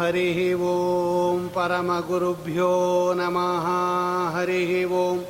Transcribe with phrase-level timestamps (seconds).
[0.00, 2.70] हरिः ॐ परमगुरुभ्यो
[3.20, 3.66] नमः
[4.36, 5.20] हरिः ॐ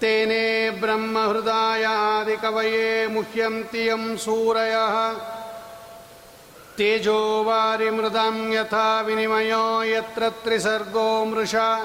[0.00, 5.12] तेने ब्रह्महृदायादिकवये मुह्यन्ति यं सूरयः।
[6.76, 11.84] तेजो वारिमृदां यथा विनिमयो यत्र त्रिसर्गो मृषा।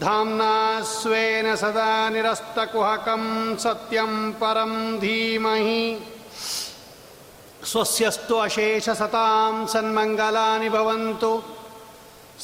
[0.00, 5.98] धाम्ना स्वेन सदा निरस्तकुहकं सत्यं परं धीमहि
[7.71, 11.31] स्वस्यस्तु अशेषसतां सन्मङ्गलानि भवन्तु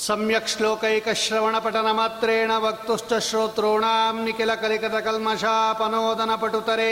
[0.06, 6.92] सम्यक् श्लोकैकश्रवणपठनमात्रेण वक्तुश्च श्रोतॄणां निखिलकलिकतकल्मषापनोदनपटुतरे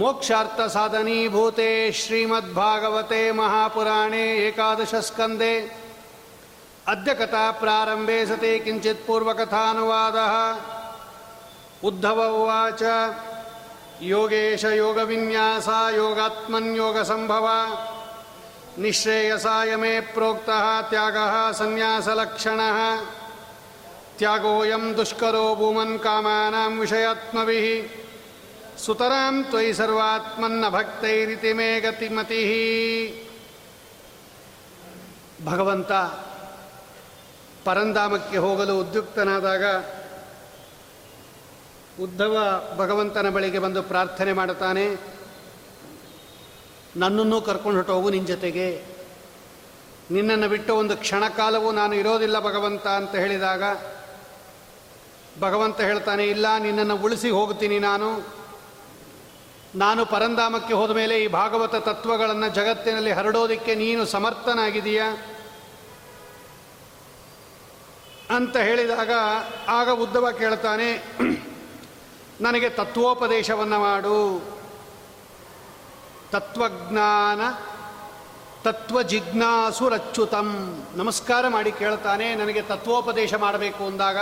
[0.00, 5.54] मोक्षार्थसाधनीभूते श्रीमद्भागवते महापुराणे एकादशस्कन्दे
[6.92, 10.34] अद्य कथाप्रारम्भे सति किञ्चित् पूर्वकथानुवादः
[11.88, 12.82] उद्धव उवाच
[14.01, 17.47] ಯೋಗೇಶ ಯೋಗವಿನ್ಯಾಸ ಯೋಗಾತ್ಮನ್ಯೋಗಸಂಭವ
[18.77, 23.05] ನಿಶ್ರೇಯಸಾಯ ಮೇ ಪ್ರೋಕ್ತಃ ತ್ಯಾಗಃ ಸನ್ಯಾಸಲಕ್ಷಣಃ
[24.17, 28.05] ತ್ಯಾಗೋಯಂ ದುಷ್ಕರೋ ಭೂಮನ್ ಕಾಮಾನಾಂ ವಿಷಯಾತ್ಮವಿಹಿ
[28.85, 32.41] ಸುತರಾಂ ತ್ವಯಿ ಸರ್ವಾತ್ಮನ್ನ ಭಕ್ತೈರಿತಿ ಮೇ ಗತಿಮತಿ
[35.45, 35.91] ಭಗವಂತ
[37.65, 39.63] ಪರಂಧಾಮಕ್ಕೆ ಹೋಗಲು ಉದ್ಯುಕ್ತನಾದಾಗ
[42.01, 42.37] ಉದ್ಧವ
[42.77, 44.97] ಭಗವಂತನ ಬಳಿಗೆ ಬಂದು ಪ್ರಾರ್ಥನೆ ಮಾಡುತ್ತಾನೆ.
[46.95, 48.97] ನನ್ನನ್ನು ಕರ್ಕೊಂಡು ಹೋಗು ನಿನ್ನ ಜೊತೆಗೆ.
[50.11, 53.63] ನಿನ್ನನ್ನು ಬಿಟ್ಟು ಒಂದು ಕ್ಷಣಕಾಲವೂ ನಾನು ಇರೋದಿಲ್ಲ ಭಗವಂತ ಅಂತ ಹೇಳಿದಾಗ,
[55.39, 58.09] ಭಗವಂತ ಹೇಳ್ತಾನೆ, ಇಲ್ಲ, ನಿನ್ನನ್ನು ಉಳಿಸಿ ಹೋಗ್ತೀನಿ ನಾನು.
[59.75, 65.03] ನಾನು ಪರಂಧಾಮಕ್ಕೆ ಹೋದ ಮೇಲೆ ಈ ಭಾಗವತ ತತ್ವಗಳನ್ನು ಜಗತ್ತಿನಲ್ಲಿ ಹರಡೋದಕ್ಕೆ ನೀನು ಸಮರ್ಥನಾಗಿದೀಯ
[68.29, 69.11] ಅಂತ ಹೇಳಿದಾಗ,
[69.67, 70.89] ಆಗ ಉದ್ದವ ಕೇಳ್ತಾನೆ
[72.41, 74.17] ನನಗೆ ತತ್ವೋಪದೇಶವನ್ನು ಮಾಡು.
[76.31, 77.41] ತತ್ವಜ್ಞಾನ
[78.63, 80.47] ತತ್ವ ಜಿಜ್ಞಾಸುರಚ್ಯುತಂ
[80.95, 84.17] ನಮಸ್ಕಾರ ಮಾಡಿ ಕೇಳ್ತಾನೆ, ನನಗೆ ತತ್ವೋಪದೇಶ ಮಾಡಬೇಕು ಅಂದಾಗ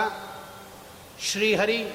[1.20, 1.92] ಶ್ರೀಹರಿ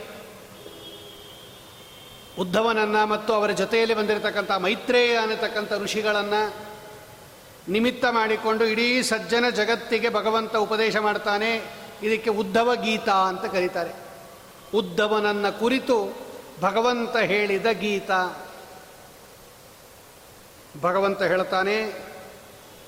[2.38, 6.54] ಉದ್ಧವನನ್ನು ಮತ್ತು ಅವರ ಜೊತೆಯಲ್ಲಿ ಬಂದಿರತಕ್ಕಂಥ ಮೈತ್ರೇಯ ಅನ್ನತಕ್ಕಂಥ ಋಷಿಗಳನ್ನು
[7.68, 11.50] ನಿಮಿತ್ತ ಮಾಡಿಕೊಂಡು ಇಡೀ ಸಜ್ಜನ ಜಗತ್ತಿಗೆ ಭಗವಂತ ಉಪದೇಶ ಮಾಡ್ತಾನೆ.
[12.02, 14.09] ಇದಕ್ಕೆ ಉದ್ಧವ ಗೀತಾ ಅಂತ ಕರೀತಾರೆ.
[14.74, 16.16] ಉದ್ಧವನನ್ನ ಕುರಿತು
[16.60, 18.10] ಭಗವಂತ ಹೇಳಿದ ಗೀತ.
[20.80, 22.06] ಭಗವಂತ ಹೇಳ್ತಾನೆ,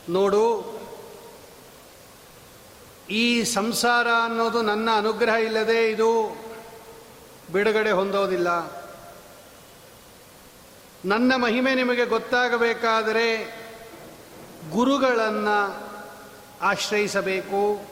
[0.08, 0.72] ನೋಡು,
[3.10, 6.36] ಈ ಸಂಸಾರ ಅನ್ನೋದು ನನ್ನ ಅನುಗ್ರಹ ಇಲ್ಲದೆ ಇದು
[7.52, 8.82] ಬಿಡುಗಡೆ ಹೊಂದೋದಿಲ್ಲ.
[11.04, 13.28] ನನ್ನ ಮಹಿಮೆ ನಿಮಗೆ ಗೊತ್ತಾಗಬೇಕಾದರೆ
[14.70, 15.58] ಗುರುಗಳನ್ನು
[16.60, 17.91] ಆಶ್ರಯಿಸಬೇಕು.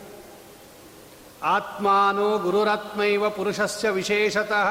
[1.44, 4.68] ಆತ್ಮಾನೋ ಗುರುರಾತ್ಮೈವ ಪುರುಷಸ್ಯ ವಿಶೇಷತಃ.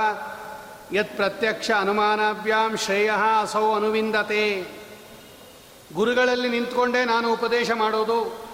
[0.93, 3.11] ಯತ್ ಪ್ರತ್ಯಕ್ಷ ಅನುಮಾನಾಭ್ಯಾಂ ಶ್ರೇಯ
[3.41, 4.65] ಅಸೌ ಅನುವಿಂದತೆ.
[5.93, 8.49] ಗುರುಗಳಲ್ಲಿ ನಿಂತ್ಕೊಂಡೇ ನಾನು ಉಪದೇಶ ಮಾಡೋದು.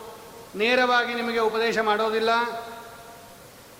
[0.55, 2.29] ನೇರವಾಗಿ ನಿಮಗೆ ಉಪದೇಶ ಮಾಡೋದಿಲ್ಲ.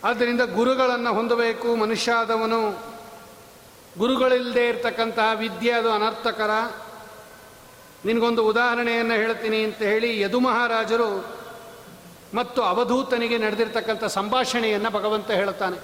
[0.04, 2.80] ಆದ್ದರಿಂದ ಗುರುಗಳನ್ನು ಹೊಂದಬೇಕು ಮನುಷ್ಯ ಆದವನು
[3.98, 6.50] ಗುರುಗಳಿಲ್ಲದೆ ಇರತಕ್ಕಂತಹ ವಿದ್ಯೆ ಅದು ಅನರ್ಥಕರ.
[8.06, 11.36] ನಿನಗೊಂದು ಉದಾಹರಣೆಯನ್ನು ಹೇಳ್ತೀನಿ ಅಂತ ಹೇಳಿ ಯದು ಮಹಾರಾಜರು
[12.34, 15.78] ಮತ್ತು ಅವಧೂತನಿಗೆ ನಡೆದಿರ್ತಕ್ಕಂಥ ಸಂಭಾಷಣೆಯನ್ನು ಭಗವಂತ ಹೇಳುತ್ತಾನೆ.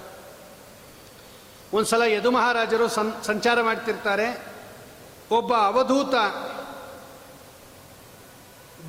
[1.73, 4.45] ಒಂದು ಸಲ ಯದು ಮಹಾರಾಜರು ಸಂ, ಸಂಚಾರ ಮಾಡ್ತಿರ್ತಾರೆ.
[5.31, 6.13] ಒಬ್ಬ ಅವಧೂತ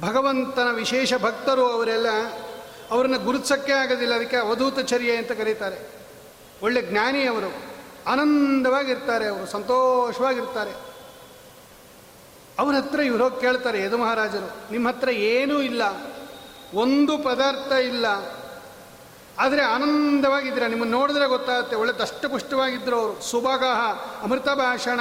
[0.00, 2.06] ಭಗವಂತನ ವಿಶೇಷ ಭಕ್ತರು ಅವರೆಲ್ಲ
[2.90, 5.90] ಅವರನ್ನು ಗುರುತಿಸೋಕ್ಕೆ ಆಗೋದಿಲ್ಲ, ಅದಕ್ಕೆ ಅವಧೂತ ಚರ್ಯೆ ಅಂತ ಕರೀತಾರೆ.
[6.62, 7.72] ಒಳ್ಳೆ ಜ್ಞಾನಿ ಅವರು
[8.06, 10.70] ಆನಂದವಾಗಿರ್ತಾರೆ ಅವರು, ಸಂತೋಷವಾಗಿರ್ತಾರೆ.
[12.58, 15.82] ಅವನ ಹತ್ರ ಇವರು ಹೋಗಿ ಕೇಳ್ತಾರೆ, ಯದು ಮಹಾರಾಜರು ನಿಮ್ಮ ಹತ್ರ ಏನೂ ಇಲ್ಲ.
[16.74, 18.06] ಒಂದು ಪದಾರ್ಥ ಇಲ್ಲ.
[19.38, 20.66] ಆದರೆ ಆನಂದವಾಗಿದ್ದೀರ?
[20.66, 21.76] ನಿಮ್ಮನ್ನು ನೋಡಿದ್ರೆ ಗೊತ್ತಾಗುತ್ತೆ.
[21.76, 23.22] ಒಳ್ಳೆ ದಷ್ಟಪುಷ್ಟವಾಗಿದ್ದರು ಅವರು.
[23.22, 23.64] ಸುಭಗ
[24.22, 25.00] ಅಮೃತ ಭಾಷಣ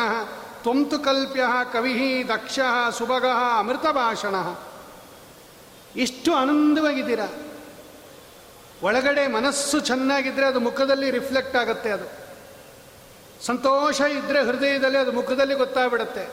[0.61, 2.59] ತ್ವಂತು ಕಲ್ಪ್ಯ ಕವಿ ದಕ್ಷ,
[2.97, 3.25] ಸುಭಗ
[3.59, 4.35] ಅಮೃತ ಭಾಷಣ
[5.95, 7.19] ಎಷ್ಟು ಆನಂದವಾಗಿದ್ದೀರ?
[8.83, 12.21] ಒಳಗಡೆ ಮನಸ್ಸು ಚೆನ್ನಾಗಿದ್ದರೆ ಅದು ಮುಖದಲ್ಲಿ ರಿಫ್ಲೆಕ್ಟ್ ಆಗುತ್ತೆ ಅದು.
[13.45, 16.29] ಸಂತೋಷ ಇದ್ದರೆ ಹೃದಯದಲ್ಲಿ ಅದು ಮುಖದಲ್ಲಿ ಗೊತ್ತಾಗ್ಬಿಡುತ್ತೆ.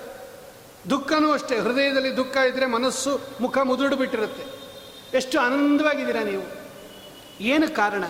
[0.90, 1.58] ದುಃಖನೂ ಅಷ್ಟೇ.
[1.58, 4.57] ಹೃದಯದಲ್ಲಿ ದುಃಖ ಇದ್ದರೆ ಮನಸ್ಸು ಮುಖ ಮುದುಡು ಬಿಟ್ಟಿರುತ್ತೆ
[5.14, 6.42] ಎಷ್ಟು ಆನಂದವಾಗಿದ್ದೀರಾ ನೀವು?
[7.40, 8.04] ಏನು ಕಾರಣ?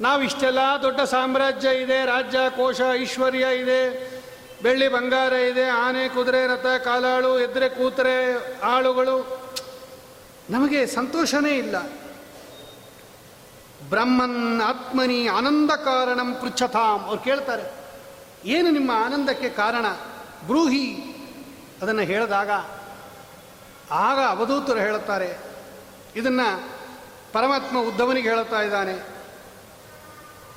[0.00, 4.10] ನಾವು ಇಷ್ಟೆಲ್ಲ ದೊಡ್ಡ ಸಾಮ್ರಾಜ್ಯ ಇದೆ, ರಾಜ್ಯ, ಕೋಶ, ಐಶ್ವರ್ಯ ಇದೆ,
[4.62, 9.40] ಬೆಳ್ಳಿ ಬಂಗಾರ ಇದೆ, ಆನೆ, ಕುದುರೆ, ರಥ, ಕಾಲಾಳು, ಎದ್ರೆ, ಕೂತರೆ, ಆಳುಗಳು.
[10.50, 11.78] ನಮಗೆ ಸಂತೋಷನೇ ಇಲ್ಲ.
[13.88, 17.04] ಬ್ರಹ್ಮನ್ ಆತ್ಮನಿ ಆನಂದ ಕಾರಣಂ ಪೃಚ್ಛತಾಂ.
[17.04, 17.72] ಅವ್ರು ಕೇಳ್ತಾರೆ,
[18.44, 19.86] ಏನು ನಿಮ್ಮ ಆನಂದಕ್ಕೆ ಕಾರಣ?
[20.46, 20.94] ಬ್ರೂಹಿ
[21.82, 22.50] ಅದನ್ನು ಹೇಳಿದಾಗ
[23.90, 25.49] ಆಗ ಅವಧೂತರು ಹೇಳುತ್ತಾರೆ
[26.16, 26.68] ಇದನ್ನು
[27.32, 29.06] ಪರಮಾತ್ಮ ಉದ್ಧವನಿಗೆ ಹೇಳುತ್ತಾ ಇದ್ದಾನೆ.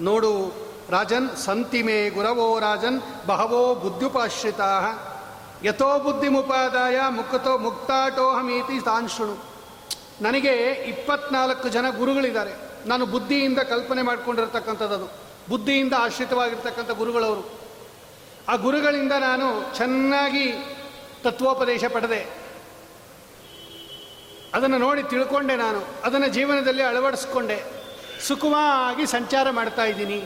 [0.02, 0.54] ನೋಡು
[0.90, 4.82] ರಾಜನ್ ಸಂತಿಮೆ ಗುರವೋ ರಾಜನ್ ಬಹವೋ ಬುದ್ಧುಪಾಶ್ರಿತಾ.
[5.64, 9.38] ಯಥೋ ಬುದ್ಧಿಮುಪಾದಾಯ ಮುಕ್ತೋ ಮುಕ್ತಾಟೋಹಮೀತಿ ತಾಂಶುಣು.
[10.22, 12.52] ನನಗೆ ಇಪ್ಪತ್ನಾಲ್ಕು ಜನ ಗುರುಗಳಿದ್ದಾರೆ.
[12.88, 15.12] ನಾನು ಬುದ್ಧಿಯಿಂದ ಕಲ್ಪನೆ ಮಾಡ್ಕೊಂಡಿರ್ತಕ್ಕಂಥದ್ದು
[15.50, 17.60] ಬುದ್ಧಿಯಿಂದ ಆಶ್ರಿತವಾಗಿರ್ತಕ್ಕಂಥ ಗುರುಗಳವರು.
[18.50, 20.54] ಆ ಗುರುಗಳಿಂದ ನಾನು ಚೆನ್ನಾಗಿ
[21.24, 22.43] ತತ್ವೋಪದೇಶ ಪಡೆದೆ.
[24.54, 25.82] ಅದನ್ನು ನೋಡಿ ತಿಳ್ಕೊಂಡೆ ನಾನು.
[26.04, 27.64] ಅದನ್ನು ಜೀವನದಲ್ಲಿ ಅಳವಡಿಸ್ಕೊಂಡೆ.
[28.28, 30.24] ಸುಖವಾಗಿ ಸಂಚಾರ ಮಾಡ್ತಾ ಇದ್ದೀನಿ.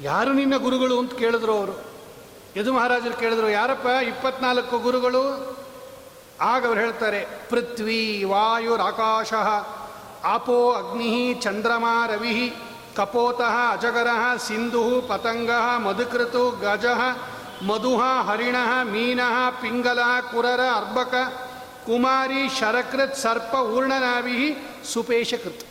[0.00, 1.94] ಯಾರು ನಿನ್ನ ಗುರುಗಳು ಅಂತ ಕೇಳಿದ್ರು ಅವರು.
[2.56, 5.56] ಯದು ಮಹಾರಾಜರು ಕೇಳಿದ್ರು, ಯಾರಪ್ಪ, ಇಪ್ಪತ್ನಾಲ್ಕು ಗುರುಗಳು?
[6.40, 9.32] ಆಗ ಅವ್ರು ಹೇಳ್ತಾರೆ, ಪೃಥ್ವಿ ವಾಯುರಾಕಾಶ
[10.24, 12.56] ಆಪೋ ಅಗ್ನಿ ಚಂದ್ರಮ ರವಿ
[12.96, 14.06] ಕಪೋತಃ ಅಜಗರ
[14.36, 16.86] ಸಿಂಧು ಪತಂಗ ಮಧುಕೃತು ಗಜ
[17.64, 19.20] ಮಧುಹ ಹರಿಣ ಮೀನ
[19.60, 19.98] ಪಿಂಗಲ
[20.32, 21.14] ಕುರರ ಅರ್ಬಕ
[21.86, 24.56] ಕುಮಾರಿ ಶರಕೃತ್ ಸರ್ಪ ಊರ್ಣನಾಭಿ
[24.92, 25.66] ಸುಪೇಶಕೃತ್.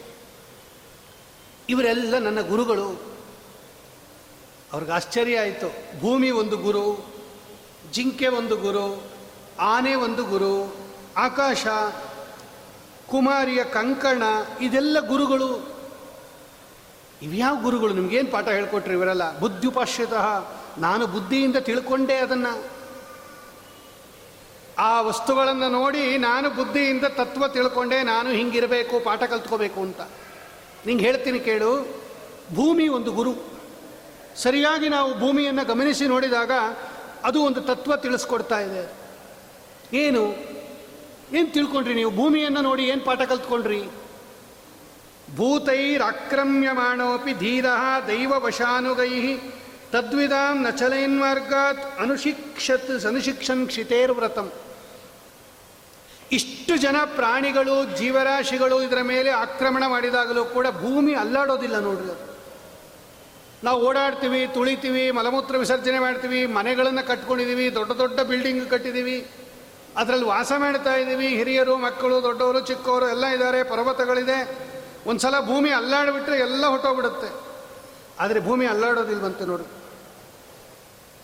[1.70, 3.02] ಇವರೆಲ್ಲ ನನ್ನ ಗುರುಗಳು.
[4.74, 6.00] ಅವ್ರಿಗೆ ಆಶ್ಚರ್ಯ ಆಯಿತು.
[6.00, 7.06] ಭೂಮಿ ಒಂದು ಗುರು,
[7.92, 9.04] ಜಿಂಕೆ ಒಂದು ಗುರು,
[9.60, 10.76] ಆನೆ ಒಂದು ಗುರು,
[11.18, 11.66] ಆಕಾಶ,
[13.10, 14.24] ಕುಮಾರಿಯ ಕಂಕಣ,
[14.62, 15.74] ಇದೆಲ್ಲ ಗುರುಗಳು.
[17.22, 17.94] ಇವ್ಯಾವ ಗುರುಗಳು?
[17.94, 19.40] ನಿಮ್ಗೇನು ಪಾಠ ಹೇಳ್ಕೊಟ್ರಿ ಇವರೆಲ್ಲ?
[19.40, 22.73] ಬುದ್ಧಿಪಾಶ್ಯತಃ ನಾನು ಬುದ್ಧಿಯಿಂದ ತಿಳ್ಕೊಂಡೆ ಅದನ್ನು.
[24.78, 30.02] ಆ ವಸ್ತುಗಳನ್ನು ನೋಡಿ ನಾನು ಬುದ್ಧಿಯಿಂದ ತತ್ವ ತಿಳ್ಕೊಂಡೆ, ನಾನು ಹಿಂಗಿರಬೇಕು, ಪಾಠ ಕಲ್ತ್ಕೋಬೇಕು ಅಂತ.
[30.86, 31.82] ನಿಂಗೆ ಹೇಳ್ತೀನಿ ಕೇಳು,
[32.56, 33.54] ಭೂಮಿ ಒಂದು ಗುರು.
[34.36, 36.52] ಸರಿಯಾಗಿ ನಾವು ಭೂಮಿಯನ್ನು ಗಮನಿಸಿ ನೋಡಿದಾಗ
[37.24, 38.94] ಅದು ಒಂದು ತತ್ವ ತಿಳಿಸ್ಕೊಡ್ತಾ ಇದೆ.
[39.98, 40.54] ಏನು?
[41.34, 42.12] ಏನು ತಿಳ್ಕೊಂಡ್ರಿ ನೀವು?
[42.12, 43.84] ಭೂಮಿಯನ್ನು ನೋಡಿ ಏನು ಪಾಠ ಕಲ್ತ್ಕೊಂಡ್ರಿ?
[45.36, 47.66] ಭೂತೈರಾಕ್ರಮ್ಯಮಾಣೋಪಿ ಧೀರ
[48.08, 49.38] ದೈವವಶಾನುಗೈ
[49.92, 54.52] ತದ್ವಿಧಾಂ ನಚಲೈನ್ಮಾರ್ಗಾತ್ ಅನುಶಿಕ್ಷತ್ ಅನುಶಿಕ್ಷನ್ ಕ್ಷಿತೇರ್ವ್ರತಂ.
[56.32, 62.30] ಇಷ್ಟು ಜನ ಪ್ರಾಣಿಗಳು, ಜೀವರಾಶಿಗಳು ಇದರ ಮೇಲೆ ಆಕ್ರಮಣ ಮಾಡಿದಾಗಲೂ ಕೂಡ ಭೂಮಿ ಅಲ್ಲಾಡೋದಿಲ್ಲ ನೋಡ್ರಿ.
[63.64, 69.32] ನಾವು ಓಡಾಡ್ತೀವಿ, ತುಳಿತೀವಿ, ಮಲಮೂತ್ರ ವಿಸರ್ಜನೆ ಮಾಡ್ತೀವಿ, ಮನೆಗಳನ್ನು ಕಟ್ಕೊಂಡಿದ್ದೀವಿ ದೊಡ್ಡ ದೊಡ್ಡ ಬಿಲ್ಡಿಂಗ್ ಕಟ್ಟಿದ್ದೀವಿ
[69.98, 74.70] ಅದರಲ್ಲಿ ವಾಸ ಮಾಡ್ತಾ ಇದ್ದೀವಿ ಹಿರಿಯರು, ಮಕ್ಕಳು, ದೊಡ್ಡವರು, ಚಿಕ್ಕವರು ಎಲ್ಲ ಇದ್ದಾರೆ, ಪರ್ವತಗಳಿದೆ.
[75.06, 77.30] ಒಂದು ಸಲ ಭೂಮಿ ಅಲ್ಲಾಡಿಬಿಟ್ರೆ ಎಲ್ಲ ಹೊಟ್ಟೋಗ್ಬಿಡುತ್ತೆ.
[78.20, 79.64] ಆದರೆ ಭೂಮಿ ಅಲ್ಲಾಡೋದಿಲ್ವಂತೆ ನೋಡಿ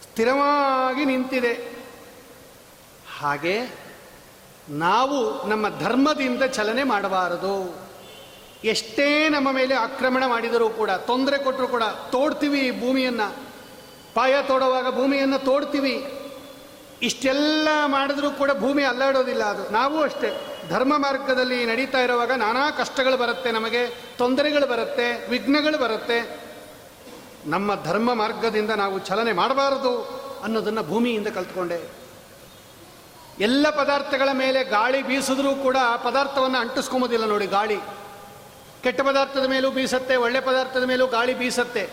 [0.03, 1.79] ಸ್ಥಿರವಾಗಿ ನಿಂತಿದೆ.
[3.19, 3.78] ಹಾಗೆ
[4.69, 7.75] ನಾವು ನಮ್ಮ ಧರ್ಮದಿಂದ ಚಲನೆ ಮಾಡಬಾರದು.
[8.63, 13.35] ಎಷ್ಟೇ ನಮ್ಮ ಮೇಲೆ ಆಕ್ರಮಣ ಮಾಡಿದರೂ ಕೂಡ, ತೊಂದರೆ ಕೊಟ್ಟರು ಕೂಡ ತೋಡ್ತೀವಿ ಭೂಮಿಯನ್ನು.
[14.13, 16.13] ಪಾಯ ತೋಡುವಾಗ ಭೂಮಿಯನ್ನು ತೋಡ್ತೀವಿ.
[17.01, 19.69] ಇಷ್ಟೆಲ್ಲ ಮಾಡಿದ್ರೂ ಕೂಡ ಭೂಮಿ ಅಲ್ಲಾಡೋದಿಲ್ಲ ಅದು.
[19.69, 20.57] ನಾವು ಅಷ್ಟೇ.
[20.69, 26.41] ಧರ್ಮ ಮಾರ್ಗದಲ್ಲಿ ನಡೀತಾ ಇರುವಾಗ ನಾನಾ ಕಷ್ಟಗಳು ಬರುತ್ತೆ ನಮಗೆ, ತೊಂದರೆಗಳು ಬರುತ್ತೆ, ವಿಘ್ನಗಳು ಬರುತ್ತೆ.
[27.45, 30.03] ನಮ್ಮ ಧರ್ಮ ಮಾರ್ಗದಿಂದ ನಾವು ಚಲನೆ ಮಾಡಬಾರದು
[30.43, 31.98] ಅನ್ನೋದನ್ನು ಭೂಮಿಯಿಂದ ಕಲ್ತ್ಕೊಂಡೆ.
[33.39, 37.79] ಎಲ್ಲ ಪದಾರ್ಥಗಳ ಮೇಲೆ ಗಾಳಿ ಬೀಸಿದ್ರೂ ಕೂಡ ಪದಾರ್ಥವನ್ನು ಅಂಟಿಸ್ಕೊಂಬೋದಿಲ್ಲ ನೋಡಿ ಗಾಳಿ.
[38.83, 41.83] ಕೆಟ್ಟ ಪದಾರ್ಥದ ಮೇಲೂ ಬೀಸತ್ತೆ, ಒಳ್ಳೆ ಪದಾರ್ಥದ ಮೇಲೂ ಗಾಳಿ ಬೀಸತ್ತೆ.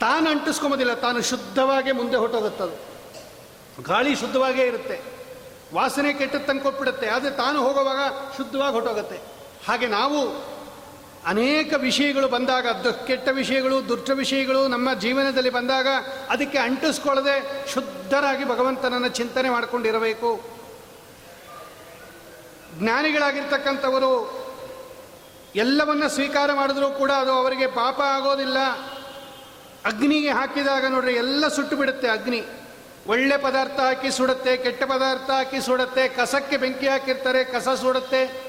[0.00, 2.76] ತಾನು ಅಂಟಿಸ್ಕೊಂಬೋದಿಲ್ಲ, ತಾನು ಶುದ್ಧವಾಗಿ ಮುಂದೆ ಹೊಟ್ಟೋಗುತ್ತದು
[3.82, 4.96] ಗಾಳಿ ಶುದ್ಧವಾಗೇ ಇರುತ್ತೆ.
[5.74, 8.00] ವಾಸನೆ ಕೆಟ್ಟದ್ದು ತಂದು ಕೊಟ್ಬಿಡುತ್ತೆ, ಆದರೆ ತಾನು ಹೋಗುವಾಗ
[8.36, 9.18] ಶುದ್ಧವಾಗಿ ಹೊಟ್ಟೋಗುತ್ತೆ
[9.68, 10.20] ಹಾಗೆ ನಾವು
[11.26, 12.66] ಅನೇಕ ವಿಷಯಗಳು ಬಂದಾಗ
[13.06, 15.88] ಕೆಟ್ಟ ವಿಷಯಗಳು ದುಷ್ಟ ವಿಷಯಗಳು ನಮ್ಮ ಜೀವನದಲ್ಲಿ ಬಂದಾಗ
[16.30, 17.36] ಅದಕ್ಕೆ ಅಂಟಿಸ್ಕೊಳ್ಳದೆ
[18.10, 20.40] ಶುದ್ಧರಾಗಿ ಭಗವಂತನನ್ನು ಚಿಂತನೆ ಮಾಡಿಕೊಂಡಿರಬೇಕು.
[22.78, 24.10] ಜ್ಞಾನಿಗಳಾಗಿರ್ತಕ್ಕಂಥವರು
[25.54, 28.58] ಎಲ್ಲವನ್ನ ಸ್ವೀಕಾರ ಮಾಡಿದ್ರೂ ಕೂಡ ಅದು ಅವರಿಗೆ ಪಾಪ ಆಗೋದಿಲ್ಲ.
[29.84, 32.42] ಅಗ್ನಿಗೆ ಹಾಕಿದಾಗ ನೋಡ್ರಿ ಎಲ್ಲ ಸುಟ್ಟು ಬಿಡುತ್ತೆ ಅಗ್ನಿ.
[33.06, 38.42] ಒಳ್ಳೆ ಪದಾರ್ಥ ಹಾಕಿ ಸುಡುತ್ತೆ, ಕೆಟ್ಟ ಪದಾರ್ಥ ಹಾಕಿ ಸುಡುತ್ತೆ, ಕಸಕ್ಕೆ ಬೆಂಕಿ ಹಾಕಿರ್ತಾರೆ, ಕಸ ಸುಡುತ್ತೆ.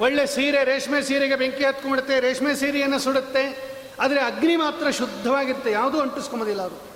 [0.00, 3.74] ಒಳ್ಳೆ ಸೀರೆ, ರೇಷ್ಮೆ ಸೀರೆಗೆ ಬೆಂಕಿ ಹತ್ಕೊಂಡ್ಬಿಡುತ್ತೆ, ರೇಷ್ಮೆ ಸೀರೆಯನ್ನು ಸುಡುತ್ತೆ.
[4.00, 6.95] ಆದರೆ ಅಗ್ನಿ ಮಾತ್ರ ಶುದ್ಧವಾಗಿರುತ್ತೆ, ಯಾವುದೂ ಅಂಟಿಸ್ಕೊಂಬೋದಿಲ್ಲ ಅವರು.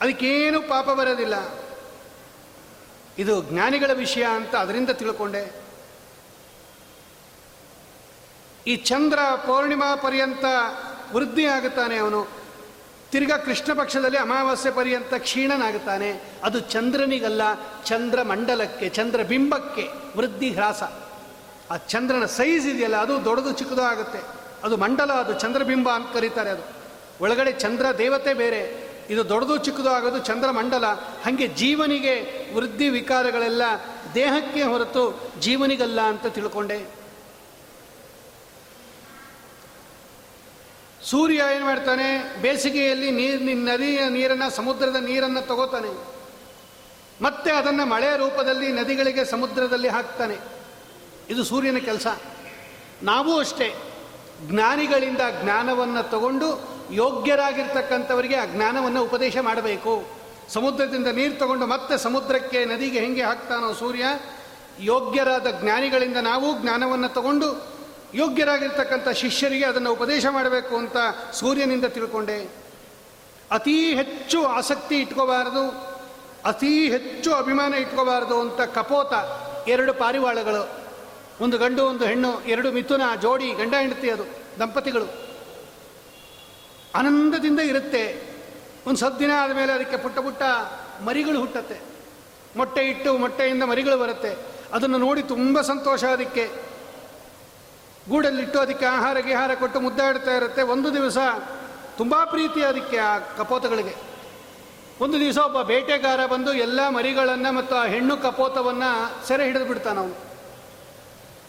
[0.00, 1.34] ಅದಕ್ಕೇನು ಪಾಪ ಬರೋದಿಲ್ಲ.
[3.18, 5.68] ಇದು ಜ್ಞಾನಿಗಳ ವಿಷಯ ಅಂತ ಅದರಿಂದ ತಿಳ್ಕೊಂಡೆ.
[8.66, 10.44] ಈ ಚಂದ್ರ ಪೌರ್ಣಿಮಾ ಪರ್ಯಂತ
[11.12, 12.28] ವೃದ್ಧಿ ಆಗುತ್ತಾನೆ ಅವನು.
[13.12, 16.22] ತಿರ್ಗಾ ಕೃಷ್ಣ ಪಕ್ಷದಲ್ಲಿ ಅಮಾವಾಸ್ಯೆ ಪರ್ಯಂತ ಕ್ಷೀಣನಾಗುತ್ತಾನೆ.
[16.44, 17.42] ಅದು ಚಂದ್ರನಿಗಲ್ಲ,
[17.84, 20.82] ಚಂದ್ರ ಮಂಡಲಕ್ಕೆ, ಚಂದ್ರ ಬಿಂಬಕ್ಕೆ ವೃದ್ಧಿ ಹ್ರಾಸ.
[21.70, 24.18] ಆ ಚಂದ್ರನ ಸೈಜ್ ಇದೆಯಲ್ಲ, ಅದು ದೊಡ್ಡದು ಚಿಕ್ಕದು ಆಗುತ್ತೆ.
[24.64, 26.62] ಅದು ಮಂಡಲ, ಅದು ಚಂದ್ರಬಿಂಬ ಅಂತ ಕರೀತಾರೆ ಅದು.
[27.20, 28.87] ಒಳಗಡೆ ಚಂದ್ರ ದೇವತೆ ಬೇರೆ.
[29.10, 30.86] ಇದು ದೊಡ್ಡದು ಚಿಕ್ಕದು ಆಗೋದು ಚಂದ್ರಮಂಡಲ.
[31.24, 33.62] ಹಾಗೆ ಜೀವನಿಗೆ ವೃದ್ಧಿ ವಿಕಾರಗಳೆಲ್ಲ
[34.14, 36.98] ದೇಹಕ್ಕೆ ಹೊರತು ಜೀವನಿಗಲ್ಲ ಅಂತ ತಿಳ್ಕೊಂಡೆ.
[41.04, 42.36] ಸೂರ್ಯ ಏನು ಮಾಡ್ತಾನೆ?
[42.42, 46.18] ಬೇಸಿಗೆಯಲ್ಲಿ ನೀರು ನದಿಯ ನೀರನ್ನು, ಸಮುದ್ರದ ನೀರನ್ನು ತಗೋತಾನೆ.
[47.22, 50.36] ಮತ್ತೆ ಅದನ್ನು ಮಳೆ ರೂಪದಲ್ಲಿ ನದಿಗಳಿಗೆ ಸಮುದ್ರದಲ್ಲಿ ಹಾಕ್ತಾನೆ.
[51.30, 52.06] ಇದು ಸೂರ್ಯನ ಕೆಲಸ.
[53.02, 53.74] ನಾವೂ ಅಷ್ಟೇ.
[54.42, 60.04] ಜ್ಞಾನಿಗಳಿಂದ ಜ್ಞಾನವನ್ನು ತಗೊಂಡು ಯೋಗ್ಯರಾಗಿರ್ತಕ್ಕಂಥವರಿಗೆ ಆ ಜ್ಞಾನವನ್ನು ಉಪದೇಶ ಮಾಡಬೇಕು.
[60.48, 64.04] ಸಮುದ್ರದಿಂದ ನೀರು ತಗೊಂಡು ಮತ್ತೆ ಸಮುದ್ರಕ್ಕೆ ನದಿಗೆ ಹೆಂಗೆ ಹಾಕ್ತಾನೋ ಸೂರ್ಯ,
[64.80, 67.78] ಯೋಗ್ಯರಾದ ಜ್ಞಾನಿಗಳಿಂದ ನಾವು ಜ್ಞಾನವನ್ನು ತಗೊಂಡು
[68.14, 70.96] ಯೋಗ್ಯರಾಗಿರ್ತಕ್ಕಂಥ ಶಿಷ್ಯರಿಗೆ ಅದನ್ನು ಉಪದೇಶ ಮಾಡಬೇಕು ಅಂತ
[71.32, 72.48] ಸೂರ್ಯನಿಂದ ತಿಳ್ಕೊಂಡೆ.
[73.50, 75.96] ಅತೀ ಹೆಚ್ಚು ಆಸಕ್ತಿ ಇಟ್ಕೋಬಾರದು,
[76.44, 79.12] ಅತೀ ಹೆಚ್ಚು ಅಭಿಮಾನ ಇಟ್ಕೋಬಾರದು ಅಂತ ಕಪೋತ
[79.68, 80.68] ಎರಡು ಪಾರಿವಾಳಗಳು.
[81.40, 84.24] ಒಂದು ಗಂಡು, ಒಂದು ಹೆಣ್ಣು, ಎರಡು ಮಿಥುನ, ಜೋಡಿ, ಗಂಡ, ಹೆಂಡತಿ ಅದು,
[84.58, 85.27] ದಂಪತಿಗಳು.
[86.98, 88.28] ಆನಂದದಿಂದ ಇರುತ್ತೆ.
[88.86, 90.42] ಒಂದು ಸದ್ದಿನ ದಿನ ಆದಮೇಲೆ ಅದಕ್ಕೆ ಪುಟ್ಟ ಪುಟ್ಟ
[91.04, 91.80] ಮರಿಗಳು ಹುಟ್ಟತ್ತೆ.
[92.56, 94.36] ಮೊಟ್ಟೆ ಇಟ್ಟು ಮೊಟ್ಟೆಯಿಂದ ಮರಿಗಳು ಬರುತ್ತೆ.
[94.72, 96.50] ಅದನ್ನು ನೋಡಿ ತುಂಬ ಸಂತೋಷ ಅದಕ್ಕೆ.
[98.08, 100.62] ಗೂಡಲ್ಲಿಟ್ಟು ಅದಕ್ಕೆ ಆಹಾರ ಗಿಹಾರ ಕೊಟ್ಟು ಮುದ್ದಾಡ್ತಾ ಇರುತ್ತೆ.
[100.62, 101.18] ಒಂದು ದಿವಸ
[101.96, 103.96] ತುಂಬ ಪ್ರೀತಿ ಅದಕ್ಕೆ ಆ ಕಪೋತಗಳಿಗೆ.
[105.00, 110.27] ಒಂದು ದಿವಸ ಒಬ್ಬ ಬೇಟೆಗಾರ ಬಂದು ಎಲ್ಲ ಮರಿಗಳನ್ನು ಮತ್ತು ಆ ಹೆಣ್ಣು ಕಪೋತವನ್ನು ಸೆರೆ ಹಿಡಿದು ಬಿಡ್ತಾನೆ ಅವನು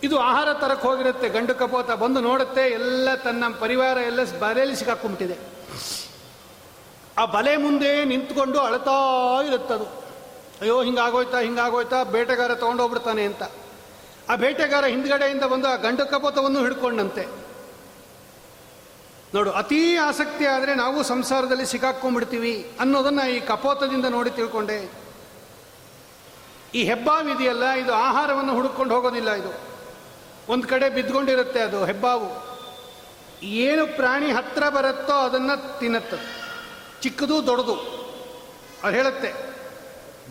[0.04, 5.38] ಇದು ಆಹಾರ ತರಕ್ಕೆ ಹೋಗಿರುತ್ತೆ, ಗಂಡು ಕಪೋತ ಬಂದು ನೋಡುತ್ತೆ, ಎಲ್ಲ ತನ್ನ ಪರಿವಾರ ಎಲ್ಲ ಬಲೆಯಲ್ಲಿ ಸಿಕ್ಕಾಕೊಂಡ್ಬಿಟ್ಟಿದೆ.
[7.18, 8.98] ಆ ಬಲೆ ಮುಂದೆ ನಿಂತ್ಕೊಂಡು ಅಳ್ತಾ
[9.48, 9.84] ಇರುತ್ತದು.
[10.62, 13.44] ಅಯ್ಯೋ, ಹಿಂಗಾಗೋಯ್ತಾ ಹಿಂಗಾಗೋಯ್ತಾ, ಬೇಟೆಗಾರ ತೊಗೊಂಡೋಗ್ಬಿಡ್ತಾನೆ ಅಂತ.
[14.30, 17.24] ಆ ಬೇಟೆಗಾರ ಹಿಂದ್ಗಡೆಯಿಂದ ಬಂದು ಆ ಗಂಡು ಕಪೋತವನ್ನು ಹಿಡ್ಕೊಂಡಂತೆ.
[19.34, 24.92] ನೋಡು, ಅತೀ ಆಸಕ್ತಿ ಆದರೆ ನಾವು ಸಂಸಾರದಲ್ಲಿ ಸಿಕ್ಕಾಕೊಂಡ್ಬಿಡ್ತೀವಿ ಅನ್ನೋದನ್ನು ಈ ಕಪೋತದಿಂದ ನೋಡಿ ತಿಳ್ಕೊಂಡೆ.
[26.76, 29.69] ಈ ಹೆಬ್ಬಾವಿದೆಯಲ್ಲ, ಇದು ಆಹಾರವನ್ನು ಹುಡುಕೊಂಡು ಹೋಗೋದಿಲ್ಲ ಇದು.
[30.50, 32.30] ಒಂದು ಕಡೆ ಬಿದ್ದುಕೊಂಡಿರುತ್ತೆ ಅದು ಹೆಬ್ಬಾವು.
[33.44, 36.14] ಏನು ಪ್ರಾಣಿ ಹತ್ರ ಬರುತ್ತೋ ಅದನ್ನು ತಿನ್ನತ್ತ
[37.02, 37.76] ಚಿಕ್ಕದು ದೊಡ್ಡದು.
[38.84, 39.30] ಅದು ಹೇಳುತ್ತೆ,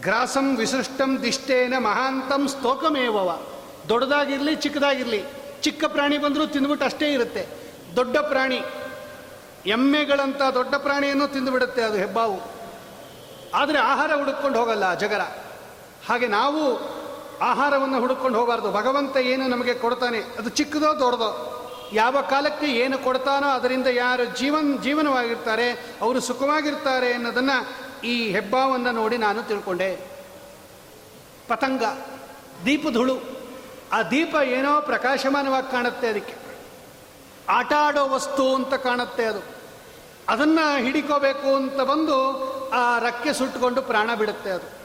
[0.02, 3.40] ಗ್ರಾಸಂ ವಿಸೃಷ್ಟಂ ದಿಷ್ಟೇನ ಮಹಾಂತಂ ಸ್ತೋಕಮೇವವ.
[3.88, 5.24] ದೊಡ್ಡದಾಗಿರಲಿ, ಚಿಕ್ಕದಾಗಿರಲಿ,
[5.62, 7.46] ಚಿಕ್ಕ ಪ್ರಾಣಿ ಬಂದರೂ ತಿಂದ್ಬಿಟ್ಟು ಅಷ್ಟೇ ಇರುತ್ತೆ.
[7.96, 8.60] ದೊಡ್ಡ ಪ್ರಾಣಿ
[9.66, 12.38] ಎಮ್ಮೆಗಳಂಥ ದೊಡ್ಡ ಪ್ರಾಣಿಯನ್ನು ತಿಂದುಬಿಡುತ್ತೆ ಅದು ಹೆಬ್ಬಾವು.
[13.54, 15.20] ಆದರೆ ಆಹಾರ ಹುಡುಕೊಂಡು ಹೋಗಲ್ಲ ಜಗರ
[16.08, 16.62] ಹಾಗೆ ನಾವು
[17.42, 18.72] ಆಹಾರವನ್ನು ಹುಡುಕೊಂಡು ಹೋಗಬಾರ್ದು.
[18.72, 20.18] ಭಗವಂತ ಏನು ನಮಗೆ ಕೊಡ್ತಾನೆ?
[20.18, 21.54] ಅದು ಚಿಕ್ಕದೋ ದೊಡ್ಡದೋ?
[21.92, 29.42] ಯಾವ ಕಾಲಕ್ಕೆ ಏನು ಕೊಡ್ತಾನೋ ಅದರಿಂದ ಯಾರು ಜೀವನ್, ಜೀವನವಾಗಿರ್ತಾರೆ, ಅವರು ಸುಖವಾಗಿರ್ತಾರೆ ಅನ್ನೋದನ್ನು ಈ ಹೆಬ್ಬಾವನ್ನು ನೋಡಿ ನಾನು
[29.42, 30.10] ತಿಳ್ಕೊಂಡೆ.
[31.48, 31.82] ಪತಂಗ,
[32.64, 33.18] ದೀಪಧುಳು.
[33.92, 36.34] ಆ ದೀಪ ಏನೋ ಪ್ರಕಾಶಮಾನವಾಗಿ ಕಾಣುತ್ತೆ ಅದಕ್ಕೆ.
[37.48, 39.40] ಆಟ ಆಡೋ ವಸ್ತು ಅಂತ ಕಾಣುತ್ತೆ ಅದು.
[40.28, 42.18] ಅದನ್ನು ಹಿಡಿಕೋಬೇಕು ಅಂತ ಬಂದು
[42.70, 44.77] ಆ ರಕ್ಕೆ ಸುಟ್ಟುಕೊಂಡು ಪ್ರಾಣ ಬಿಡುತ್ತೆ ಅದು.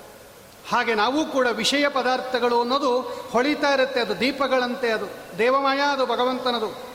[0.69, 3.99] ಹಾಗೆ ನಾವು ಕೂಡ ವಿಷಯ ಪದಾರ್ಥಗಳು ಅನ್ನೋದು ಹೊಳಿತಾ ಇರುತ್ತೆ.
[3.99, 5.05] ಅದು ದೀಪಗಳಂತೆ, ಅದು
[5.37, 6.93] ದೇವಮಯ, ಅದು ಭಗವಂತನದು.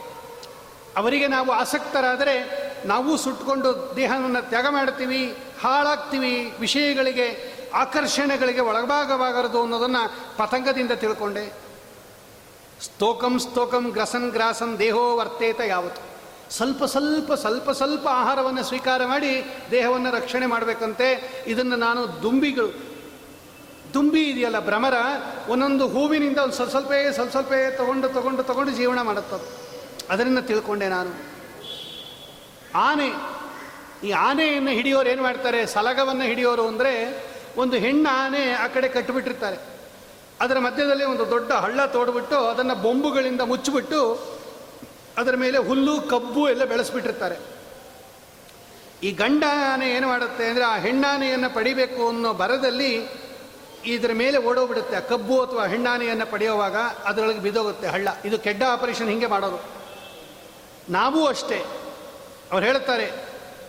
[0.97, 11.53] ಅವರಿಗೆ ನಾವು ಆಸಕ್ತರಾದರೆ ನಾವು ಸುಟ್ಕೊಂಡು ದೇಹವನ್ನು ತ್ಯಾಗ ಮಾಡ್ತೀವಿ, ಹಾಳಾಗ್ತೀವಿ, ವಿಷಯಗಳಿಗೆ, ಆಕರ್ಷಣೆಗಳಿಗೆ ಒಳಭಾಗವಾಗರದು ಅನ್ನೋದನ್ನು ಪತಂಗದಿಂದ ತಿಳ್ಕೊಂಡೆ.
[12.83, 16.09] ಸ್ತೋಕಂ ಸ್ತೋಕಂ, ಗ್ರಸನ್, ಗ್ರಾಸನ್, ದೇಹೋ ವರ್ತೇತ ಯಾವತ್ತು.
[16.57, 21.33] ಸ್ವಲ್ಪ ಸ್ವಲ್ಪ ಸ್ವಲ್ಪ ಸ್ವಲ್ಪ ಆಹಾರವನ್ನು ಸ್ವೀಕಾರ ಮಾಡಿ ದೇಹವನ್ನು ರಕ್ಷಣೆ ಮಾಡಬೇಕಂತೆ.
[21.47, 22.88] ಇದನ್ನು ನಾನು ದುಂಬಿಗಳು
[23.95, 24.97] ದುಂಬಿ ಇದೆಯಲ್ಲ ಭ್ರಮರ?
[25.49, 29.47] ಒಂದೊಂದು ಹೂವಿನಿಂದ ಒಂದು ಸ್ವಲ್ಪ ಸ್ವಲ್ಪ ಸ್ವಲ್ಪ ಸ್ವಲ್ಪ ತಗೊಂಡು ತಗೊಂಡು ತಗೊಂಡು ಜೀವನ ಮಾಡುತ್ತದು
[30.11, 31.13] ಅದರಿಂದ ತಿಳ್ಕೊಂಡೆ ನಾನು.
[32.75, 33.09] ಆನೆ,
[34.07, 35.67] ಈ ಆನೆಯನ್ನು ಹಿಡಿಯೋರು ಏನು ಮಾಡ್ತಾರೆ?
[35.67, 36.93] ಸಲಗವನ್ನು ಹಿಡಿಯೋರು ಅಂದರೆ
[37.57, 39.59] ಒಂದು ಹೆಣ್ಣು ಆನೆ ಆ ಕಡೆ ಕಟ್ಟಿಬಿಟ್ಟಿರ್ತಾರೆ.
[40.41, 44.01] ಅದರ ಮಧ್ಯದಲ್ಲಿ ಒಂದು ದೊಡ್ಡ ಹಳ್ಳ ತೋಡ್ಬಿಟ್ಟು ಅದನ್ನು ಬೊಂಬುಗಳಿಂದ ಮುಚ್ಚಿಬಿಟ್ಟು
[45.17, 47.39] ಅದರ ಮೇಲೆ ಹುಲ್ಲು, ಕಬ್ಬು ಎಲ್ಲ ಬೆಳೆಸ್ಬಿಟ್ಟಿರ್ತಾರೆ.
[49.03, 52.93] ಈ ಗಂಡ ಆನೆ ಏನು ಮಾಡುತ್ತೆ ಅಂದರೆ ಆ ಹೆಣ್ಣಾನೆಯನ್ನು ಪಡಿಬೇಕು ಅನ್ನೋ ಬರದಲ್ಲಿ
[53.85, 55.09] ಇದರ ಮೇಲೆ ಓಡೋಗ್ಬಿಡುತ್ತೆ.
[55.09, 58.09] ಕಬ್ಬು ಅಥವಾ ಹೆಣ್ಣಾನೆಯನ್ನು ಪಡೆಯುವಾಗ ಅದರೊಳಗೆ ಬಿದ್ದೋಗುತ್ತೆ ಹಳ್ಳ.
[58.25, 59.59] ಇದು ಕೆಡ್ಡ ಆಪರೇಷನ್ ಹಿಂಗೆ ಮಾಡೋದು.
[60.93, 61.67] ನಾವೂ ಅಷ್ಟೇ.
[62.53, 63.13] ಅವ್ರು ಹೇಳ್ತಾರೆ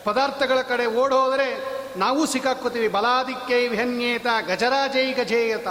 [0.03, 2.87] ಪದಾರ್ಥಗಳ ಕಡೆ ಓಡೋದರೆ ನಾವು ಸಿಕ್ಕಾಕ್ಕೋತೀವಿ.
[2.87, 5.67] ಬಲಾದಿಕ್ಕೆ ವಿಹನ್ಯೇತ, ಗಜರಾಜೈ ಗಜೇಯತ.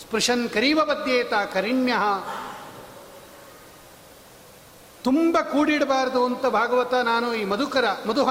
[0.00, 1.94] ಸ್ಪೃಶನ್ ಕರೀವ ಬದ್ಯೇತ, ಕರಿಣ್ಯ.
[5.04, 8.30] ತುಂಬ ಕೂಡಿಡಬಾರದು ಅಂತ ಭಾಗವತ ನಾನು ಈ ಮಧುಕರ, ಮಧುಹ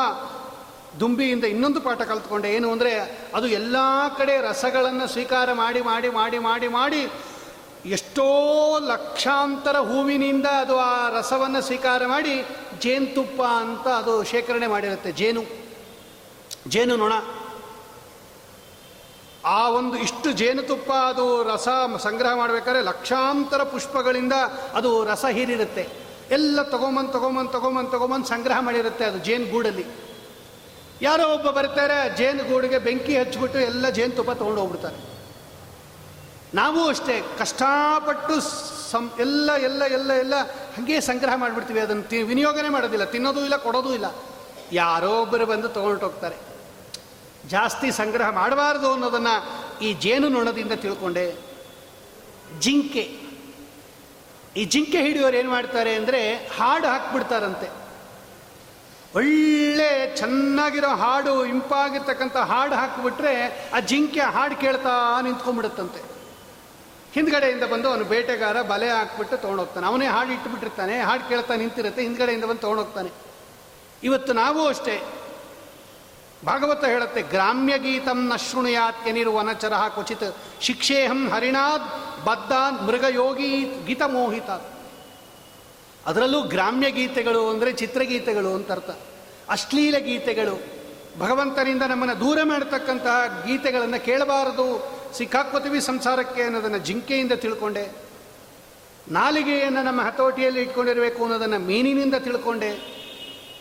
[1.00, 2.54] ದುಂಬಿಯಿಂದ ಇನ್ನೊಂದು ಪಾಠ ಕಲ್ತ್ಕೊಂಡೆ.
[2.54, 2.92] ಏನು ಅಂದರೆ
[3.36, 3.75] ಅದು ಎಲ್ಲ
[4.18, 7.02] ಕಡೆ ರಸಗಳನ್ನು ಸ್ವೀಕಾರ ಮಾಡಿ ಮಾಡಿ ಮಾಡಿ ಮಾಡಿ ಮಾಡಿ
[7.86, 8.28] ಎಷ್ಟೋ
[8.80, 12.46] ಲಕ್ಷಾಂತರ ಹೂವಿನಿಂದ ಅದು ಆ ರಸವನ್ನು ಸ್ವೀಕಾರ ಮಾಡಿ
[12.80, 15.12] ಜೇನುತುಪ್ಪ ಅಂತ ಅದು ಶೇಖರಣೆ ಮಾಡಿರುತ್ತೆ.
[15.12, 15.44] ಜೇನು
[16.68, 17.14] ಜೇನು ನೊಣ.
[19.46, 24.34] ಆ ಒಂದು ಇಷ್ಟು ಜೇನುತುಪ್ಪ ಅದು ರಸ ಸಂಗ್ರಹ ಮಾಡಬೇಕಾದ್ರೆ ಲಕ್ಷಾಂತರ ಪುಷ್ಪಗಳಿಂದ
[24.74, 25.88] ಅದು ರಸ ಹೀರಿರುತ್ತೆ.
[26.32, 30.05] ಎಲ್ಲ ತಗೊಂಬಂದು ತಗೊಂಬಂದು ತಗೊಂಬಂದು ತಗೊಂಬಂದು ಸಂಗ್ರಹ ಮಾಡಿರುತ್ತೆ ಅದು ಜೇನು ಗೂಡಲ್ಲಿ.
[31.02, 35.16] ಯಾರೋ ಒಬ್ಬ ಬರ್ತಾರೆ, ಜೇನು ಗೂಡಿಗೆ ಬೆಂಕಿ ಹಚ್ಚಿಬಿಟ್ಟು ಎಲ್ಲ ಜೇನುತುಪ್ಪ ತೊಗೊಂಡು ಹೋಗ್ಬಿಡ್ತಾರೆ.
[36.54, 38.42] ನಾವು ಅಷ್ಟೇ ಕಷ್ಟಪಟ್ಟು
[38.92, 43.94] ಸಂ, ಎಲ್ಲ ಎಲ್ಲ ಎಲ್ಲ ಎಲ್ಲ ಹಾಗೆ ಸಂಗ್ರಹ ಮಾಡಿಬಿಡ್ತೀವಿ, ಅದನ್ನು ತಿ, ವಿನಿಯೋಗನೇ ಮಾಡೋದಿಲ್ಲ, ತಿನ್ನೋದು ಇಲ್ಲ, ಕೊಡೋದು
[43.94, 44.06] ಇಲ್ಲ.
[44.72, 46.36] ಯಾರೋ ಒಬ್ಬರು ಬಂದು ತೊಗೊಂಡು ಹೋಗ್ತಾರೆ.
[47.50, 51.36] ಜಾಸ್ತಿ ಸಂಗ್ರಹ ಮಾಡಬಾರ್ದು ಅನ್ನೋದನ್ನು ಈ ಜೇನು ನೊಣದಿಂದ ತಿಳ್ಕೊಂಡೆ.
[52.60, 53.25] ಜಿಂಕೆ.
[54.58, 57.85] ಈ ಜಿಂಕೆ ಹಿಡಿಯೋರು ಏನು ಮಾಡ್ತಾರೆ ಅಂದರೆ ಹಾಡು ಹಾಕ್ಬಿಡ್ತಾರಂತೆ.
[59.16, 63.34] ಒಳ್ಳೆ ಚೆನ್ನಾಗಿರೋ ಹಾಡು, ಇಂಪಾಗಿರ್ತಕ್ಕಂಥ ಹಾಡು ಹಾಕಿಬಿಟ್ರೆ
[63.74, 66.02] ಆ ಜಿಂಕೆ ಹಾಡು ಕೇಳ್ತಾ ನಿಂತ್ಕೊಂಡ್ಬಿಡುತ್ತಂತೆ.
[67.14, 69.86] ಹಿಂದ್ಗಡೆಯಿಂದ ಬಂದು ಅವನು ಬೇಟೆಗಾರ ಬಲೆ ಹಾಕ್ಬಿಟ್ಟು ತೊಗೊಂಡೋಗ್ತಾನೆ.
[69.88, 73.10] ಅವನೇ ಹಾಡು ಇಟ್ಟುಬಿಟ್ಟಿರ್ತಾನೆ ಹಾಡು ಕೇಳ್ತಾ ನಿಂತಿರುತ್ತೆ, ಹಿಂದ್ಗಡೆಯಿಂದ ಬಂದು ತೊಗೊಂಡೋಗ್ತಾನೆ.
[74.04, 75.02] ಇವತ್ತು ನಾವು ಅಷ್ಟೇ.
[76.46, 80.38] ಭಾಗವತ ಹೇಳುತ್ತೆ, ಗ್ರಾಮ್ಯ ಗೀತಂ ನ ಶೃಣುಯಾತ್ ವನಚರ ಕ್ವಚಿತ್.
[80.62, 81.88] ಶಿಕ್ಷೇಹಂ ಹರಿಣಾದ್
[82.26, 84.50] ಬದ್ಧಾನ್ ಮೃಗಯೋಗಿ ಗೀತ ಮೋಹಿತ
[86.06, 88.90] ಅದರಲ್ಲೂ ಗ್ರಾಮ್ಯ ಗೀತೆಗಳು ಅಂದರೆ ಚಿತ್ರಗೀತೆಗಳು ಅಂತ ಅರ್ಥ.
[89.50, 90.76] ಅಶ್ಲೀಲ ಗೀತೆಗಳು.
[91.20, 97.92] ಭಗವಂತನಿಂದ ನಮ್ಮನ್ನು ದೂರ ಮಾಡತಕ್ಕಂತಹ ಗೀತೆಗಳನ್ನು ಕೇಳಬಾರದು ಸಿಕ್ಕಾಕ್ಕೋತೀವಿ ಸಂಸಾರಕ್ಕೆ ಅನ್ನೋದನ್ನು ಜಿಂಕೆಯಿಂದ ತಿಳ್ಕೊಂಡೆ.
[99.12, 102.96] ನಾಲಿಗೆಯನ್ನು ನಮ್ಮ ಹತೋಟಿಯಲ್ಲಿ ಇಟ್ಕೊಂಡಿರಬೇಕು ಅನ್ನೋದನ್ನು ಮೀನಿನಿಂದ ತಿಳ್ಕೊಂಡೆ.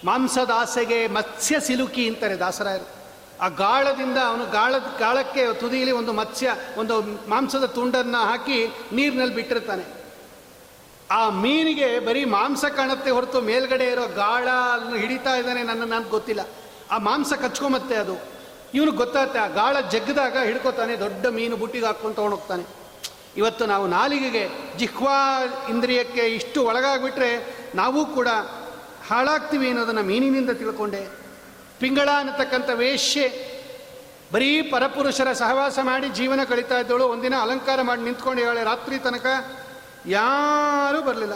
[0.04, 2.88] ಮಾಂಸದ ಆಸೆಗೆ ಮತ್ಸ್ಯ ಸಿಲುಕಿ ಅಂತಾರೆ ದಾಸರಾಯರು.
[3.40, 10.03] ಆ ಗಾಳದಿಂದ ಅವನು ಗಾಳದ ಗಾಳಕ್ಕೆ ತುದಿಯಲ್ಲಿ ಒಂದು ಮತ್ಸ್ಯ, ಒಂದು ಮಾಂಸದ ತುಂಡನ್ನು ಹಾಕಿ ನೀರಿನಲ್ಲಿ ಬಿಟ್ಟಿರ್ತಾನೆ.
[11.10, 14.48] ಆ ಮೀನಿಗೆ ಬರೀ ಮಾಂಸ ಕಾಣುತ್ತೆ ಹೊರತು ಮೇಲ್ಗಡೆ ಇರೋ ಗಾಳ
[14.96, 16.48] ಹಿಡಿತಾ ಇದ್ದಾನೆ ನನ್ನ ನನಗೆ ಗೊತ್ತಿಲ್ಲ.
[16.90, 18.34] ಆ ಮಾಂಸ ಕಚ್ಕೊಂಬತ್ತೆ ಅದು.
[18.74, 22.66] ಇವನು ಗೊತ್ತಾಗುತ್ತೆ ಆ ಗಾಳ ಜಗ್ಗದಾಗ ಹಿಡ್ಕೋತಾನೆ, ದೊಡ್ಡ ಮೀನು ಬುಟ್ಟಿಗೆ ಹಾಕ್ಕೊಂಡು ತೊಗೊಂಡೋಗ್ತಾನೆ
[23.36, 28.28] ಇವತ್ತು ನಾವು ನಾಲಿಗೆಗೆ ಜಿಹ್ವಾ ಇಂದ್ರಿಯಕ್ಕೆ ಇಷ್ಟು ಒಳಗಾಗ್ಬಿಟ್ರೆ ನಾವು ಕೂಡ
[29.10, 31.08] ಹಾಳಾಗ್ತೀವಿ ಅನ್ನೋದನ್ನು ಮೀನಿನಿಂದ ತಿಳ್ಕೊಂಡೆ.
[31.80, 33.54] ಪಿಂಗಳ ಅನ್ನತಕ್ಕಂಥ ವೇಶ್ಯೆ
[34.32, 37.06] ಬರೀ ಪರಪುರುಷರ ಸಹವಾಸ ಮಾಡಿ ಜೀವನ ಕಳೀತಾ ಇದ್ದಳು.
[37.06, 39.26] ಒಂದಿನ ಅಲಂಕಾರ ಮಾಡಿ ನಿಂತ್ಕೊಂಡು ಹೇಳಿ ರಾತ್ರಿ ತನಕ
[40.06, 41.34] ಯಾರೂ ಬರಲಿಲ್ಲ.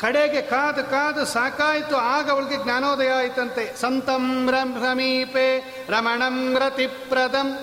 [0.00, 3.76] ಕಡೆಗೆ ಕಾದು ಕಾದು ಸಾಕಾಯಿತು, ಆಗ ಅವಳಿಗೆ ಜ್ಞಾನೋದಯ ಆಯ್ತಂತೆ.
[3.80, 5.46] ಸಂತಂ ರಂ ಸಮೀಪೆ
[5.88, 7.58] ರಮಣಂ ರತಿಪ್ರದಂ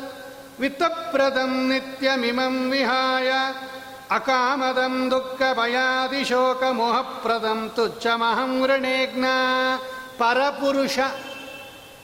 [0.59, 3.31] ವಿತ್ತಪ್ರದಂ ನಿತ್ಯಮಿಮಂ ವಿಹಾಯ
[4.11, 9.25] ಅಕಾಮದಂ ದುಃಖ ಭಯಾದಿ ಶೋಕ ಮೋಹಪ್ರದಂ ತುಚ್ಛಮಹಂ ಋಣೇಜ್ಞ
[10.17, 10.99] ಪರಪುರುಷ.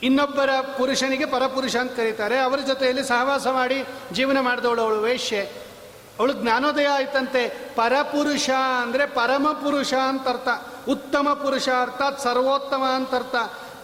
[0.02, 2.38] ಇನ್ನೊಬ್ಬರ ಪುರುಷನಿಗೆ ಪರಪುರುಷ ಅಂತ ಕರೀತಾರೆ.
[2.38, 5.00] ಅವರ ಜೊತೆಯಲ್ಲಿ ಸಹವಾಸ ಮಾಡಿ ಜೀವನ ಮಾಡಿದವಳು ಅವಳು
[6.20, 7.42] ಅವಳು ಜ್ಞಾನೋದಯ ಆಯ್ತಂತೆ.
[7.74, 8.50] ಪರಪುರುಷ
[8.82, 10.48] ಅಂದರೆ ಪರಮ ಪುರುಷ ಅಂತ ಅರ್ಥ.
[10.88, 13.36] ಉತ್ತಮ ಪುರುಷ ಅರ್ಥಾತ್ ಸರ್ವೋತ್ತಮ ಅಂತ ಅರ್ಥ.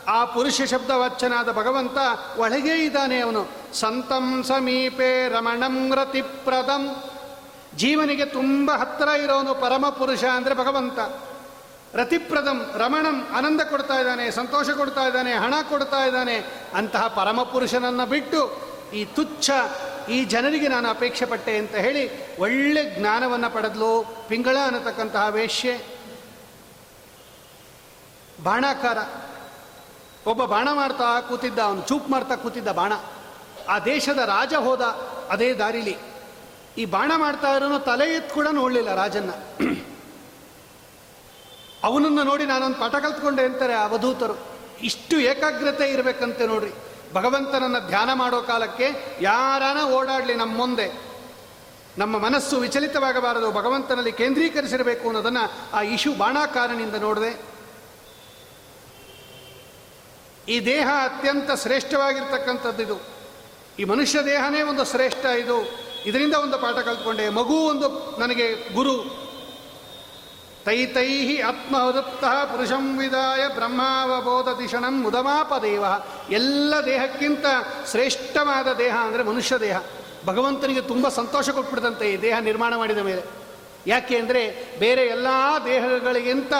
[0.08, 1.98] ಆ ಪುರುಷ ಶಬ್ದ ವಚನಾದ ಭಗವಂತ
[2.36, 3.48] ಒಳಗೇ ಇದ್ದಾನೆ ಅವನು.
[3.74, 7.04] ಸಂತಂ ಸಮೀಪೆ ರಮಣಂ ರತಿಪ್ರದಂ.
[7.76, 10.98] ಜೀವನಿಗೆ ತುಂಬ ಹತ್ತಿರ ಇರೋನು ಪರಮ ಪುರುಷ ಅಂದರೆ ಭಗವಂತ.
[11.94, 16.36] ರತಿಪ್ರದಂ, ರಮಣಂ ಆನಂದ ಕೊಡ್ತಾ ಇದ್ದಾನೆ, ಸಂತೋಷ ಕೊಡ್ತಾ ಇದ್ದಾನೆ, ಹಣ ಕೊಡ್ತಾ ಇದ್ದಾನೆ.
[16.74, 18.40] ಅಂತಹ ಪರಮ ಪುರುಷನನ್ನು ಬಿಟ್ಟು
[18.94, 19.50] ಈ ತುಚ್ಛ
[20.08, 25.78] ಈ ಜನರಿಗೆ ನಾನು ಅಪೇಕ್ಷೆ ಪಟ್ಟೆ ಅಂತ ಹೇಳಿ ಒಳ್ಳೆ ಜ್ಞಾನವನ್ನು ಪಡೆದ್ಲು ಪಿಂಗಳ ಅನ್ನತಕ್ಕಂತಹ ವೇಶ್ಯೆ
[28.42, 28.98] ಬಾಣಾಕಾರ.
[30.26, 32.92] ಒಬ್ಬ ಬಾಣ ಮಾಡ್ತಾ ಕೂತಿದ್ದ, ಅವನು ಚೂಪ್ ಮಾಡ್ತಾ ಕೂತಿದ್ದ ಬಾಣ.
[33.68, 34.80] ಆ ದೇಶದ ರಾಜ ಹೋದ
[35.30, 35.96] ಅದೇ ದಾರಿಲಿ.
[36.78, 39.30] ಈ ಬಾಣ ಮಾಡ್ತಾ ಇರೋನು ತಲೆ ಎತ್ತು ಕೂಡ ನೋಡಲಿಲ್ಲ ರಾಜನ್ನ.
[41.84, 44.46] ಅವನನ್ನು ನೋಡಿ ನಾನೊಂದು ಪಾಠ ಕಲ್ತ್ಕೊಂಡೆ ಅಂತಾರೆ ಅವಧೂತರು
[44.82, 46.70] ಇಷ್ಟು ಏಕಾಗ್ರತೆ ಇರಬೇಕಂತೆ ನೋಡ್ರಿ.
[47.16, 51.06] ಭಗವಂತನನ್ನು ಧ್ಯಾನ ಮಾಡೋ ಕಾಲಕ್ಕೆ ಯಾರಾನ ಓಡಾಡಲಿ ನಮ್ಮ ಮುಂದೆ,
[51.98, 57.56] ನಮ್ಮ ಮನಸ್ಸು ವಿಚಲಿತವಾಗಬಾರದು, ಭಗವಂತನಲ್ಲಿ ಕೇಂದ್ರೀಕರಿಸಿರಬೇಕು ಅನ್ನೋದನ್ನು ಆ ಇಶು ಬಾಣಾಕಾರನಿಂದ ನೋಡಿದೆ.
[60.48, 63.00] ಈ ದೇಹ ಅತ್ಯಂತ ಶ್ರೇಷ್ಠವಾಗಿರ್ತಕ್ಕಂಥದ್ದು ಇದು.
[63.78, 65.78] ಈ ಮನುಷ್ಯ ದೇಹನೇ ಒಂದು ಶ್ರೇಷ್ಠ ಇದು.
[66.06, 69.25] ಇದರಿಂದ ಒಂದು ಪಾಠ ಕಲ್ತ್ಕೊಂಡೆ, ಮಗು ಒಂದು ನನಗೆ ಗುರು.
[70.66, 74.48] ತೈತೈಹಿ ಆತ್ಮವೃತ್ತ ಪುರುಷಂ ವಿದಾಯ ಬ್ರಹ್ಮಾವಬೋಧ
[74.88, 75.84] ಮುದಮಾಪ ದೇವ
[76.30, 77.46] ಎಲ್ಲ ದೇಹಕ್ಕಿಂತ
[77.90, 79.76] ಶ್ರೇಷ್ಠವಾದ ದೇಹ ಅಂದರೆ ಮನುಷ್ಯ ದೇಹ.
[80.26, 83.22] ಭಗವಂತನಿಗೆ ತುಂಬ ಸಂತೋಷ ಕೊಟ್ಬಿಡ್ತಂತೆ ಈ ದೇಹ ನಿರ್ಮಾಣ ಮಾಡಿದ ಮೇಲೆ.
[83.86, 84.42] ಯಾಕೆ ಅಂದರೆ
[84.78, 85.26] ಬೇರೆ ಎಲ್ಲ
[85.64, 86.52] ದೇಹಗಳಿಗಿಂತ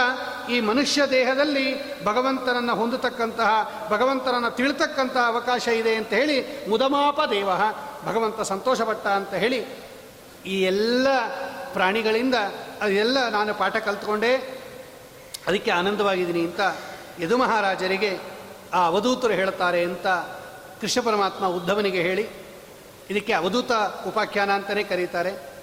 [0.50, 1.66] ಈ ಮನುಷ್ಯ ದೇಹದಲ್ಲಿ
[2.04, 3.50] ಭಗವಂತನನ್ನು ಹೊಂದತಕ್ಕಂತಹ,
[3.88, 7.50] ಭಗವಂತನನ್ನು ತಿಳ್ತಕ್ಕಂತಹ ಅವಕಾಶ ಇದೆ ಅಂತ ಹೇಳಿ ಮುದಮಾಪ ದೇವ
[8.04, 9.66] ಭಗವಂತ ಸಂತೋಷಪಟ್ಟ ಅಂತ ಹೇಳಿ
[10.46, 11.06] ಈ ಎಲ್ಲ
[11.72, 12.34] ಪ್ರಾಣಿಗಳಿಂದ
[12.82, 14.36] ಅದೆಲ್ಲ ನಾನು ಪಾಠ ಕಲ್ತ್ಕೊಂಡೆ.
[15.46, 16.60] ಅದಕ್ಕೆ ಆನಂದವಾಗಿದ್ದೀನಿ ಅಂತ
[17.20, 18.18] ಯದು ಮಹಾರಾಜರಿಗೆ
[18.74, 20.06] ಆ ಅವಧೂತರು ಹೇಳ್ತಾರೆ ಅಂತ
[20.80, 22.28] ಕೃಷ್ಣ ಪರಮಾತ್ಮ ಉದ್ಧವನಿಗೆ ಹೇಳಿ.
[23.10, 23.72] ಇದಕ್ಕೆ ಅವಧೂತ
[24.06, 25.56] ಉಪಾಖ್ಯಾನ ಅಂತಲೇ ಕರೀತಾರೆ.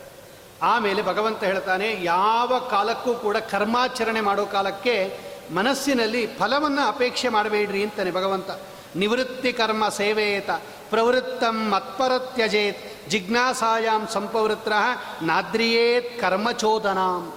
[0.61, 5.19] ಆಮೇಲೆ ಭಗವಂತ ಹೇಳ್ತಾನೆ, ಯಾವ ಕಾಲಕ್ಕೂ ಕೂಡ ಕರ್ಮಾಚರಣೆ ಮಾಡೋ ಕಾಲಕ್ಕೆ
[5.51, 8.49] ಮನಸ್ಸಿನಲ್ಲಿ ಫಲವನ್ನು ಅಪೇಕ್ಷೆ ಮಾಡಬೇಡ್ರಿ ಅಂತಾನೆ ಭಗವಂತ.
[8.95, 10.49] ನಿವೃತ್ತಿ ಕರ್ಮ ಸೇವೆಯೇತ
[10.89, 12.92] ಪ್ರವೃತ್ತಂ ಮತ್ಪರತ್ಯಜೇತ್.
[13.09, 14.73] ಜಿಜ್ಞಾಸಾಯಾಮ್ ಸಂಪವೃತ್ರ
[15.21, 17.33] ನಾದ್ರಿಯೇತ್ ಕರ್ಮಚೋದನಾಂ.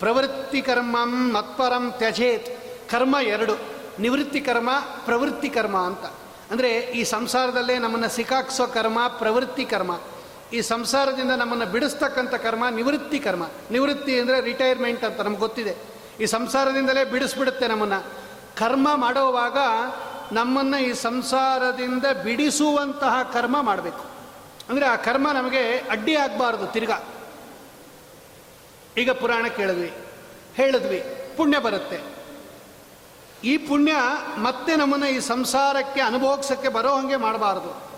[0.00, 2.62] ಪ್ರವೃತ್ತಿ ಕರ್ಮಂ ಮತ್ಪರಂ ತ್ಯಜೇತ್.
[2.90, 3.58] ಕರ್ಮ ಎರಡು,
[3.98, 4.70] ನಿವೃತ್ತಿ ಕರ್ಮ,
[5.04, 6.04] ಪ್ರವೃತ್ತಿ ಕರ್ಮ ಅಂತ.
[6.52, 10.00] ಅಂದರೆ ಈ ಸಂಸಾರದಲ್ಲೇ ನಮ್ಮನ್ನು ಸಿಕ್ಕಾಕ್ಸೋ ಕರ್ಮ, ಪ್ರವೃತ್ತಿ ಕರ್ಮ.
[10.52, 13.42] ಈ ಸಂಸಾರದಿಂದ ನಮ್ಮನ್ನು ಬಿಡಿಸ್ತಕ್ಕಂಥ ಕರ್ಮ, ನಿವೃತ್ತಿ ಕರ್ಮ.
[13.70, 15.76] ನಿವೃತ್ತಿ ಅಂದರೆ ರಿಟೈರ್ಮೆಂಟ್ ಅಂತ ನಮ್ಗೆ ಗೊತ್ತಿದೆ.
[16.20, 18.04] ಈ ಸಂಸಾರದಿಂದಲೇ ಬಿಡಿಸ್ಬಿಡುತ್ತೆ ನಮ್ಮನ್ನು.
[18.58, 19.58] ಕರ್ಮ ಮಾಡುವಾಗ
[20.32, 24.11] ನಮ್ಮನ್ನು ಈ ಸಂಸಾರದಿಂದ ಬಿಡಿಸುವಂತಹ ಕರ್ಮ ಮಾಡಬೇಕು.
[24.68, 26.98] ಅಂದರೆ ಆ ಕರ್ಮ ನಮಗೆ ಅಡ್ಡಿ ಆಗಬಾರ್ದು ತಿರ್ಗಾ.
[28.98, 29.92] ಈಗ ಪುರಾಣ ಕೇಳಿದ್ವಿ,
[30.54, 31.00] ಹೇಳಿದ್ವಿ,
[31.36, 31.98] ಪುಣ್ಯ ಬರುತ್ತೆ.
[33.44, 33.92] ಈ ಪುಣ್ಯ
[34.36, 37.92] ಮತ್ತೆ ನಮ್ಮನ್ನು ಈ ಸಂಸಾರಕ್ಕೆ, ಅನುಭೋಗಿಸೋಕ್ಕೆ ಬರೋ ಹಾಗೆ ಮಾಡಬಾರ್ದು.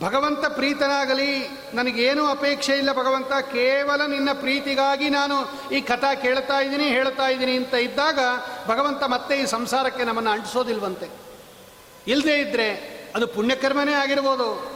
[0.00, 5.36] ಭಗವಂತ ಪ್ರೀತನಾಗಲಿ, ನನಗೇನೂ ಅಪೇಕ್ಷೆ ಇಲ್ಲ ಭಗವಂತ, ಕೇವಲ ನಿನ್ನ ಪ್ರೀತಿಗಾಗಿ ನಾನು
[5.70, 8.18] ಈ ಕಥಾ ಕೇಳ್ತಾ ಇದ್ದೀನಿ, ಹೇಳ್ತಾ ಇದ್ದೀನಿ ಅಂತ ಇದ್ದಾಗ
[8.66, 11.10] ಭಗವಂತ ಮತ್ತೆ ಈ ಸಂಸಾರಕ್ಕೆ ನಮ್ಮನ್ನು ಅಂಟಿಸೋದಿಲ್ವಂತೆ.
[12.06, 12.68] ಇಲ್ಲದೇ ಇದ್ದರೆ
[13.14, 14.73] ಅದು ಪುಣ್ಯಕರ್ಮನೇ ಆಗಿರ್ಬೋದು.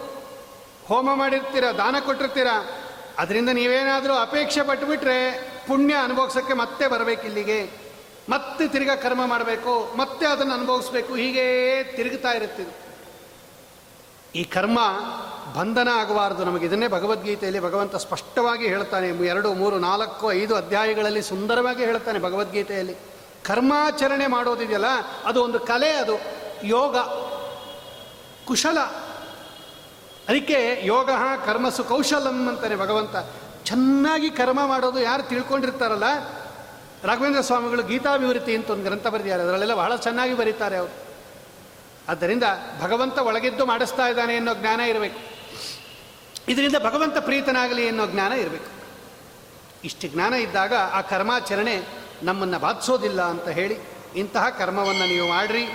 [0.89, 2.47] ಹೋಮ ಮಾಡಿರ್ತೀರ, ದಾನ ಕೊಟ್ಟಿರ್ತೀರ,
[3.19, 7.71] ಅದರಿಂದ ನೀವೇನಾದರೂ ಅಪೇಕ್ಷೆ ಪಟ್ಟುಬಿಟ್ರೆ ಪುಣ್ಯ ಅನುಭವಿಸೋಕ್ಕೆ ಮತ್ತೆ ಬರಬೇಕು ಇಲ್ಲಿಗೆ
[8.29, 12.89] ಮತ್ತೆ ತಿರ್ಗಾ ಕರ್ಮ ಮಾಡಬೇಕು, ಮತ್ತೆ ಅದನ್ನು ಅನುಭವಿಸ್ಬೇಕು, ಹೀಗೇ ತಿರುಗುತ್ತಾ ಇರುತ್ತಿದೆ
[14.35, 14.79] ಈ ಕರ್ಮ
[15.57, 16.67] ಬಂಧನ ಆಗಬಾರದು ನಮಗೆ.
[16.67, 19.09] ಇದನ್ನೇ ಭಗವದ್ಗೀತೆಯಲ್ಲಿ ಭಗವಂತ ಸ್ಪಷ್ಟವಾಗಿ ಹೇಳ್ತಾನೆ.
[19.09, 22.95] ಎರಡು, ಮೂರು, ನಾಲ್ಕು, ಐದು ಅಧ್ಯಾಯಗಳಲ್ಲಿ ಸುಂದರವಾಗಿ ಹೇಳ್ತಾನೆ ಭಗವದ್ಗೀತೆಯಲ್ಲಿ.
[23.47, 24.87] ಕರ್ಮಾಚರಣೆ ಮಾಡೋದಿದೆಯಲ್ಲ,
[25.25, 26.13] ಅದು ಒಂದು ಕಲೆ ಅದು.
[26.67, 26.99] ಯೋಗ.
[28.47, 29.08] ಕುಶಲ.
[30.29, 31.11] ಅದಕ್ಕೆ ಯೋಗ
[31.47, 33.17] ಕರ್ಮಸು ಕೌಶಲಂ ಅಂತಾರೆ ಭಗವಂತ.
[33.65, 36.05] ಚೆನ್ನಾಗಿ ಕರ್ಮ ಮಾಡೋದು ಯಾರು ತಿಳ್ಕೊಂಡಿರ್ತಾರಲ್ಲ?
[37.05, 39.43] ರಾಘವೇಂದ್ರ ಸ್ವಾಮಿಗಳು ಗೀತಾಭಿವೃತ್ತಿ ಅಂತ ಒಂದು ಗ್ರಂಥ ಬರೆದಿದ್ದಾರೆ.
[39.43, 40.93] ಅದರಲ್ಲೆಲ್ಲ ಬಹಳ ಚೆನ್ನಾಗಿ ಬರೀತಾರೆ ಅವರು.
[42.09, 42.43] ಆದ್ದರಿಂದ
[42.83, 45.19] ಭಗವಂತ ಒಳಗೆದ್ದು ಮಾಡಿಸ್ತಾ ಇದ್ದಾನೆ ಅನ್ನೋ ಜ್ಞಾನ ಇರಬೇಕು.
[46.49, 48.71] ಇದರಿಂದ ಭಗವಂತ ಪ್ರೀತನಾಗಲಿ ಅನ್ನೋ ಜ್ಞಾನ ಇರಬೇಕು.
[49.85, 51.83] ಇಷ್ಟು ಜ್ಞಾನ ಇದ್ದಾಗ ಆ ಕರ್ಮಾಚರಣೆ
[52.23, 53.79] ನಮ್ಮನ್ನು ಬಾಧಿಸೋದಿಲ್ಲ ಅಂತ ಹೇಳಿ
[54.17, 55.67] ಇಂತಹ ಕರ್ಮವನ್ನು ನೀವು ಮಾಡಿರಿ.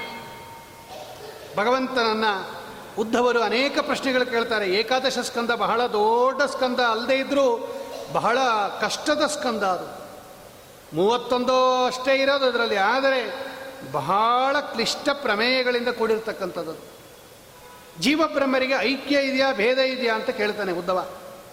[1.57, 2.52] ಭಗವಂತನನ್ನು
[2.99, 4.69] ಉದ್ಧವರು ಅನೇಕ ಪ್ರಶ್ನೆಗಳು ಕೇಳ್ತಾರೆ.
[4.69, 7.75] ಏಕಾದಶ ಸ್ಕಂದ ಬಹಳ ದೊಡ್ಡ ಸ್ಕಂದ ಅಲ್ಲದೆ ಇದ್ದರೂ
[8.13, 8.37] ಬಹಳ
[8.81, 10.03] ಕಷ್ಟದ ಸ್ಕಂದ ಅದು.
[10.95, 12.75] ಮೂವತ್ತೊಂದೋ ಅಷ್ಟೇ ಇರೋದು ಅದರಲ್ಲಿ.
[12.75, 13.53] ಆದರೆ
[13.91, 16.93] ಬಹಳ ಕ್ಲಿಷ್ಟ ಪ್ರಮೇಯಗಳಿಂದ ಕೂಡಿರ್ತಕ್ಕಂಥದ್ದು.
[18.01, 21.09] ಜೀವಬ್ರಹ್ಮರಿಗೆ ಐಕ್ಯ ಇದೆಯಾ, ಭೇದ ಇದೆಯಾ ಅಂತ ಕೇಳ್ತಾನೆ ಉದ್ಧವ.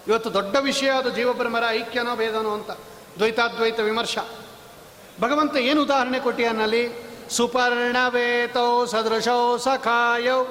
[0.07, 2.71] ಇವತ್ತು ದೊಡ್ಡ ವಿಷಯ ಅದು ಜೀವಬ್ರಹ್ಮರ ಐಕ್ಯನೋ, ಭೇದನೋ ಅಂತ.
[3.17, 4.17] ದ್ವೈತಾದ್ವೈತ ವಿಮರ್ಶ.
[5.21, 10.45] ಭಗವಂತ ಏನು ಉದಾಹರಣೆ ಕೊಟ್ಟಿಯನ್ನಲ್ಲಿ ಸುಪರ್ಣವೇತೌ ಸದೃಶೌ ಸಖಾಯೌ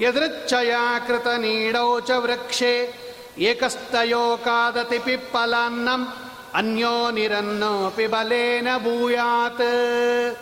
[0.00, 0.74] ಯದೃಚ್ಛಯ
[1.06, 2.94] ಕೃತ ನೀಡೌ ಚ ವೃಕ್ಷೆ
[3.38, 6.16] ಏಕಸ್ತಯೋ ಕಾದತಿ ಪಿಪ್ಪಲಾನ್ನಂ,
[6.54, 10.38] ಅನ್ಯೋ ನಿರನ್ನೋಪಿ ಬಲೇನ ಭೂಯಾತ್.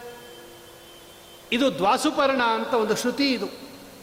[1.52, 3.46] ಇದು ದ್ವಾಸುಪರ್ಣ ಅಂತ ಒಂದು ಶ್ರುತಿ ಇದು.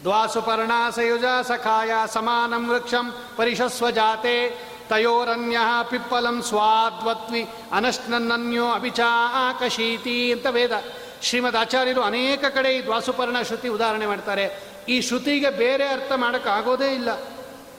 [0.02, 5.58] ದ್ವಾಸುಪರ್ಣ ಸಯುಜ ಸಖಾಯ ಸಮಾನಂ ವೃಕ್ಷಂ ಪರಿಶಸ್ವ ಜಾತೆ, ತಯೋರನ್ಯ
[5.90, 10.84] ಪಿಪ್ಪಲಂ ಸ್ವಾದ್ವತ್ವಿ ಅನಶ್ನನ್ನನ್ಯೋ ಅಭಿಚಾಕಶೀತಿ ಅಂತ ವೇದ.
[11.22, 14.65] ಶ್ರೀಮದ್ ಆಚಾರ್ಯರು ಅನೇಕ ಕಡೆ ಈ ದ್ವಾಸುಪರ್ಣ ಶ್ರುತಿ ಉದಾಹರಣೆ ಮಾಡ್ತಾರೆ.
[14.88, 17.08] ಈ ಶ್ರುತಿಗೆ ಬೇರೆ ಅರ್ಥ ಮಾಡೋಕ್ಕಾಗೋದೇ ಇಲ್ಲ.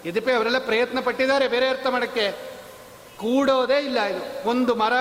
[0.05, 2.31] ಇದಕ್ಕೆ ಅವರೆಲ್ಲ ಪ್ರಯತ್ನ ಪಟ್ಟಿದ್ದಾರೆ ಬೇರೆ ಅರ್ಥ ಮಾಡೋಕ್ಕೆ.
[3.17, 4.49] ಕೂಡೋದೇ ಇಲ್ಲ ಇದು.
[4.49, 4.93] ಒಂದು ಮರ,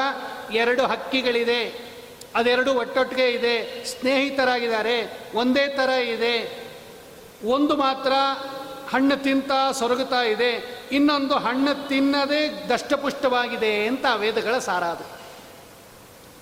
[0.53, 1.87] ಎರಡು ಹಕ್ಕಿಗಳಿದೆ.
[2.35, 3.85] ಅದೆರಡು ಒಟ್ಟೊಟ್ಟಿಗೆ ಇದೆ.
[3.85, 5.31] ಸ್ನೇಹಿತರಾಗಿದ್ದಾರೆ.
[5.35, 6.67] ಒಂದೇ ಥರ ಇದೆ.
[7.45, 8.13] ಒಂದು ಮಾತ್ರ
[8.91, 10.83] ಹಣ್ಣು ತಿಂತ ಸೊರಗುತ್ತಾ ಇದೆ.
[10.93, 15.21] ಇನ್ನೊಂದು ಹಣ್ಣು ತಿನ್ನದೇ ದಷ್ಟಪುಷ್ಟವಾಗಿದೆ ಅಂತ ವೇದಗಳ ಸಾರ ಅದು.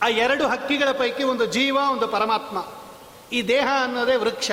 [0.03, 2.67] ಆ ಎರಡು ಹಕ್ಕಿಗಳ ಪೈಕಿ ಒಂದು ಜೀವ, ಒಂದು ಪರಮಾತ್ಮ.
[3.33, 4.51] ಈ ದೇಹ ಅನ್ನೋದೇ ವೃಕ್ಷ.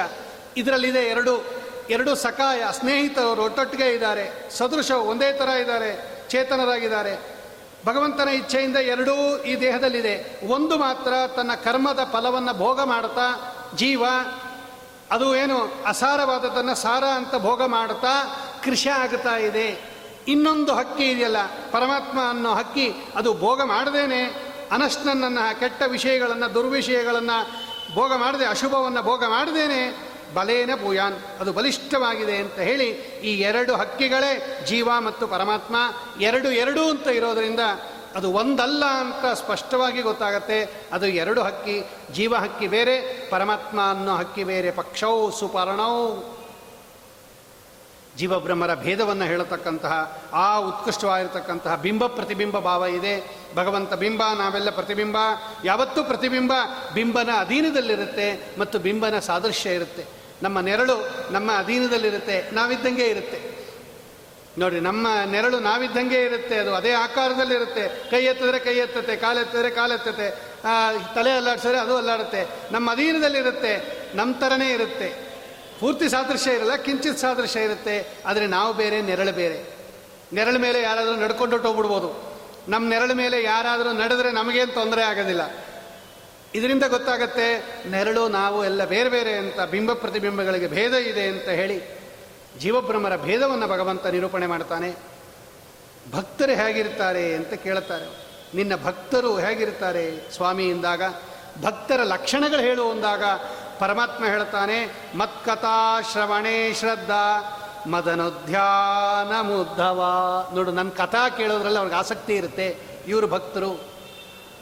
[0.58, 4.50] ಇದರಲ್ಲಿದೆ ಎರಡು ಎರಡು ಸಕಾಯ ಸ್ನೇಹಿತರು ಒಟ್ಟೊಟ್ಟಿಗೆ ಇದ್ದಾರೆ.
[4.58, 7.42] ಸದೃಶ ಒಂದೇ ಥರ ಇದ್ದಾರೆ, ಚೇತನರಾಗಿದ್ದಾರೆ.
[7.86, 10.48] ಭಗವಂತನ ಇಚ್ಛೆಯಿಂದ ಎರಡೂ ಈ ದೇಹದಲ್ಲಿದೆ.
[10.48, 13.28] ಒಂದು ಮಾತ್ರ ತನ್ನ ಕರ್ಮದ ಫಲವನ್ನು ಭೋಗ ಮಾಡ್ತಾ,
[13.76, 14.06] ಜೀವ,
[15.12, 19.96] ಅದು ಏನು ಅಸಾರವಾದದನ್ನು ಸಾರ ಅಂತ ಭೋಗ ಮಾಡ್ತಾ, ಕೃಷಿ ಆಗುತ್ತಾ ಇದೆ.
[20.28, 21.38] ಇನ್ನೊಂದು ಹಕ್ಕಿ ಇದೆಯಲ್ಲ,
[21.72, 24.24] ಪರಮಾತ್ಮ ಅನ್ನೋ ಹಕ್ಕಿ, ಅದು ಭೋಗ ಮಾಡದೇನೆ.
[24.72, 30.11] ಅನಷ್ಟನನ್ನು ಕೆಟ್ಟ ವಿಷಯಗಳನ್ನು, ದುರ್ವಿಷಯಗಳನ್ನು ಭೋಗ ಮಾಡದೆ, ಅಶುಭವನ್ನು ಭೋಗ ಮಾಡದೇನೆ.
[30.34, 32.90] ಬಲೇನ ಭೂಯಾನ್, ಅದು ಬಲಿಷ್ಠವಾಗಿದೆ ಅಂತ ಹೇಳಿ
[33.24, 35.76] ಈ ಎರಡು ಹಕ್ಕಿಗಳೇ ಜೀವ ಮತ್ತು ಪರಮಾತ್ಮ
[36.22, 37.60] ಎರಡು ಎರಡು ಅಂತ ಇರೋದರಿಂದ
[38.16, 40.88] ಅದು ಒಂದಲ್ಲ ಅಂತ ಸ್ಪಷ್ಟವಾಗಿ ಗೊತ್ತಾಗತ್ತೆ.
[40.92, 46.24] ಅದು ಎರಡು ಹಕ್ಕಿ, ಜೀವ ಹಕ್ಕಿ ಬೇರೆ, ಪರಮಾತ್ಮ ಅನ್ನೋ ಹಕ್ಕಿ ಬೇರೆ, ಪಕ್ಷೌ ಸುಪರ್ಣೌ.
[48.18, 53.38] ಜೀವಬ್ರಹ್ಮರ ಭೇದವನ್ನು ಹೇಳತಕ್ಕಂತಹ, ಆ ಉತ್ಕೃಷ್ಟವಾಗಿರತಕ್ಕಂತಹ ಬಿಂಬ ಪ್ರತಿಬಿಂಬ ಭಾವ ಇದೆ.
[53.56, 55.18] ಭಗವಂತ ಬಿಂಬ, ನಾವೆಲ್ಲ ಪ್ರತಿಬಿಂಬ,
[55.64, 56.54] ಯಾವತ್ತೂ ಪ್ರತಿಬಿಂಬ
[56.94, 60.21] ಬಿಂಬನ ಅಧೀನದಲ್ಲಿರುತ್ತೆ ಮತ್ತು ಬಿಂಬನ ಸಾದೃಶ್ಯ ಇರುತ್ತೆ.
[60.44, 60.96] ನಮ್ಮ ನೆರಳು
[61.32, 63.40] ನಮ್ಮ ಅಧೀನದಲ್ಲಿರುತ್ತೆ, ನಾವಿದ್ದಂಗೆ ಇರುತ್ತೆ.
[64.58, 70.28] ನೋಡಿ, ನಮ್ಮ ನೆರಳು ನಾವಿದ್ದಂಗೆ ಇರುತ್ತೆ, ಅದು ಅದೇ ಆಕಾರದಲ್ಲಿ ಇರುತ್ತೆ ಕೈ ಎತ್ತಿದ್ರೆ ಕೈ ಎತ್ತತೆ ಕಾಲೆತ್ತಿದ್ರೆ ಕಾಲೆತ್ತತೆ
[71.16, 72.42] ತಲೆ ಅಲ್ಲಾಡ್ಸಿದ್ರೆ ಅದು ಅಲ್ಲಾಡುತ್ತೆ.
[72.72, 73.74] ನಮ್ಮ ಅಧೀನದಲ್ಲಿರುತ್ತೆ,
[74.16, 75.10] ನಮ್ಮ ಥರನೇ ಇರುತ್ತೆ.
[75.80, 79.60] ಪೂರ್ತಿ ಸಾದೃಶ್ಯ ಇರಲ್ಲ, ಕಿಂಚಿತ್ ಸಾದೃಶ್ಯ ಇರುತ್ತೆ, ಆದರೆ ನಾವು ಬೇರೆ, ನೆರಳು ಬೇರೆ.
[80.34, 82.10] ನೆರಳು ಮೇಲೆ ಯಾರಾದರೂ ನಡ್ಕೊಂಡು ಹೋಗ್ಬಿಡ್ಬೋದು
[82.70, 85.44] ನಮ್ಮ ನೆರಳು ಮೇಲೆ ಯಾರಾದರೂ ನಡೆದ್ರೆ ನಮಗೇನು ತೊಂದರೆ ಆಗೋದಿಲ್ಲ.
[86.56, 87.48] ಇದರಿಂದ ಗೊತ್ತಾಗತ್ತೆ,
[87.90, 92.02] ನೆರಳು, ನಾವು ಎಲ್ಲ ಬೇರೆ ಬೇರೆ ಅಂತ ಬಿಂಬ ಪ್ರತಿಬಿಂಬಗಳಿಗೆ ಭೇದ ಇದೆ ಅಂತ ಹೇಳಿ
[92.60, 94.92] ಜೀವಬ್ರಹ್ಮರ ಭೇದವನ್ನು ಭಗವಂತ ನಿರೂಪಣೆ ಮಾಡ್ತಾನೆ.
[96.12, 98.06] ಭಕ್ತರು ಹೇಗಿರ್ತಾರೆ ಅಂತ ಕೇಳುತ್ತಾರೆ.
[98.56, 101.02] ನಿನ್ನ ಭಕ್ತರು ಹೇಗಿರ್ತಾರೆ ಸ್ವಾಮಿ ಎಂದಾಗ
[101.64, 103.24] ಭಕ್ತರ ಲಕ್ಷಣಗಳು ಹೇಳು ಅಂದಾಗ
[103.80, 110.04] ಪರಮಾತ್ಮ ಹೇಳ್ತಾನೆ, ಮತ್ಕಥಾ ಶ್ರವಣೇ ಶ್ರದ್ಧಾ ಮದನೋದ್ಯಾನ ಮುದ್ದವ
[110.54, 112.78] ನೋಡು ನನ್ನ ಕಥಾ ಕೇಳೋದ್ರಲ್ಲಿ ಅವ್ರಿಗೆ ಆಸಕ್ತಿ ಇರುತ್ತೆ.
[113.08, 113.91] ಇವರು ಭಕ್ತರು.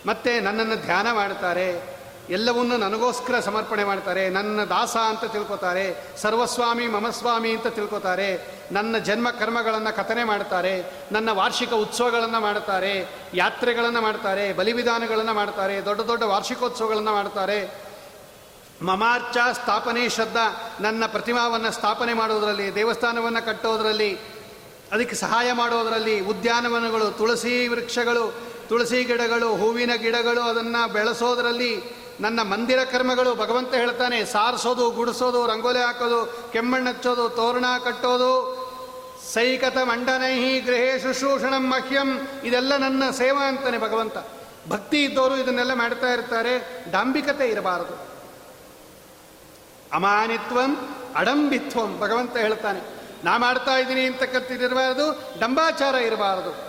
[0.06, 5.96] ಮತ್ತೆ ನನ್ನನ್ನು ಧ್ಯಾನ ಮಾಡ್ತಾರೆ ಎಲ್ಲವನ್ನೂ ನನಗೋಸ್ಕರ ಸಮರ್ಪಣೆ ಮಾಡ್ತಾರೆ ನನ್ನ ದಾಸ ಅಂತ ತಿಳ್ಕೊತಾರೆ.
[6.18, 8.60] ಸರ್ವಸ್ವಾಮಿ, ಮಮಸ್ವಾಮಿ ಅಂತ ತಿಳ್ಕೊತಾರೆ.
[8.72, 16.24] ನನ್ನ ಜನ್ಮ ಕರ್ಮಗಳನ್ನು ಕಥನೆ ಮಾಡ್ತಾರೆ ನನ್ನ ವಾರ್ಷಿಕ ಉತ್ಸವಗಳನ್ನು ಮಾಡ್ತಾರೆ ಯಾತ್ರೆಗಳನ್ನು ಮಾಡ್ತಾರೆ ಬಲಿವಿಧಾನಗಳನ್ನು ಮಾಡ್ತಾರೆ ದೊಡ್ಡ ದೊಡ್ಡ
[16.24, 17.90] ವಾರ್ಷಿಕೋತ್ಸವಗಳನ್ನು ಮಾಡ್ತಾರೆ
[18.82, 24.16] ಮಮಾರ್ಚ ಸ್ಥಾಪನೆ ಶ್ರದ್ಧಾ ನನ್ನ ಪ್ರತಿಮಾವನ್ನು ಸ್ಥಾಪನೆ ಮಾಡೋದರಲ್ಲಿ, ದೇವಸ್ಥಾನವನ್ನು ಕಟ್ಟೋದರಲ್ಲಿ,
[24.92, 33.36] ಅದಕ್ಕೆ ಸಹಾಯ ಮಾಡೋದರಲ್ಲಿ, ಉದ್ಯಾನವನಗಳು, ತುಳಸಿ ವೃಕ್ಷಗಳು ತುಳಸಿ ಗಿಡಗಳು, ಹೂವಿನ ಗಿಡಗಳು ಅದನ್ನು ಬೆಳೆಸೋದ್ರಲ್ಲಿ ನನ್ನ ಮಂದಿರ ಕರ್ಮಗಳು
[33.36, 38.60] ಭಗವಂತ ಹೇಳ್ತಾನೆ, ಸಾರಿಸೋದು, ಗುಡಿಸೋದು, ರಂಗೋಲಿ ಹಾಕೋದು ಕೆಮ್ಮಣ್ಣು ಹಚ್ಚೋದು, ತೋರಣ ಕಟ್ಟೋದು,
[39.34, 44.18] ಸೈಕತ ಮಂಡನೈಹಿ ಗೃಹೇ ಶುಶ್ರೂಷಣಂ ಮಹ್ಯಂ, ಇದೆಲ್ಲ ನನ್ನ ಸೇವಾ ಅಂತಾನೆ ಭಗವಂತ.
[44.70, 48.10] ಭಕ್ತಿ ಇದ್ದವರು ಇದನ್ನೆಲ್ಲ ಮಾಡ್ತಾ ಇರ್ತಾರೆ, ಡಾಂಬಿಕತೆ ಇರಬಾರದು.
[49.94, 52.82] ಅಮಾನಿತ್ವಂ ಅಡಂಬಿತ್ವಂ ಭಗವಂತ ಹೇಳ್ತಾನೆ.
[53.24, 56.69] ನಾ ಮಾಡ್ತಾ ಇದ್ದೀನಿ ಅಂತಕ್ಕಂಥದ್ದಿರಬಾರದು ಡಂಬಾಚಾರ ಇರಬಾರದು.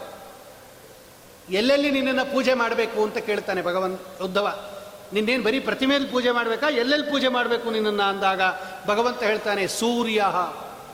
[1.51, 4.69] ಎಲ್ಲೆಲ್ಲಿ ನಿನ್ನನ್ನು ಪೂಜೆ ಮಾಡಬೇಕು ಅಂತ ಕೇಳ್ತಾನೆ ಭಗವಂತ ಉದ್ಧವ.
[5.13, 6.69] ನಿನ್ನೇನು ಬರೀ ಪ್ರತಿಮೆಯಲ್ಲಿ ಪೂಜೆ ಮಾಡಬೇಕಾ?
[6.69, 8.41] ಎಲ್ಲೆಲ್ಲಿ ಪೂಜೆ ಮಾಡಬೇಕು ನಿನ್ನನ್ನು ಅಂದಾಗ?
[8.87, 10.25] ಭಗವಂತ ಹೇಳ್ತಾನೆ, ಸೂರ್ಯ.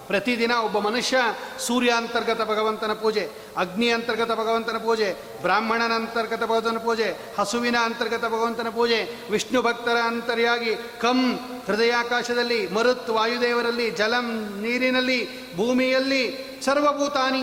[0.06, 1.16] ಪ್ರತಿದಿನ ಒಬ್ಬ ಮನುಷ್ಯ
[1.58, 8.68] ಸೂರ್ಯ ಅಂತರ್ಗತ ಭಗವಂತನ ಪೂಜೆ, ಅಗ್ನಿ ಅಂತರ್ಗತ ಭಗವಂತನ ಪೂಜೆ, ಬ್ರಾಹ್ಮಣನ ಅಂತರ್ಗತ ಭಗವಂತನ ಪೂಜೆ, ಹಸುವಿನ ಅಂತರ್ಗತ ಭಗವಂತನ
[8.68, 11.34] ಪೂಜೆ, ವಿಷ್ಣು ಭಕ್ತರ ಅಂತರ್ಯಾಗಿ ಕಂ
[11.66, 17.42] ಹೃದಯಾಕಾಶದಲ್ಲಿ, ಮರುತ್ ವಾಯುದೇವರಲ್ಲಿ, ಜಲಂ ನೀರಿನಲ್ಲಿ, ಭೂಮಿಯಲ್ಲಿ, ಸರ್ವಭೂತಾನಿ,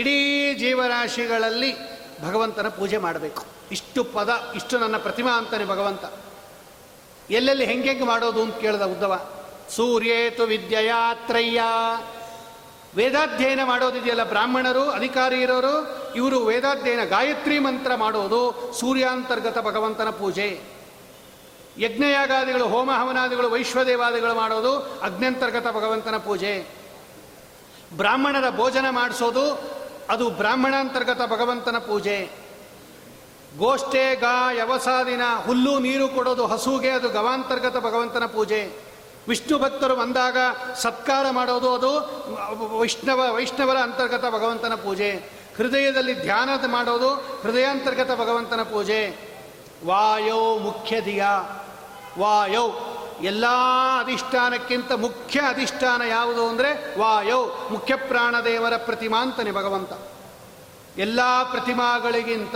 [0.00, 1.93] ಇಡೀ ಜೀವರಾಶಿಗಳಲ್ಲಿ
[2.24, 3.44] ಭಗವಂತನ ಪೂಜೆ ಮಾಡಬೇಕು.
[3.72, 6.04] ಇಷ್ಟು ಪದ, ಇಷ್ಟು ನನ್ನ ಪ್ರತಿಮಾ ಅಂತಾನೆ ಭಗವಂತ.
[7.30, 9.20] ಎಲ್ಲೆಲ್ಲಿ ಹೆಂಗೆಂಗೆ ಮಾಡೋದು ಅಂತ ಕೇಳಿದ ಉದ್ದವ.
[9.70, 11.62] ಸೂರ್ಯೇತು ವಿದ್ಯಯಾತ್ರಯ್ಯ.
[12.96, 15.74] ವೇದಾಧ್ಯಯನ ಮಾಡೋದಿದೆಯಲ್ಲ ಬ್ರಾಹ್ಮಣರು, ಅಧಿಕಾರಿ ಇರೋರು,
[16.14, 20.60] ಇವರು ವೇದಾಧ್ಯಯನ ಗಾಯತ್ರಿ ಮಂತ್ರ ಮಾಡೋದು ಸೂರ್ಯಾಂತರ್ಗತ ಭಗವಂತನ ಪೂಜೆ.
[21.78, 26.66] ಯಜ್ಞಯಾಗಾದಿಗಳು ಹೋಮ ಹವನಾದಿಗಳು ವೈಶ್ವದೇವಾದಿಗಳು ಮಾಡೋದು ಅಗ್ನಂತರ್ಗತ ಭಗವಂತನ ಪೂಜೆ.
[27.96, 29.73] ಬ್ರಾಹ್ಮಣರ ಭೋಜನ ಮಾಡಿಸೋದು
[30.10, 32.30] ಅದು ಬ್ರಾಹ್ಮಣಾಂತರ್ಗತ ಭಗವಂತನ ಪೂಜೆ.
[33.58, 38.84] ಗೋಷ್ಠೆ ಗಾ ಯವಸಾದಿನ ಹುಲ್ಲು ನೀರು ಕೊಡೋದು ಹಸುಗೆ, ಅದು ಗವಾಂತರ್ಗತ ಭಗವಂತನ ಪೂಜೆ.
[39.28, 40.36] ವಿಷ್ಣು ಭಕ್ತರು ಬಂದಾಗ
[40.74, 41.90] ಸತ್ಕಾರ ಮಾಡೋದು ಅದು
[42.78, 45.10] ವೈಷ್ಣವ, ವೈಷ್ಣವರ ಅಂತರ್ಗತ ಭಗವಂತನ ಪೂಜೆ.
[45.56, 49.34] ಹೃದಯದಲ್ಲಿ ಧ್ಯಾನ ಮಾಡೋದು ಹೃದಯಾಂತರ್ಗತ ಭಗವಂತನ ಪೂಜೆ.
[49.86, 51.24] ವಾಯೋ ಮುಖ್ಯ ದಿಯ
[52.18, 53.44] ವಾಯೋ ಎಲ್ಲ
[54.00, 59.92] ಅಧಿಷ್ಠಾನಕ್ಕಿಂತ ಮುಖ್ಯ ಅಧಿಷ್ಠಾನ ಯಾವುದು ಅಂದರೆ ವಾಯೋ, ಮುಖ್ಯ ಪ್ರಾಣದೇವರ ಪ್ರತಿಮಾ ಅಂತಾನೆ ಭಗವಂತ.
[60.98, 62.54] ಎಲ್ಲ ಪ್ರತಿಮಾಗಳಿಗಿಂತ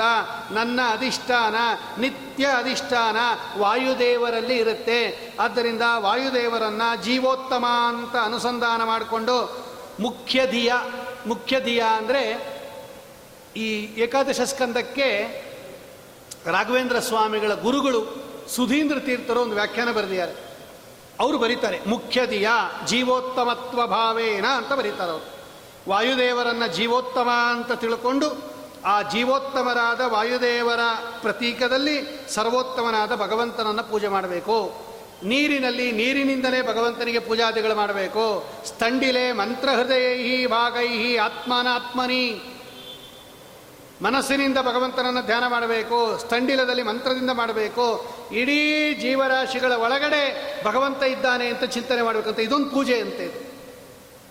[0.50, 1.54] ನನ್ನ ಅಧಿಷ್ಠಾನ,
[2.00, 3.16] ನಿತ್ಯ ಅಧಿಷ್ಠಾನ
[3.58, 5.32] ವಾಯುದೇವರಲ್ಲಿ ಇರುತ್ತೆ.
[5.40, 9.66] ಆದ್ದರಿಂದ ವಾಯುದೇವರನ್ನು ಜೀವೋತ್ತಮ ಅಂತ ಅನುಸಂಧಾನ ಮಾಡಿಕೊಂಡು
[10.00, 10.72] ಮುಖ್ಯ ದಿಯ,
[11.26, 12.58] ಮುಖ್ಯ ಅಂದರೆ
[13.56, 15.08] ಈ ಏಕಾದಶ ಸ್ಕಂದಕ್ಕೆ
[16.46, 20.47] ರಾಘವೇಂದ್ರ ಸ್ವಾಮಿಗಳ ಗುರುಗಳು ಸುಧೀಂದ್ರ ತೀರ್ಥರು ಒಂದು ವ್ಯಾಖ್ಯಾನ ಬರೆದಿದ್ದಾರೆ.
[21.20, 22.48] ಅವರು ಬರೀತಾರೆ, ಮುಖ್ಯದಿಯ
[22.86, 25.38] ಜೀವೋತ್ತಮತ್ವ ಭಾವೇನ ಅಂತ ಬರೀತಾರೆ ಅವರು.
[25.88, 30.80] ವಾಯುದೇವರನ್ನು ಜೀವೋತ್ತಮ ಅಂತ ತಿಳ್ಕೊಂಡು ಆ ಜೀವೋತ್ತಮರಾದ ವಾಯುದೇವರ
[31.22, 34.88] ಪ್ರತೀಕದಲ್ಲಿ ಸರ್ವೋತ್ತಮನಾದ ಭಗವಂತನನ್ನು ಪೂಜೆ ಮಾಡಬೇಕು.
[35.24, 38.46] ನೀರಿನಲ್ಲಿ, ನೀರಿನಿಂದಲೇ ಭಗವಂತನಿಗೆ ಪೂಜಾದಿಗಳು ಮಾಡಬೇಕು.
[38.66, 42.47] ಸ್ತಂಡಿಲೆ ಮಂತ್ರಹೃದಯೈ ಭಾಗೈ ಆತ್ಮನಾತ್ಮನಿ.
[44.02, 47.86] ಮನಸ್ಸಿನಿಂದ ಭಗವಂತನನ್ನು ಧ್ಯಾನ ಮಾಡಬೇಕು ಸ್ತಂಡಿಲದಲ್ಲಿ ಮಂತ್ರದಿಂದ ಮಾಡಬೇಕು,
[48.32, 50.22] ಇಡೀ ಜೀವರಾಶಿಗಳ ಒಳಗಡೆ
[50.64, 53.48] ಭಗವಂತ ಇದ್ದಾನೆ ಅಂತ ಚಿಂತನೆ ಮಾಡಬೇಕಂತ ಇದೊಂದು ಪೂಜೆ ಅಂತ ಇದು.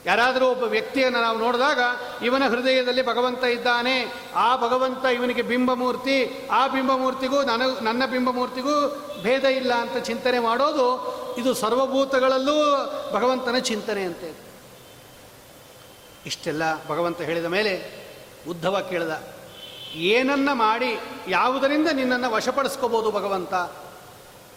[0.05, 1.79] ಯಾರಾದರೂ ಒಬ್ಬ ವ್ಯಕ್ತಿಯನ್ನು ನಾವು ನೋಡಿದಾಗ
[2.23, 3.95] ಇವನ ಹೃದಯದಲ್ಲಿ ಭಗವಂತ ಇದ್ದಾನೆ,
[4.35, 8.75] ಆ ಭಗವಂತ ಇವನಿಗೆ ಬಿಂಬಮೂರ್ತಿ, ಆ ಬಿಂಬಮೂರ್ತಿಗೂ ನನಗೂ ನನ್ನ ಬಿಂಬಮೂರ್ತಿಗೂ
[9.23, 10.87] ಭೇದ ಇಲ್ಲ ಅಂತ ಚಿಂತನೆ ಮಾಡೋದು
[11.37, 12.59] ಇದು ಸರ್ವಭೂತಗಳಲ್ಲೂ
[13.13, 14.29] ಭಗವಂತನ ಚಿಂತನೆ ಅಂತೆ.
[16.25, 17.73] ಇಷ್ಟೆಲ್ಲ ಭಗವಂತ ಹೇಳಿದ ಮೇಲೆ
[18.49, 19.36] ಉದ್ಧವ ಕೇಳಿದ.
[19.97, 23.53] ಏನನ್ನ ಮಾಡಿ ಯಾವುದರಿಂದ ನಿನ್ನನ್ನು ವಶಪಡಿಸ್ಕೋಬೋದು ಭಗವಂತ?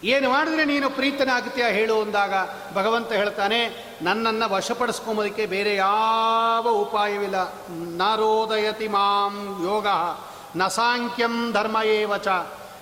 [0.03, 2.33] ಏನು ಮಾಡಿದ್ರೆ ನೀನು ಪ್ರೀತನಾಗ್ತೀಯ ಹೇಳು ಅಂದಾಗ
[2.73, 7.53] ಭಗವಂತ ಹೇಳ್ತಾನೆ, ನನ್ನನ್ನು ವಶಪಡಿಸ್ಕೊಂಬೋದಕ್ಕೆ ಬೇರೆ ಯಾವ ಉಪಾಯವಿಲ್ಲ.
[7.97, 9.87] ನರೋದಯತಿ ಮಾಂ ಯೋಗ,
[10.55, 12.27] ನ ಸಾಂಖ್ಯಂ ಧರ್ಮ ಏವಚ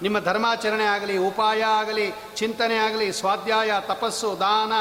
[0.02, 4.74] ನಿಮ್ಮ ಧರ್ಮಾಚರಣೆ ಆಗಲಿ, ಉಪಾಯ ಆಗಲಿ, ಚಿಂತನೆ ಆಗಲಿ, ಸ್ವಾಧ್ಯಾಯ, ತಪಸ್ಸು, ದಾನ,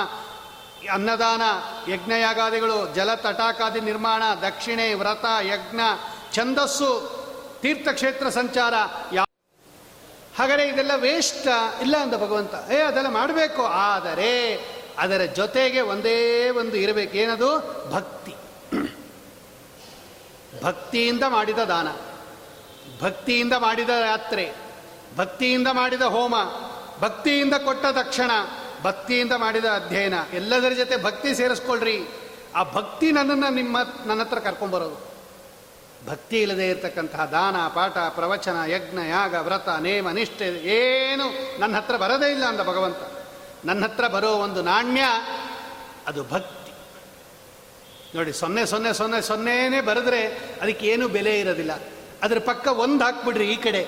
[0.93, 1.43] ಅನ್ನದಾನ,
[1.91, 5.81] ಯಜ್ಞಯಾಗಾದಿಗಳು ಜಲ ತಟಾಕಾದಿ ನಿರ್ಮಾಣ, ದಕ್ಷಿಣೆ, ವ್ರತ, ಯಜ್ಞ,
[6.33, 7.18] ಛಂದಸ್ಸು
[7.62, 8.75] ತೀರ್ಥಕ್ಷೇತ್ರ ಸಂಚಾರ
[9.12, 9.25] ಯಾವ
[10.38, 11.49] ಹಾಗಾದರೆ ಇದೆಲ್ಲ ವೇಷ್ಟ
[11.83, 12.55] ಇಲ್ಲ ಅಂದ ಭಗವಂತ.
[12.73, 13.64] ಏ, ಅದೆಲ್ಲ ಮಾಡಬೇಕು.
[13.64, 14.61] ಆದರೆ
[14.99, 17.16] ಅದರ ಜೊತೆಗೆ ಒಂದೇ ಒಂದು ಇರಬೇಕು.
[17.16, 17.59] ಏನದು?
[17.92, 18.35] ಭಕ್ತಿ.
[20.62, 21.88] ಭಕ್ತಿಯಿಂದ ಮಾಡಿದ ದಾನ.
[23.03, 24.55] ಭಕ್ತಿಯಿಂದ ಮಾಡಿದ ಯಾತ್ರೆ.
[25.16, 26.35] ಭಕ್ತಿಯಿಂದ ಮಾಡಿದ ಹೋಮ.
[27.01, 28.31] ಭಕ್ತಿಯಿಂದ ಕೊಟ್ಟ ತಕ್ಷಣ
[28.83, 30.14] ಭಕ್ತಿಯಿಂದ ಮಾಡಿದ ಅಧ್ಯಯನ.
[30.33, 32.09] ಎಲ್ಲದರ ಜೊತೆ ಭಕ್ತಿ ಸೇರಿಸ್ಕೊಳ್ರಿ.
[32.55, 35.08] ಆ ಭಕ್ತಿ ನನ್ನನ್ನು ನಿಮ್ಮ ನನ್ನ ಹತ್ರ ಕರ್ಕೊಂಬರೋದು.
[36.07, 42.31] ಭಕ್ತಿ ಇಲ್ಲದೆ ಇರತಕ್ಕಂತಹ ದಾನ, ಪಾಠ, ಪ್ರವಚನ, ಯಜ್ಞ, ಯಾಗ, ವ್ರತ, ನೇಮ, ನಿಷ್ಠೆ ಏನು ನನ್ನ ಹತ್ರ ಬರೋದೇ
[42.31, 42.97] ಇಲ್ಲ ಅಂದ ಭಗವಂತ.
[43.65, 45.05] ನನ್ನ ಹತ್ರ ಬರೋ ಒಂದು ನಾಣ್ಯ
[46.07, 46.73] ಅದು ಭಕ್ತಿ.
[48.17, 50.27] ನೋಡಿ, ಸೊನ್ನೆ ಸೊನ್ನೆ ಸೊನ್ನೆ, ಸೊನ್ನೆನೇ ಬರೆದ್ರೆ
[50.63, 51.71] ಅದಕ್ಕೆ ಏನು ಬೆಲೆ ಇರೋದಿಲ್ಲ.
[52.23, 53.85] ಅದ್ರ ಪಕ್ಕ ಒಂದು ಹಾಕ್ಬಿಡ್ರಿ ಈ ಕಡೆ.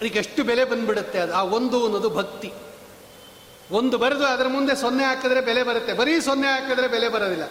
[0.00, 1.34] ಅದಕ್ಕೆ ಎಷ್ಟು ಬೆಲೆ ಬಂದ್ಬಿಡುತ್ತೆ ಅದು?
[1.34, 2.52] ಆ ಒಂದು ಅನ್ನೋದು ಭಕ್ತಿ.
[3.70, 5.92] ಒಂದು ಬರೆದು ಅದರ ಮುಂದೆ ಸೊನ್ನೆ ಹಾಕಿದ್ರೆ ಬೆಲೆ ಬರುತ್ತೆ.
[5.92, 7.42] ಬರೀ ಸೊನ್ನೆ ಹಾಕಿದ್ರೆ ಬೆಲೆ ಬರೋದಿಲ್ಲ.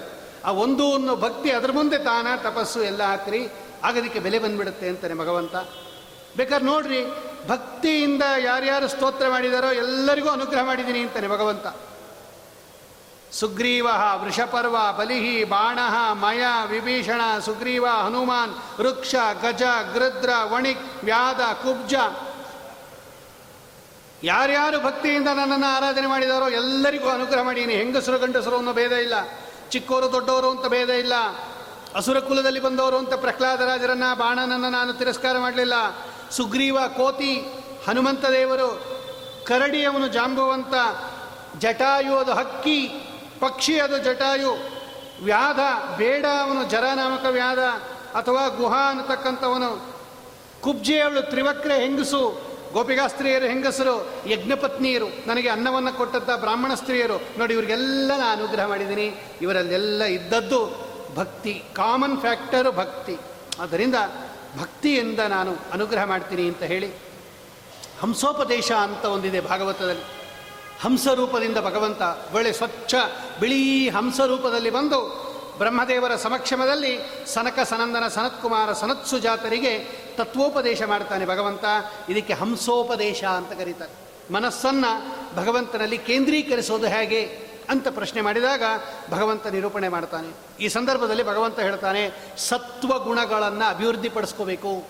[0.45, 3.47] ಆ ಒಂದು ಅನ್ನೋ ಭಕ್ತಿ ಅದ್ರ ಮುಂದೆ ತಾನ, ತಪಸ್ಸು ಎಲ್ಲ ಹಾಕ್ರಿ.
[3.83, 5.55] ಆಗೋದಕ್ಕೆ ಬೆಲೆ ಬಂದ್ಬಿಡುತ್ತೆ ಅಂತಾನೆ ಭಗವಂತ.
[6.37, 7.05] ಬೇಕಾದ್ರೆ ನೋಡ್ರಿ,
[7.47, 11.67] ಭಕ್ತಿಯಿಂದ ಯಾರ್ಯಾರು ಸ್ತೋತ್ರ ಮಾಡಿದಾರೋ ಎಲ್ಲರಿಗೂ ಅನುಗ್ರಹ ಮಾಡಿದ್ದೀನಿ ಅಂತಾನೆ ಭಗವಂತ.
[13.31, 15.79] ಸುಗ್ರೀವ, ವೃಷಪರ್ವ, ಬಲಿಹಿ ಬಾಣ
[16.11, 19.63] ಮಯ, ವಿಭೀಷಣ, ಸುಗ್ರೀವ, ಹನುಮಾನ್, ವೃಕ್ಷ, ಗಜ,
[19.93, 21.93] ಗೃದ್ರ, ವಣಿಕ್, ವ್ಯಾದ, ಕುಬ್ಜ.
[24.23, 27.73] ಯಾರ್ಯಾರು ಭಕ್ತಿಯಿಂದ ನನ್ನನ್ನು ಆರಾಧನೆ ಮಾಡಿದಾರೋ ಎಲ್ಲರಿಗೂ ಅನುಗ್ರಹ ಮಾಡೀನಿ.
[27.73, 29.13] ಹೆಂಗಸರು ಗಂಡಸರು ಅನ್ನೋ ಭೇದ ಇಲ್ಲ.
[29.69, 31.13] ಚಿಕ್ಕವರು ದೊಡ್ಡವರು ಅಂತ ಭೇದ ಇಲ್ಲ.
[31.95, 35.73] ಅಸುರ ಕುಲದಲ್ಲಿ ಬಂದವರು ಅಂತ ಪ್ರಹ್ಲಾದರಾಜರನ್ನ ಬಾಣನನ್ನು ನಾನು ತಿರಸ್ಕಾರ ಮಾಡಲಿಲ್ಲ.
[36.31, 37.35] ಸುಗ್ರೀವ, ಕೋತಿ,
[37.87, 38.99] ಹನುಮಂತ ದೇವರು,
[39.47, 40.73] ಕರಡಿ ಅವನು ಜಾಂಬುವಂತ,
[41.57, 42.87] ಜಟಾಯು ಅದು ಹಕ್ಕಿ,
[43.39, 44.51] ಪಕ್ಷಿ ಅದು ಜಟಾಯು,
[45.23, 45.59] ವ್ಯಾಧ,
[45.97, 47.59] ಬೇಡ ಅವನು ಜರ ನಾಮಕ ವ್ಯಾಧ,
[48.15, 49.93] ಅಥವಾ ಗುಹಾ ಅನ್ನತಕ್ಕಂಥವನು.
[50.61, 52.41] ಕುಬ್ಜಿಯವಳು ತ್ರಿವಕ್ರೆ ಹೆಂಗಸು
[52.73, 57.39] ಗೋಪಿಗಾಸ್ತ್ರೀಯರು ಹೆಂಗಸರು, ಯಜ್ಞಪತ್ನಿಯರು, ನನಗೆ ಅನ್ನವನ್ನು ಕೊಟ್ಟಂಥ ಬ್ರಾಹ್ಮಣ ಸ್ತ್ರೀಯರು.
[57.39, 59.23] ನೋಡಿ, ಇವರಿಗೆಲ್ಲ ನಾನು ಅನುಗ್ರಹ ಮಾಡಿದ್ದೀನಿ.
[59.41, 63.17] ಇವರಲ್ಲೆಲ್ಲ ಇದ್ದದ್ದು ಭಕ್ತಿ ಕಾಮನ್ ಫ್ಯಾಕ್ಟರ್ ಭಕ್ತಿ.
[63.59, 63.95] ಆದ್ದರಿಂದ
[64.59, 66.91] ಭಕ್ತಿಯಿಂದ ನಾನು ಅನುಗ್ರಹ ಮಾಡ್ತೀನಿ ಅಂತ ಹೇಳಿ
[68.01, 70.03] ಹಂಸೋಪದೇಶ ಅಂತ ಒಂದಿದೆ ಭಾಗವತದಲ್ಲಿ.
[70.81, 72.01] ಹಂಸ ರೂಪದಿಂದ ಭಗವಂತ
[72.33, 72.95] ಒಳ್ಳೆ ಸ್ವಚ್ಛ,
[73.39, 79.79] ಬಿಳಿ ಹಂಸ ರೂಪದಲ್ಲಿ ಬಂದು ಬ್ರಹ್ಮದೇವರ ಸಮಕ್ಷಮದಲ್ಲಿ ಸನಕ ಸನಂದನ ಸನತ್ಕುಮಾರ ಸನತ್ಸು ಜಾತರಿಗೆ
[80.15, 81.65] ತತ್ವೋಪದೇಶ ಮಾಡ್ತಾನೆ ಭಗವಂತ.
[82.09, 84.09] ಇದಕ್ಕೆ ಹಂಸೋಪದೇಶ ಅಂತ ಕರೀತಾರೆ.
[84.33, 87.48] ಮನಸ್ಸನ್ನು ಭಗವಂತನಲ್ಲಿ ಕೇಂದ್ರೀಕರಿಸೋದು ಹೇಗೆ?
[87.69, 88.63] ಅಂತ ಪ್ರಶ್ನೆ ಮಾಡಿದಾಗ
[89.09, 90.29] ಭಗವಂತ ನಿರೂಪಣೆ ಮಾಡ್ತಾನೆ.
[90.59, 94.83] ಈ ಸಂದರ್ಭದಲ್ಲಿ ಭಗವಂತ ಹೇಳ್ತಾನೆ, ಸತ್ವ ಗುಣಗಳನ್ನು ಅಭಿವೃದ್ಧಿಪಡಿಸ್ಕೋಬೇಕು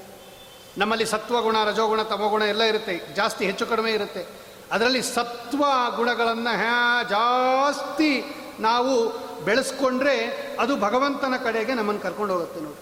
[0.77, 4.27] ನಮ್ಮಲ್ಲಿ ಸತ್ವಗುಣ ರಜೋಗುಣ, ತಮೋಗುಣ ಎಲ್ಲ ಇರುತ್ತೆ, ಜಾಸ್ತಿ ಹೆಚ್ಚು ಕಡಿಮೆ ಇರುತ್ತೆ.
[4.71, 5.65] ಅದರಲ್ಲಿ ಸತ್ವ
[5.95, 8.23] ಗುಣಗಳನ್ನು ಹ್ಯಾ ಜಾಸ್ತಿ
[8.59, 9.09] ನಾವು
[9.45, 10.15] ಬೆಳೆಸ್ಕೊಂಡ್ರೆ
[10.59, 12.81] ಅದು ಭಗವಂತನ ಕಡೆಗೆ ನಮ್ಮನ್ನು ಕರ್ಕೊಂಡು ಹೋಗುತ್ತೆ ನೋಡಿ.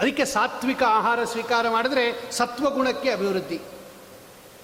[0.00, 3.60] ಅದಕ್ಕೆ ಸಾತ್ವಿಕ ಆಹಾರ ಸ್ವೀಕಾರ ಮಾಡಿದ್ರೆ ಸತ್ವಗುಣಕ್ಕೆ ಅಭಿವೃದ್ಧಿ.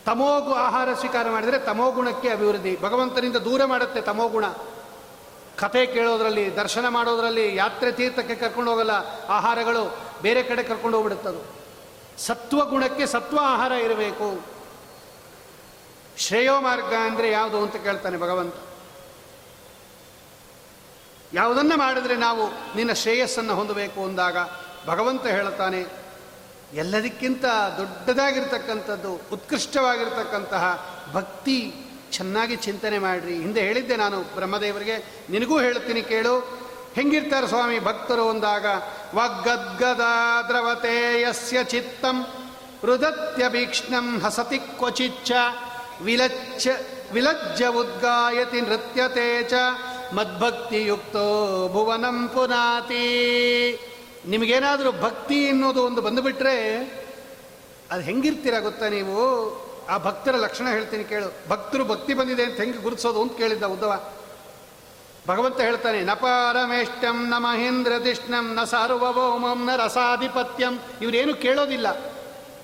[0.06, 2.80] ತಮೋಗು ಆಹಾರ ಸ್ವೀಕಾರ ಮಾಡಿದರೆ ತಮೋಗುಣಕ್ಕೆ ಅಭಿವೃದ್ಧಿ.
[2.82, 4.46] ಭಗವಂತನಿಂದ ದೂರ ಮಾಡುತ್ತೆ ತಮೋಗುಣ
[5.58, 8.90] ಕಥೆ ಕೇಳೋದ್ರಲ್ಲಿ, ದರ್ಶನ ಮಾಡೋದ್ರಲ್ಲಿ, ಯಾತ್ರೆ ತೀರ್ಥಕ್ಕೆ ಕರ್ಕೊಂಡು ಹೋಗಲ್ಲ,
[9.28, 11.64] ಆಹಾರಗಳು ಬೇರೆ ಕಡೆ ಕರ್ಕೊಂಡು ಹೋಗ್ಬಿಡುತ್ತದು.
[12.18, 14.46] ಸತ್ವಗುಣಕ್ಕೆ ಸತ್ವ ಆಹಾರ ಇರಬೇಕು.
[16.18, 18.54] ಶ್ರೇಯೋ ಮಾರ್ಗ ಅಂದರೆ ಯಾವುದು ಅಂತ ಕೇಳ್ತಾನೆ ಭಗವಂತ.
[21.32, 24.36] ಯಾವುದನ್ನು ಮಾಡಿದ್ರೆ ನಾವು ನಿನ್ನ ಶ್ರೇಯಸ್ಸನ್ನು ಹೊಂದಬೇಕು ಅಂದಾಗ
[24.86, 26.03] ಭಗವಂತ ಹೇಳ್ತಾನೆ
[26.74, 27.44] ಎಲ್ಲದಕ್ಕಿಂತ
[27.78, 30.64] ದೊಡ್ಡದಾಗಿರ್ತಕ್ಕಂಥದ್ದು, ಉತ್ಕೃಷ್ಟವಾಗಿರ್ತಕ್ಕಂತಹ
[31.12, 31.74] ಭಕ್ತಿ
[32.12, 33.36] ಚೆನ್ನಾಗಿ ಚಿಂತನೆ ಮಾಡಿರಿ.
[33.36, 34.96] ಹಿಂದೆ ಹೇಳಿದ್ದೆ ನಾನು ಬ್ರಹ್ಮದೇವರಿಗೆ,
[35.30, 36.64] ನಿನಗೂ ಹೇಳ್ತೀನಿ ಕೇಳು.
[36.94, 38.66] ಹೆಂಗಿರ್ತಾರೆ ಸ್ವಾಮಿ ಭಕ್ತರು ಅಂದಾಗ
[39.14, 40.04] ವಗ್ಗದ್ಗದ
[40.48, 42.26] ದ್ರವತೆ ಯಸ್ಯ ಚಿತ್ತಂ
[42.84, 45.32] ರುದತ್ಯಭೀಕ್ಷ್ಣಂ ಹಸತಿ ಕ್ವಚಿಚ್ಚ
[46.00, 46.68] ವಿಲಚ್ಚ
[47.12, 49.54] ವಿಲಜ್ಜ ಉದ್ಗಾಯತಿ ನೃತ್ಯತೆ ಚ
[50.12, 51.26] ಮದ್ಭಕ್ತಿಯುಕ್ತೋ
[51.72, 53.06] ಭುವನಂ ಪುನಾತಿ.
[54.26, 56.76] ನಿಮಗೇನಾದರೂ ಭಕ್ತಿ ಅನ್ನೋದು ಒಂದು ಬಂದುಬಿಟ್ರೆ
[57.90, 59.20] ಅದು ಹೆಂಗಿರ್ತೀರ ಗೊತ್ತಾ ನೀವು?
[59.86, 61.48] ಆ ಭಕ್ತರ ಲಕ್ಷಣ ಹೇಳ್ತೀನಿ ಕೇಳು.
[61.48, 64.12] ಭಕ್ತರು ಭಕ್ತಿ ಬಂದಿದೆ ಅಂತ ಹೆಂಗೆ ಗುರುತಿಸೋದು ಅಂತ ಕೇಳಿದ್ದ ಉದ್ದವ.
[65.28, 70.80] ಭಗವಂತ ಹೇಳ್ತಾನೆ, ನ ಪಾರಮೇಷ್ಟಂ ನ ಮಹೇಂದ್ರ ದಿಷ್ಣಂ ನ ಸಾರ್ವಭೌಮಂ ನ ರಸಾಧಿಪತ್ಯಂ.
[71.02, 71.86] ಇವರೇನು ಕೇಳೋದಿಲ್ಲ.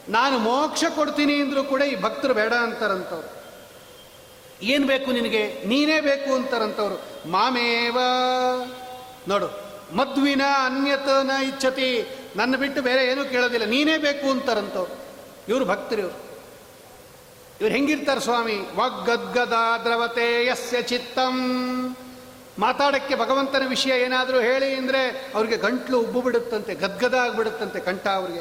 [0.09, 3.41] ನಾನು ಮೋಕ್ಷ ಕೊಡ್ತೀನಿ ಅಂದರೂ ಕೂಡ ಈ ಭಕ್ತರು ಬೇಡ ಅಂತಾರಂತವ್ರು.
[4.63, 5.63] ಏನು ಬೇಕು ನಿನಗೆ?
[5.67, 7.31] ನೀನೇ ಬೇಕು ಅಂತಾರಂತವ್ರು.
[7.31, 7.99] ಮಾಮೇವ.
[9.29, 12.09] ನೋಡು ಮದ್ವಿನ ಅನ್ಯತನ ಇಚ್ಛತಿ.
[12.37, 13.67] ನನ್ನ ಬಿಟ್ಟು ಬೇರೆ ಏನೂ ಕೇಳೋದಿಲ್ಲ.
[13.67, 15.01] ನೀನೇ ಬೇಕು ಅಂತಾರಂತವ್ರು.
[15.49, 16.31] ಇವರು ಭಕ್ತರು ಇವರು.
[17.61, 18.57] ಇವ್ರು ಹೆಂಗಿರ್ತಾರೆ ಸ್ವಾಮಿ?
[18.77, 21.97] ವಗ್ಗದ್ಗದ ದ್ರವತೆ ಯಸ್ಯ ಚಿತ್ತಂ.
[22.59, 28.41] ಮಾತಾಡಕ್ಕೆ ಭಗವಂತನ ವಿಷಯ ಏನಾದರೂ ಹೇಳಿ ಅಂದರೆ ಅವ್ರಿಗೆ ಗಂಟ್ಲು ಉಬ್ಬು ಬಿಡುತ್ತಂತೆ, ಗದ್ಗದ ಆಗಿಬಿಡುತ್ತಂತೆ ಕಂಠ ಅವ್ರಿಗೆ.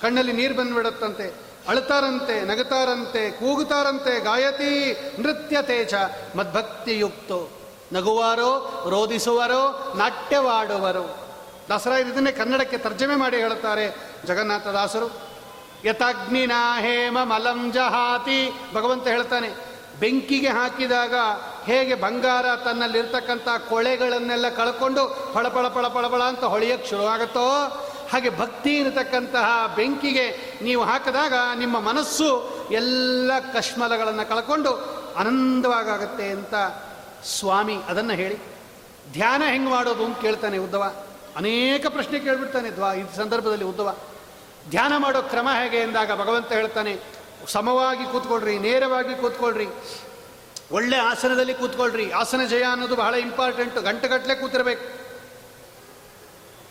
[0.00, 1.34] ಕಣ್ಣಲ್ಲಿ ನೀರು ಬಂದುಬಿಡುತ್ತಂತೆ.
[1.68, 5.94] ಅಳ್ತಾರಂತೆ ನಗತಾರಂತೆ ಕೂಗುತ್ತಾರಂತೆ, ಗಾಯತಿ ನೃತ್ಯ ತೇಜ
[6.36, 7.59] ಮದ್ಭಕ್ತಿಯುಕ್ತೋ.
[7.92, 8.50] ನಗುವಾರೋ
[8.90, 9.62] ರೋಧಿಸುವರೋ
[9.96, 11.04] ನಾಟ್ಯವಾಡುವರು.
[11.70, 13.86] ದಸರಾ ಇದನ್ನೇ ಕನ್ನಡಕ್ಕೆ ತರ್ಜಮೆ ಮಾಡಿ ಹೇಳುತ್ತಾರೆ
[14.26, 15.08] ಜಗನ್ನಾಥದಾಸರು.
[15.84, 18.40] ಯಥಾಗ್ನಿನ ಹೇಮ ಮಲಂ ಜಹಾತಿ.
[18.74, 19.50] ಭಗವಂತ ಹೇಳ್ತಾನೆ,
[20.00, 21.14] ಬೆಂಕಿಗೆ ಹಾಕಿದಾಗ
[21.64, 25.02] ಹೇಗೆ ಬಂಗಾರ ತನ್ನಲ್ಲಿರ್ತಕ್ಕಂಥ ಕೊಳೆಗಳನ್ನೆಲ್ಲ ಕಳ್ಕೊಂಡು
[25.34, 27.46] ಫಳಫಳ ಫಳಫಳ ಅಂತ ಹೊಳೆಯಕ್ಕೆ ಶುರುವಾಗುತ್ತೋ,
[28.12, 30.26] ಹಾಗೆ ಭಕ್ತಿ ಇರತಕ್ಕಂತಹ ಬೆಂಕಿಗೆ
[30.62, 32.28] ನೀವು ಹಾಕಿದಾಗ ನಿಮ್ಮ ಮನಸ್ಸು
[32.70, 34.72] ಎಲ್ಲ ಕಶ್ಮಲಗಳನ್ನು ಕಳ್ಕೊಂಡು
[35.20, 36.54] ಆನಂದವಾಗುತ್ತೆ ಅಂತ
[37.24, 38.38] ಸ್ವಾಮಿ, ಅದನ್ನು ಹೇಳಿ.
[39.12, 40.84] ಧ್ಯಾನ ಹೆಂಗೆ ಮಾಡೋದು ಅಂತ ಕೇಳ್ತಾನೆ ಉದ್ದವ.
[41.36, 43.96] ಅನೇಕ ಪ್ರಶ್ನೆ ಕೇಳ್ಬಿಡ್ತಾನೆ ದ್ವಾ, ಈ ಸಂದರ್ಭದಲ್ಲಿ ಉದ್ದವ.
[44.70, 46.98] ಧ್ಯಾನ ಮಾಡೋ ಕ್ರಮ ಹೇಗೆ ಎಂದಾಗ ಭಗವಂತ ಹೇಳ್ತಾನೆ,
[47.48, 49.66] ಸಮವಾಗಿ ಕೂತ್ಕೊಳ್ರಿ, ನೇರವಾಗಿ ಕೂತ್ಕೊಳ್ರಿ.
[50.72, 52.10] ಒಳ್ಳೆ ಆಸನದಲ್ಲಿ ಕೂತ್ಕೊಳ್ರಿ.
[52.10, 55.00] ಆಸನ ಜಯ ಅನ್ನೋದು ಬಹಳ ಇಂಪಾರ್ಟೆಂಟ್ ಗಂಟೆಗಟ್ಟಲೆ ಕೂತಿರಬೇಕು.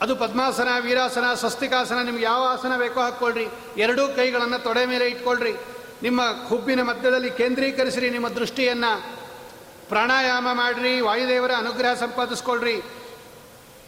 [0.02, 3.48] ಅದು ಪದ್ಮಾಸನ, ವೀರಾಸನ, ಸ್ವಸ್ತಿಕಾಸನ, ನಿಮ್ಗೆ ಯಾವ ಆಸನ ಬೇಕೋ ಹಾಕ್ಕೊಳ್ರಿ.
[3.78, 5.54] ಎರಡೂ ಕೈಗಳನ್ನು ತೊಡೆ ಮೇಲೆ ಇಟ್ಕೊಳ್ರಿ.
[6.02, 9.19] ನಿಮ್ಮ ಹುಬ್ಬಿನ ಮಧ್ಯದಲ್ಲಿ ಕೇಂದ್ರೀಕರಿಸಿರಿ ನಿಮ್ಮ ದೃಷ್ಟಿಯನ್ನು.
[9.90, 12.82] ಪ್ರಾಣಾಯಾಮ ಮಾಡ್ರಿ, ವಾಯುದೇವರ ಅನುಗ್ರಹ ಸಂಪಾದಿಸ್ಕೊಳ್ರಿ.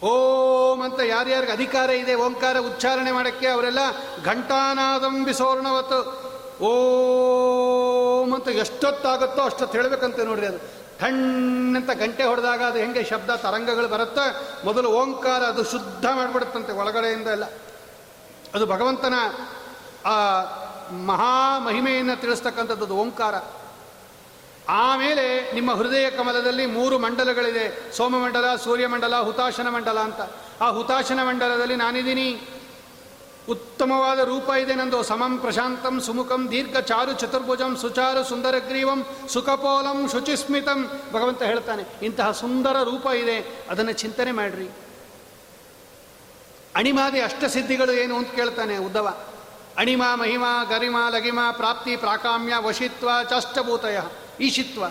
[0.02, 3.78] ಓಂ ಅಂತ ಯಾರ್ಯಾರಿಗೆ ಅಧಿಕಾರ ಇದೆ, ಓಂಕಾರ ಉಚ್ಚಾರಣೆ ಮಾಡೋಕ್ಕೆ ಅವರೆಲ್ಲ
[4.24, 5.98] ಘಂಟಾನಾದಂಬಿಸೋರ್ಣವತ್ತು
[6.64, 10.58] ಓಂ ಅಂತ ಎಷ್ಟೊತ್ತಾಗುತ್ತೋ ಅಷ್ಟೊತ್ತು ಹೇಳಬೇಕಂತ ನೋಡ್ರಿ ಅದು.
[11.76, 14.26] ಅಂತ ಗಂಟೆ ಹೊಡೆದಾಗ ಅದು ಹೆಂಗೆ ಶಬ್ದ ತರಂಗಗಳು ಬರುತ್ತೆ,
[14.66, 17.44] ಮೊದಲು ಓಂಕಾರ ಅದು ಶುದ್ಧ ಮಾಡಿಬಿಡುತ್ತಂತೆ ಒಳಗಡೆಯಿಂದ ಎಲ್ಲ.
[18.54, 19.14] ಅದು ಭಗವಂತನ
[20.04, 20.42] ಆ
[20.92, 23.34] ಮಹಾ ಮಹಿಮೆಯನ್ನು ತಿಳಿಸ್ತಕ್ಕಂಥದ್ದು ಓಂಕಾರ.
[24.68, 27.92] ಆಮೇಲೆ ನಿಮ್ಮ ಹೃದಯ ಕಮಲದಲ್ಲಿ ಮೂರು ಮಂಡಲಗಳಿದೆ.
[27.92, 30.20] ಸೋಮಮಂಡಲ, ಸೂರ್ಯಮಂಡಲ, ಹುತಾಶನ ಮಂಡಲ ಅಂತ.
[30.62, 32.48] ಆ ಹುತಾಶನ ಮಂಡಲದಲ್ಲಿ ನಾನಿದ್ದೀನಿ.
[33.48, 35.02] ಉತ್ತಮವಾದ ರೂಪ ಇದೆ ನಂದು.
[35.02, 41.00] ಸಮಂ ಪ್ರಶಾಂತಂ ಸುಮುಖಂ ದೀರ್ಘ ಚಾರು ಚತುರ್ಭುಜಂ ಸುಚಾರು ಸುಂದರ ಗ್ರೀವಂ ಸುಖಪೋಲಂ ಶುಚಿಸ್ಮಿತಂ.
[41.12, 44.68] ಭಗವಂತ ಹೇಳ್ತಾನೆ, ಇಂತಹ ಸುಂದರ ರೂಪ ಇದೆ, ಅದನ್ನು ಚಿಂತನೆ ಮಾಡ್ರಿ.
[46.74, 49.08] ಅಣಿಮಾದಿ ಅಷ್ಟಸಿದ್ಧಿಗಳು ಏನು ಅಂತ ಕೇಳ್ತಾನೆ ಉದ್ದವ.
[49.76, 54.00] ಅಣಿಮಾ ಮಹಿಮಾ ಗರಿಮಾ ಲಗಿಮಾ ಪ್ರಾಪ್ತಿ ಪ್ರಾಕಾಮ್ಯ ವಶಿತ್ವ ಚಾಷ್ಟಭೂತಯ.
[54.42, 54.84] ಈಶಿತ್ವ.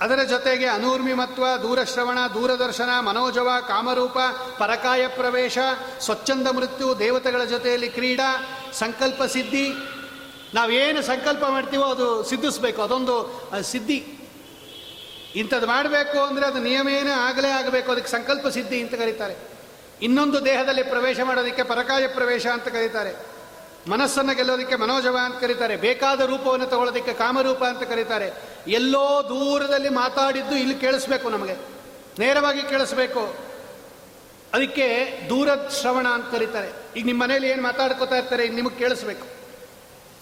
[0.00, 4.18] ಅದರ ಜೊತೆಗೆ ಅನೂರ್ಮಿಮತ್ವ, ದೂರಶ್ರವಣ, ದೂರದರ್ಶನ, ಮನೋಜವ, ಕಾಮರೂಪ,
[4.58, 5.58] ಪರಕಾಯ ಪ್ರವೇಶ,
[6.00, 9.72] ಸ್ವಚ್ಛಂದ ಮೃತ್ಯು, ದೇವತೆಗಳ ಜೊತೆಯಲ್ಲಿ ಕ್ರೀಡಾ, ಸಂಕಲ್ಪ ಸಿದ್ಧಿ.
[10.54, 12.82] ನಾವೇನು ಸಂಕಲ್ಪ ಮಾಡ್ತೀವೋ ಅದು ಸಿದ್ಧಿಸ್ಬೇಕು.
[12.82, 13.96] ಅದೊಂದು ಸಿದ್ಧಿ.
[15.34, 17.92] ಇಂಥದ್ದು ಮಾಡಬೇಕು ಅಂದರೆ ಅದು ನಿಯಮೇನೇ ಆಗಲೇ ಆಗಬೇಕು.
[17.92, 19.36] ಅದಕ್ಕೆ ಸಂಕಲ್ಪ ಸಿದ್ಧಿ ಅಂತ ಕರೀತಾರೆ.
[20.02, 23.27] ಇನ್ನೊಂದು ದೇಹದಲ್ಲಿ ಪ್ರವೇಶ ಮಾಡೋದಕ್ಕೆ ಪರಕಾಯ ಪ್ರವೇಶ ಅಂತ ಕರೀತಾರೆ.
[23.88, 25.76] ಮನಸ್ಸನ್ನು ಗೆಲ್ಲೋದಕ್ಕೆ ಮನೋಜವ ಅಂತ ಕರೀತಾರೆ.
[25.76, 28.30] ಬೇಕಾದ ರೂಪವನ್ನು ತಗೊಳ್ಳೋದಕ್ಕೆ ಕಾಮರೂಪ ಅಂತ ಕರೀತಾರೆ.
[28.68, 31.54] ಎಲ್ಲೋ ದೂರದಲ್ಲಿ ಮಾತಾಡಿದ್ದು ಇಲ್ಲಿ ಕೇಳಿಸ್ಬೇಕು ನಮಗೆ.
[32.18, 33.36] ನೇರವಾಗಿ ಕೇಳಿಸ್ಬೇಕು.
[34.54, 35.48] ಅದಕ್ಕೆ ದೂರ
[35.80, 36.68] ಶ್ರವಣ ಅಂತ ಕರೀತಾರೆ.
[36.96, 39.26] ಈಗ ನಿಮ್ಮ ಮನೇಲಿ ಏನು ಮಾತಾಡ್ಕೋತಾ ಇರ್ತಾರೆ ನಿಮಗೆ ಕೇಳಿಸ್ಬೇಕು.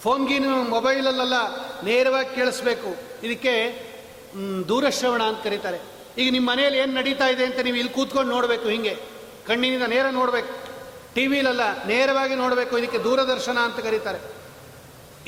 [0.01, 1.33] ಫೋನ್ಗಿನ ಮೊಬೈಲಲ್ಲೆಲ್ಲ,
[1.83, 2.95] ನೇರವಾಗಿ ಕೇಳಿಸ್ಬೇಕು.
[3.23, 3.83] ಇದಕ್ಕೆ
[4.67, 5.79] ದೂರಶ್ರವಣ ಅಂತ ಕರೀತಾರೆ.
[6.17, 8.97] ಈಗ ನಿಮ್ಮ ಮನೆಯಲ್ಲಿ ಏನು ನಡೀತಾ ಇದೆ ಅಂತ ನೀವು ಇಲ್ಲಿ ಕೂತ್ಕೊಂಡು ನೋಡಬೇಕು ಹಿಂಗೆ.
[9.47, 10.66] ಕಣ್ಣಿನಿಂದ ನೇರ ನೋಡಬೇಕು.
[11.15, 14.19] ಟಿ ವಿಲೆಲ್ಲ ನೇರವಾಗಿ ನೋಡಬೇಕು, ಇದಕ್ಕೆ ದೂರದರ್ಶನ ಅಂತ ಕರೀತಾರೆ.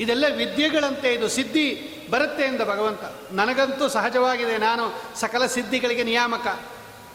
[0.00, 1.66] ಇದೆಲ್ಲ ವಿದ್ಯೆಗಳಂತೆ, ಇದು ಸಿದ್ಧಿ
[2.10, 3.00] ಬರುತ್ತೆ ಎಂದ ಭಗವಂತ.
[3.32, 4.84] ನನಗಂತೂ ಸಹಜವಾಗಿದೆ, ನಾನು
[5.20, 6.46] ಸಕಲ ಸಿದ್ಧಿಗಳಿಗೆ ನಿಯಾಮಕ.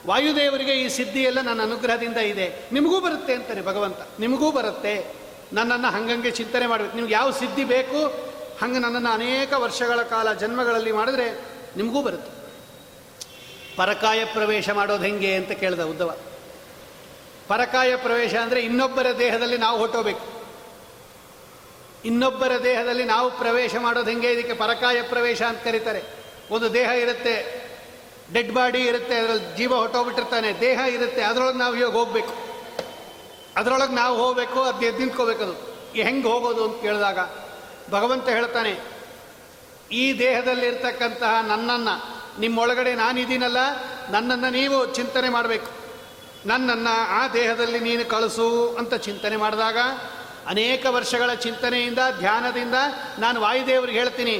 [0.08, 2.70] ವಾಯುದೇವರಿಗೆ ಈ ಸಿದ್ಧಿಯೆಲ್ಲ ನನ್ನ ಅನುಗ್ರಹದಿಂದ ಇದೆ.
[2.72, 3.98] ನಿಮಗೂ ಬರುತ್ತೆ ಅಂತಾನೆ ಭಗವಂತ.
[4.20, 5.16] ನಿಮಗೂ ಬರುತ್ತೆ.
[5.54, 6.96] ನನ್ನನ್ನು ಹಂಗಂಗೆ ಚಿಂತನೆ ಮಾಡಬೇಕು.
[6.96, 8.00] ನಿಮ್ಗೆ ಯಾವ ಸಿದ್ಧಿ ಬೇಕು,
[8.62, 11.28] ಹಂಗೆ ನನ್ನನ್ನು ಅನೇಕ ವರ್ಷಗಳ ಕಾಲ ಜನ್ಮಗಳಲ್ಲಿ ಮಾಡಿದ್ರೆ
[11.78, 12.32] ನಿಮಗೂ ಬರುತ್ತೆ.
[13.78, 16.18] ಪರಕಾಯ ಪ್ರವೇಶ ಮಾಡೋದು ಹೆಂಗೆ ಅಂತ ಕೇಳಿದ ಉದ್ದವ.
[17.48, 20.36] ಪರಕಾಯ ಪ್ರವೇಶ ಅಂದರೆ ಇನ್ನೊಬ್ಬರ ದೇಹದಲ್ಲಿ ನಾವು ಹೊಟ್ಟೋಬೇಕು
[22.06, 24.32] ಇನ್ನೊಬ್ಬರ ದೇಹದಲ್ಲಿ ನಾವು ಪ್ರವೇಶ ಮಾಡೋದು ಹೆಂಗೆ?
[24.32, 26.02] ಇದಕ್ಕೆ ಪರಕಾಯ ಪ್ರವೇಶ ಅಂತ ಕರೀತಾರೆ.
[26.52, 27.36] ಒಂದು ದೇಹ ಇರುತ್ತೆ,
[28.34, 30.60] ಡೆಡ್ ಬಾಡಿ ಇರುತ್ತೆ, ಅದರಲ್ಲಿ ಜೀವ ಹೊಟ್ಟೋಗ್ಬಿಟ್ಟಿರ್ತಾನೆ.
[30.60, 32.34] ದೇಹ ಇರುತ್ತೆ, ಅದರೊಳಗೆ ನಾವು ಇವಾಗ ಹೋಗ್ಬೇಕು.
[33.56, 35.56] ಅದರೊಳಗೆ ನಾವು ಹೋಗಬೇಕು, ಅದು ನಿಂತ್ಕೋಬೇಕದು
[35.94, 37.20] ಹೆಂಗೆ ಹೋಗೋದು ಅಂತ ಕೇಳಿದಾಗ
[37.92, 38.74] ಭಗವಂತ ಹೇಳ್ತಾನೆ,
[39.92, 41.96] ಈ ದೇಹದಲ್ಲಿರ್ತಕ್ಕಂತಹ ನನ್ನನ್ನು,
[42.40, 43.58] ನಿಮ್ಮೊಳಗಡೆ ನಾನಿದ್ದೀನಲ್ಲ,
[44.12, 45.85] ನನ್ನನ್ನು ನೀವು ಚಿಂತನೆ ಮಾಡಬೇಕು.
[46.46, 49.78] ನನ್ನನ್ನು ಆ ದೇಹದಲ್ಲಿ ನೀನು ಕಳಿಸು ಅಂತ ಚಿಂತನೆ ಮಾಡಿದಾಗ,
[50.48, 52.74] ಅನೇಕ ವರ್ಷಗಳ ಚಿಂತನೆಯಿಂದ, ಧ್ಯಾನದಿಂದ
[53.20, 54.32] ನಾನು ವಾಯುದೇವರಿಗೆ ಹೇಳ್ತೀನಿ,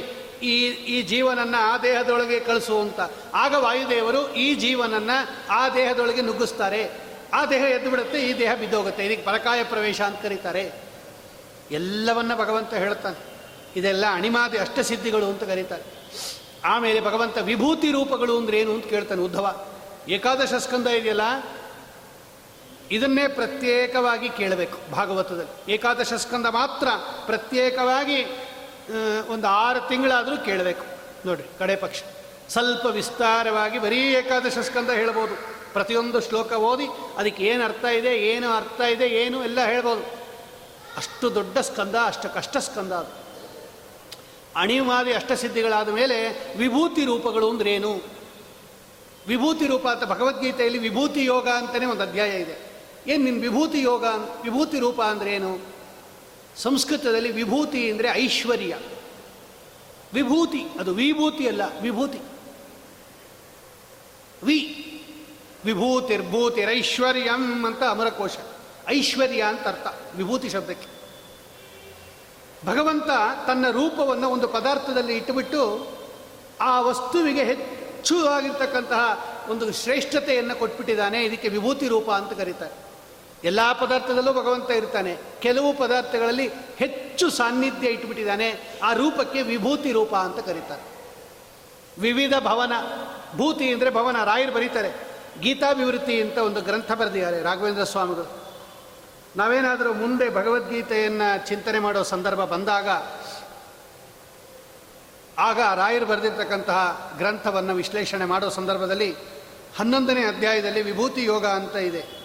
[0.42, 3.00] ಈ ಈ ಜೀವನನ್ನು ಆ ದೇಹದೊಳಗೆ ಕಳಿಸು ಅಂತ.
[3.34, 6.90] ಆಗ ವಾಯುದೇವರು ಈ ಜೀವನನ್ನು ಆ ದೇಹದೊಳಗೆ ನುಗ್ಗಿಸ್ತಾರೆ.
[7.34, 9.06] ಆ ದೇಹ ಎದ್ದು ಬಿಡುತ್ತೆ, ಈ ದೇಹ ಬಿದ್ದೋಗುತ್ತೆ.
[9.06, 10.72] ಇದಕ್ಕೆ ಪರಕಾಯ ಪ್ರವೇಶ ಅಂತ ಕರೀತಾರೆ.
[11.70, 13.36] ಎಲ್ಲವನ್ನ ಭಗವಂತ ಹೇಳ್ತಾನೆ.
[13.76, 15.82] ಇದೆಲ್ಲ ಅಣಿಮಾದಿ ಅಷ್ಟಸಿದ್ಧಿಗಳು ಅಂತ ಕರೀತಾರೆ.
[16.64, 19.66] ಆಮೇಲೆ ಭಗವಂತ ವಿಭೂತಿ ರೂಪಗಳು ಅಂದ್ರೆ ಏನು ಅಂತ ಕೇಳ್ತಾನೆ ಉದ್ಧವ.
[20.08, 20.52] ಏಕಾದಶ
[20.86, 21.20] ಇದೆಯಲ್ಲ
[22.90, 25.72] ಇದನ್ನೇ ಪ್ರತ್ಯೇಕವಾಗಿ ಕೇಳಬೇಕು ಭಾಗವತದಲ್ಲಿ.
[25.72, 26.88] ಏಕಾದಶ ಸ್ಕಂದ ಮಾತ್ರ
[27.26, 28.24] ಪ್ರತ್ಯೇಕವಾಗಿ
[29.28, 30.84] ಒಂದು ಆರು ತಿಂಗಳಾದರೂ ಕೇಳಬೇಕು.
[31.26, 32.02] ನೋಡಿರಿ, ಕಡೆ ಪಕ್ಷ.
[32.48, 35.34] ಸ್ವಲ್ಪ ವಿಸ್ತಾರವಾಗಿ ಬರೀ ಏಕಾದಶ ಸ್ಕಂದ ಹೇಳ್ಬೋದು.
[35.72, 36.86] ಪ್ರತಿಯೊಂದು ಶ್ಲೋಕ ಓದಿ
[37.18, 40.02] ಅದಕ್ಕೆ ಏನು ಅರ್ಥ ಇದೆ, ಏನು ಅರ್ಥ ಇದೆ, ಏನು ಎಲ್ಲ ಹೇಳ್ಬೋದು.
[40.96, 43.12] ಅಷ್ಟು ದೊಡ್ಡ ಸ್ಕಂದ, ಅಷ್ಟು ಕಷ್ಟ ಸ್ಕಂದ ಅದು.
[44.56, 46.16] ಅಣಿಮಾದಿ ಅಷ್ಟಸಿದ್ಧಿಗಳಾದ ಮೇಲೆ
[46.58, 48.00] ವಿಭೂತಿ ರೂಪಗಳು ಅಂದ್ರೇನು
[49.28, 52.65] ವಿಭೂತಿ ರೂಪ ಅಂತ ಭಗವದ್ಗೀತೆಯಲ್ಲಿ ವಿಭೂತಿ ಯೋಗ ಅಂತಲೇ ಒಂದು ಅಧ್ಯಾಯ ಇದೆ.
[53.06, 54.04] ಏನು ನಿನ್ನ ವಿಭೂತಿ ಯೋಗ
[54.44, 55.60] ವಿಭೂತಿ ರೂಪ ಅಂದರೆ ಏನು?
[56.56, 58.78] ಸಂಸ್ಕೃತದಲ್ಲಿ ವಿಭೂತಿ ಅಂದರೆ ಐಶ್ವರ್ಯ.
[60.14, 62.18] ವಿಭೂತಿ, ಅದು ವಿಭೂತಿ ಅಲ್ಲ, ವಿಭೂತಿ.
[64.42, 64.86] ವಿ,
[65.64, 68.36] ವಿಭೂತಿರ್ಭೂತಿರೈಶ್ವರ್ಯಂ ಅಂತ ಅಮರಕೋಶ.
[68.88, 69.86] ಐಶ್ವರ್ಯ ಅಂತ ಅರ್ಥ,
[70.16, 70.88] ವಿಭೂತಿ ಶಬ್ದಕ್ಕೆ.
[72.66, 73.10] ಭಗವಂತ
[73.46, 75.92] ತನ್ನ ರೂಪವನ್ನು ಒಂದು ಪದಾರ್ಥದಲ್ಲಿ ಇಟ್ಟುಬಿಟ್ಟು
[76.60, 82.85] ಆ ವಸ್ತುವಿಗೆ ಹೆಚ್ಚು ಆಗಿರ್ತಕ್ಕಂತಹ ಒಂದು ಶ್ರೇಷ್ಠತೆಯನ್ನು ಕೊಟ್ಬಿಟ್ಟಿದ್ದಾನೆ, ಇದಕ್ಕೆ ವಿಭೂತಿ ರೂಪ ಅಂತ ಕರೀತಾರೆ.
[83.44, 85.16] ಎಲ್ಲ ಪದಾರ್ಥದಲ್ಲೂ ಭಗವಂತ ಇರ್ತಾನೆ.
[85.40, 90.96] ಕೆಲವು ಪದಾರ್ಥಗಳಲ್ಲಿ ಹೆಚ್ಚು ಸಾನ್ನಿಧ್ಯ ಇಟ್ಟುಬಿಟ್ಟಿದ್ದಾನೆ ಆ ರೂಪಕ್ಕೆ ವಿಭೂತಿ ರೂಪ ಅಂತ ಕರೀತಾರೆ.
[91.98, 92.72] ವಿವಿಧ ಭವನ,
[93.36, 95.06] ಭೂತಿ ಅಂದರೆ ಭವನ ರಾಯರು ಬರೀತಾರೆ.
[95.40, 98.46] ಗೀತಾಭಿವೃತ್ತಿ ಅಂತ ಒಂದು ಗ್ರಂಥ ಬರೆದಿದ್ದಾರೆ ರಾಘವೇಂದ್ರ ಸ್ವಾಮಿಗಳು.
[99.36, 102.88] ನಾವೇನಾದರೂ ಮುಂದೆ ಭಗವದ್ಗೀತೆಯನ್ನು ಚಿಂತನೆ ಮಾಡೋ ಸಂದರ್ಭ ಬಂದಾಗ,
[105.38, 109.14] ಆಗ ರಾಯರು ಬರೆದಿರ್ತಕ್ಕಂತಹ ಗ್ರಂಥವನ್ನು ವಿಶ್ಲೇಷಣೆ ಮಾಡೋ ಸಂದರ್ಭದಲ್ಲಿ
[109.76, 112.15] ಹನ್ನೊಂದನೇ ಅಧ್ಯಾಯದಲ್ಲಿ ವಿಭೂತಿ ಯೋಗ ಅಂತ ಇದೆ.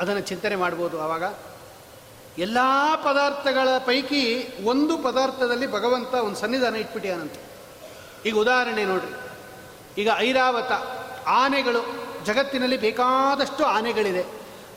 [0.00, 1.34] ಅದನ್ನು ಚಿಂತನೆ ಮಾಡ್ಬೋದು ಆವಾಗ.
[2.38, 2.58] ಎಲ್ಲ
[3.04, 7.40] ಪದಾರ್ಥಗಳ ಪೈಕಿ ಒಂದು ಪದಾರ್ಥದಲ್ಲಿ ಭಗವಂತ ಒಂದು ಸನ್ನಿಧಾನ ಇಟ್ಬಿಟ್ಟಿಯಾನಂತೆ
[8.26, 9.14] ಈಗ ಉದಾಹರಣೆ ನೋಡ್ರಿ.
[10.00, 10.72] ಈಗ ಐರಾವತ
[11.26, 14.22] ಆನೆಗಳು, ಜಗತ್ತಿನಲ್ಲಿ ಬೇಕಾದಷ್ಟು ಆನೆಗಳಿದೆ.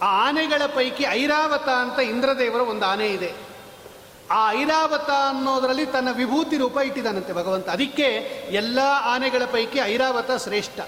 [0.02, 3.34] ಆ ಆನೆಗಳ ಪೈಕಿ ಐರಾವತ ಅಂತ ಇಂದ್ರದೇವರ ಒಂದು ಆನೆ ಇದೆ.
[4.32, 7.70] ಆ ಐರಾವತ ಅನ್ನೋದರಲ್ಲಿ ತನ್ನ ವಿಭೂತಿ ರೂಪ ಇಟ್ಟಿದ್ದಾನಂತೆ ಭಗವಂತ.
[7.70, 8.04] ಅದಕ್ಕೆ
[8.52, 10.80] ಎಲ್ಲ ಆನೆಗಳ ಪೈಕಿ ಐರಾವತ ಶ್ರೇಷ್ಠ.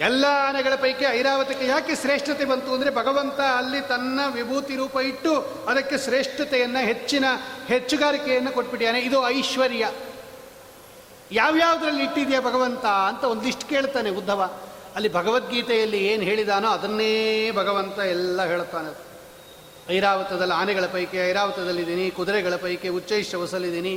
[0.00, 5.98] ಎಲ್ಲ ಆನೆಗಳ ಪೈಕಿ ಐರಾವತಕ್ಕೆ ಯಾಕೆ ಶ್ರೇಷ್ಠತೆ ಬಂತು ಅಂದರೆ ಭಗವಂತ ಅಲ್ಲಿ ತನ್ನ ವಿಭೂತಿ ರೂಪ ಇಟ್ಟು ಅದಕ್ಕೆ
[5.98, 7.24] ಶ್ರೇಷ್ಠತೆಯನ್ನು, ಹೆಚ್ಚಿನ
[7.66, 9.90] ಹೆಚ್ಚುಗಾರಿಕೆಯನ್ನು ಕೊಟ್ಬಿಟ್ಟಿಯಾನೆ ಇದು ಐಶ್ವರ್ಯ.
[11.32, 14.42] ಯಾವ್ಯಾವುದ್ರಲ್ಲಿ ಇಟ್ಟಿದೆಯಾ ಭಗವಂತ ಅಂತ ಒಂದಿಷ್ಟು ಕೇಳ್ತಾನೆ ಉದ್ಧವ.
[14.96, 17.10] ಅಲ್ಲಿ ಭಗವದ್ಗೀತೆಯಲ್ಲಿ ಏನು ಹೇಳಿದಾನೋ ಅದನ್ನೇ
[17.50, 18.90] ಭಗವಂತ ಎಲ್ಲ ಹೇಳ್ತಾನೆ.
[19.96, 23.94] ಐರಾವತದಲ್ಲಿ ಆನೆಗಳ ಪೈಕಿ ಐರಾವತದಲ್ಲಿದ್ದೀನಿ, ಕುದುರೆಗಳ ಪೈಕಿ ಉಚ್ಚೈಶ್ರವಸಲಿದ್ದೀನಿ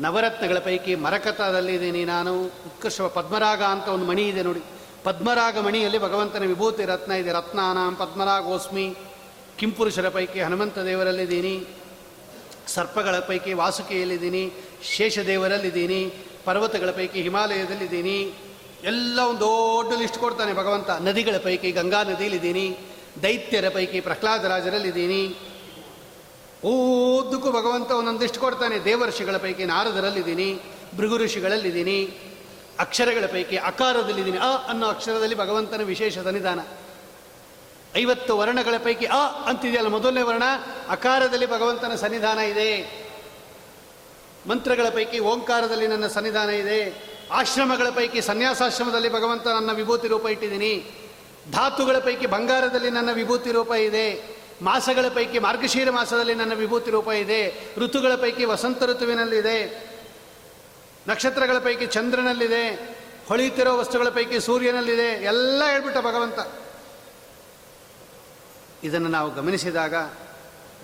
[0.00, 2.44] ನವರತ್ನಗಳ ಪೈಕಿ ಮರಕತದಲ್ಲಿದ್ದೀನಿ ನಾನು.
[2.44, 4.62] ಉತ್ಕೃಷ್ಟ ಪದ್ಮರಾಗ ಅಂತ ಒಂದು ಮಣಿ ಇದೆ ನೋಡಿ.
[5.04, 7.32] ಪದ್ಮರಾಗ ಮಣಿಯಲ್ಲಿ ಭಗವಂತನ ವಿಭೂತಿ ರತ್ನ ಇದೆ.
[7.32, 8.96] ರತ್ನಾನಾಂ ಪದ್ಮರಾಗೋಸ್ಮಿ.
[9.58, 11.66] ಕಿಂಪುರುಷರ ಪೈಕಿ ಹನುಮಂತ ದೇವರಲ್ಲಿದ್ದೀನಿ.
[12.66, 14.52] ಸರ್ಪಗಳ ಪೈಕಿ ವಾಸುಕಿಯಲ್ಲಿದ್ದೀನಿ.
[14.84, 18.34] ಶೇಷದೇವರಲ್ಲಿದ್ದೀನಿ ಪರ್ವತಗಳ ಪೈಕಿ ಹಿಮಾಲಯದಲ್ಲಿದ್ದೀನಿ.
[18.84, 20.90] ಎಲ್ಲ ಒಂದು ದೊಡ್ಡ ಲಿಸ್ಟ್ ಕೊಡ್ತಾನೆ ಭಗವಂತ.
[20.90, 22.78] ನದಿಗಳ ಪೈಕಿ ಗಂಗಾ ನದಿಯಲ್ಲಿದ್ದೀನಿ.
[23.22, 25.49] ದೈತ್ಯರ ಪೈಕಿ ಪ್ರಹ್ಲಾದರಾಜರಲ್ಲಿದ್ದೀನಿ.
[26.64, 28.78] ಓದಕ್ಕೂ ಭಗವಂತ ಒಂದೊಂದಿಷ್ಟು ಕೊಡ್ತಾನೆ.
[28.78, 30.60] ದೇವರ್ಷಿಗಳ ಪೈಕಿ ನಾರದರಲ್ಲಿದ್ದೀನಿ
[30.96, 32.10] ಭೃಗು ಋಷಿಗಳಲ್ಲಿದ್ದೀನಿ
[32.78, 34.38] ಅಕ್ಷರಗಳ ಪೈಕಿ ಅಕಾರದಲ್ಲಿದ್ದೀನಿ.
[34.38, 36.60] ಅ ಅನ್ನೋ ಅಕ್ಷರದಲ್ಲಿ ಭಗವಂತನ ವಿಶೇಷ ಸನ್ನಿಧಾನ.
[37.96, 40.42] ಐವತ್ತು ವರ್ಣಗಳ ಪೈಕಿ ಅ ಅಂತಿದೆಯಲ್ಲ ಮೊದಲನೇ ವರ್ಣ,
[40.88, 43.00] ಅಕಾರದಲ್ಲಿ ಭಗವಂತನ ಸನ್ನಿಧಾನ ಇದೆ.
[44.46, 47.10] ಮಂತ್ರಗಳ ಪೈಕಿ ಓಂಕಾರದಲ್ಲಿ ನನ್ನ ಸನ್ನಿಧಾನ ಇದೆ.
[47.30, 50.84] ಆಶ್ರಮಗಳ ಪೈಕಿ ಸನ್ಯಾಸಾಶ್ರಮದಲ್ಲಿ ಭಗವಂತ ನನ್ನ ವಿಭೂತಿ ರೂಪ ಇಟ್ಟಿದ್ದೀನಿ.
[51.52, 54.39] ಧಾತುಗಳ ಪೈಕಿ ಬಂಗಾರದಲ್ಲಿ ನನ್ನ ವಿಭೂತಿ ರೂಪ ಇದೆ.
[54.62, 57.74] ಮಾಸಗಳ ಪೈಕಿ ಮಾರ್ಗಶೀರ ಮಾಸದಲ್ಲಿ ನನ್ನ ವಿಭೂತಿ ರೂಪ ಇದೆ.
[57.78, 59.90] ಋತುಗಳ ಪೈಕಿ ವಸಂತ ಋತುವಿನಲ್ಲಿದೆ.
[61.08, 62.70] ನಕ್ಷತ್ರಗಳ ಪೈಕಿ ಚಂದ್ರನಲ್ಲಿದೆ.
[63.28, 65.24] ಹೊಳೆಯುತ್ತಿರೋ ವಸ್ತುಗಳ ಪೈಕಿ ಸೂರ್ಯನಲ್ಲಿದೆ.
[65.24, 66.38] ಎಲ್ಲ ಹೇಳ್ಬಿಟ್ಟ ಭಗವಂತ.
[68.84, 69.94] ಇದನ್ನು ನಾವು ಗಮನಿಸಿದಾಗ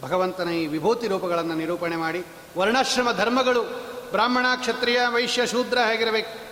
[0.03, 2.25] ಭಗವಂತನ ಈ ವಿಭೂತಿ ರೂಪಗಳನ್ನು ನಿರೂಪಣೆ ಮಾಡಿ
[2.59, 3.63] ವರ್ಣಾಶ್ರಮ ಧರ್ಮಗಳು
[4.11, 6.47] ಬ್ರಾಹ್ಮಣ, ಕ್ಷತ್ರಿಯ, ವೈಶ್ಯ, ಶೂದ್ರ ಹೇಗಿರಬೇಕು?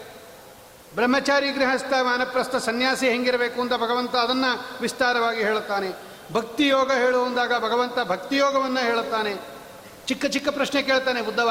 [0.94, 6.13] ಬ್ರಹ್ಮಚಾರಿ ಗೃಹಸ್ಥ, ವಾನಪ್ರಸ್ಥ, ಸನ್ಯಾಸಿ ಹೆಂಗಿರಬೇಕು ಅಂತ ಭಗವಂತ ಅದನ್ನು ವಿಸ್ತಾರವಾಗಿ ಹೇಳುತ್ತಾನೆ.
[6.32, 9.34] ಭಕ್ತಿಯೋಗ ಹೇಳುವಂದಾಗ ಭಗವಂತ ಭಕ್ತಿಯೋಗವನ್ನು ಹೇಳುತ್ತಾನೆ.
[10.06, 11.50] ಚಿಕ್ಕ ಚಿಕ್ಕ ಪ್ರಶ್ನೆ ಕೇಳ್ತಾನೆ ಉದ್ದವ.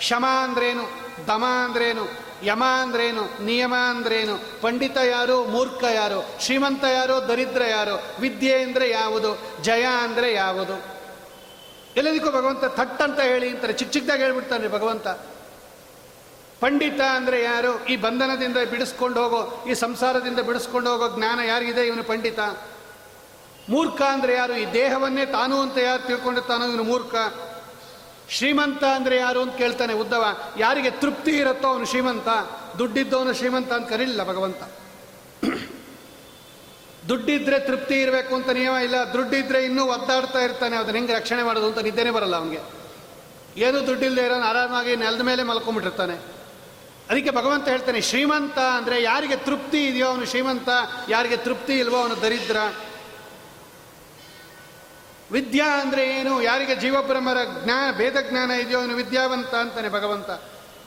[0.00, 0.82] ಶಮ ಅಂದ್ರೇನು?
[1.26, 2.32] ದಮ ಅಂದ್ರೇನು?
[2.42, 3.44] ಯಮ ಅಂದ್ರೇನು?
[3.44, 4.62] ನಿಯಮ ಅಂದ್ರೇನು?
[4.62, 5.44] ಪಂಡಿತ ಯಾರು?
[5.44, 6.28] ಮೂರ್ಖ ಯಾರು?
[6.40, 7.28] ಶ್ರೀಮಂತ ಯಾರು?
[7.28, 8.20] ದರಿದ್ರ ಯಾರು?
[8.20, 9.38] ವಿದ್ಯೆ ಅಂದರೆ ಯಾವುದು?
[9.62, 10.92] ಜಯ ಅಂದರೆ ಯಾವುದು?
[11.96, 13.72] ಎಲ್ಲದಕ್ಕೂ ಭಗವಂತ ಥಟ್ ಅಂತ ಹೇಳಿ ಅಂತಾರೆ.
[13.72, 15.08] ಚಿಕ್ಕ ಚಿಕ್ಕದಾಗಿ ಹೇಳ್ಬಿಡ್ತಾನೆ ಭಗವಂತ.
[16.60, 17.84] ಪಂಡಿತ ಅಂದರೆ ಯಾರು?
[17.84, 21.86] ಈ ಬಂಧನದಿಂದ ಬಿಡಿಸ್ಕೊಂಡು ಹೋಗೋ, ಈ ಸಂಸಾರದಿಂದ ಬಿಡಿಸ್ಕೊಂಡು ಹೋಗೋ ಜ್ಞಾನ ಯಾರಿಗಿದೆ?
[21.86, 22.38] ಇವನು ಪಂಡಿತ.
[23.72, 24.54] ಮೂರ್ಖ ಅಂದರೆ ಯಾರು?
[24.62, 27.14] ಈ ದೇಹವನ್ನೇ ತಾನು ಅಂತ ಯಾರು ತಿಳ್ಕೊಂಡಿರ್ತಾನೋ ಇವನು ಮೂರ್ಖ.
[28.36, 30.24] ಶ್ರೀಮಂತ ಅಂದರೆ ಯಾರು ಅಂತ ಕೇಳ್ತಾನೆ ಉದ್ದವ.
[30.58, 32.28] ಯಾರಿಗೆ ತೃಪ್ತಿ ಇರುತ್ತೋ ಅವನು ಶ್ರೀಮಂತ.
[32.78, 34.62] ದುಡ್ಡಿದ್ದವನು ಶ್ರೀಮಂತ ಅಂತ ಕರೀಲಿಲ್ಲ ಭಗವಂತ.
[37.08, 38.96] ದುಡ್ಡಿದ್ರೆ ತೃಪ್ತಿ ಇರಬೇಕು ಅಂತ ನಿಯಮ ಇಲ್ಲ.
[39.14, 40.76] ದುಡ್ಡಿದ್ರೆ ಇನ್ನೂ ಒದ್ದಾಡ್ತಾ ಇರ್ತಾನೆ.
[40.76, 42.62] ಅದನ್ನ ಹೆಂಗೆ ರಕ್ಷಣೆ ಮಾಡೋದು ಅಂತ ನಿದ್ದೆನೇ ಬರಲ್ಲ ಅವನಿಗೆ.
[43.66, 46.16] ಏನು ದುಡ್ಡಿಲ್ಲದೆ ಇರೋನು ಆರಾಮಾಗಿ ನೆಲದ ಮೇಲೆ ಮಲ್ಕೊಂಡ್ಬಿಟ್ಟಿರ್ತಾನೆ.
[47.10, 50.68] ಅದಕ್ಕೆ ಭಗವಂತ ಹೇಳ್ತಾನೆ, ಶ್ರೀಮಂತ ಅಂದರೆ ಯಾರಿಗೆ ತೃಪ್ತಿ ಇದೆಯೋ ಅವನು ಶ್ರೀಮಂತ.
[51.08, 52.58] ಯಾರಿಗೆ ತೃಪ್ತಿ ಇಲ್ವೋ ಅವನು ದರಿದ್ರ.
[55.32, 56.32] ವಿದ್ಯಾ ಅಂದರೆ ಏನು?
[56.42, 60.30] ಯಾರಿಗೆ ಜೀವಬ್ರಹ್ಮರ ಜ್ಞಾನ, ಭೇದ ಜ್ಞಾನ ಇದೆಯೋ ಅವನು ವಿದ್ಯಾವಂತ ಅಂತಾನೆ ಭಗವಂತ.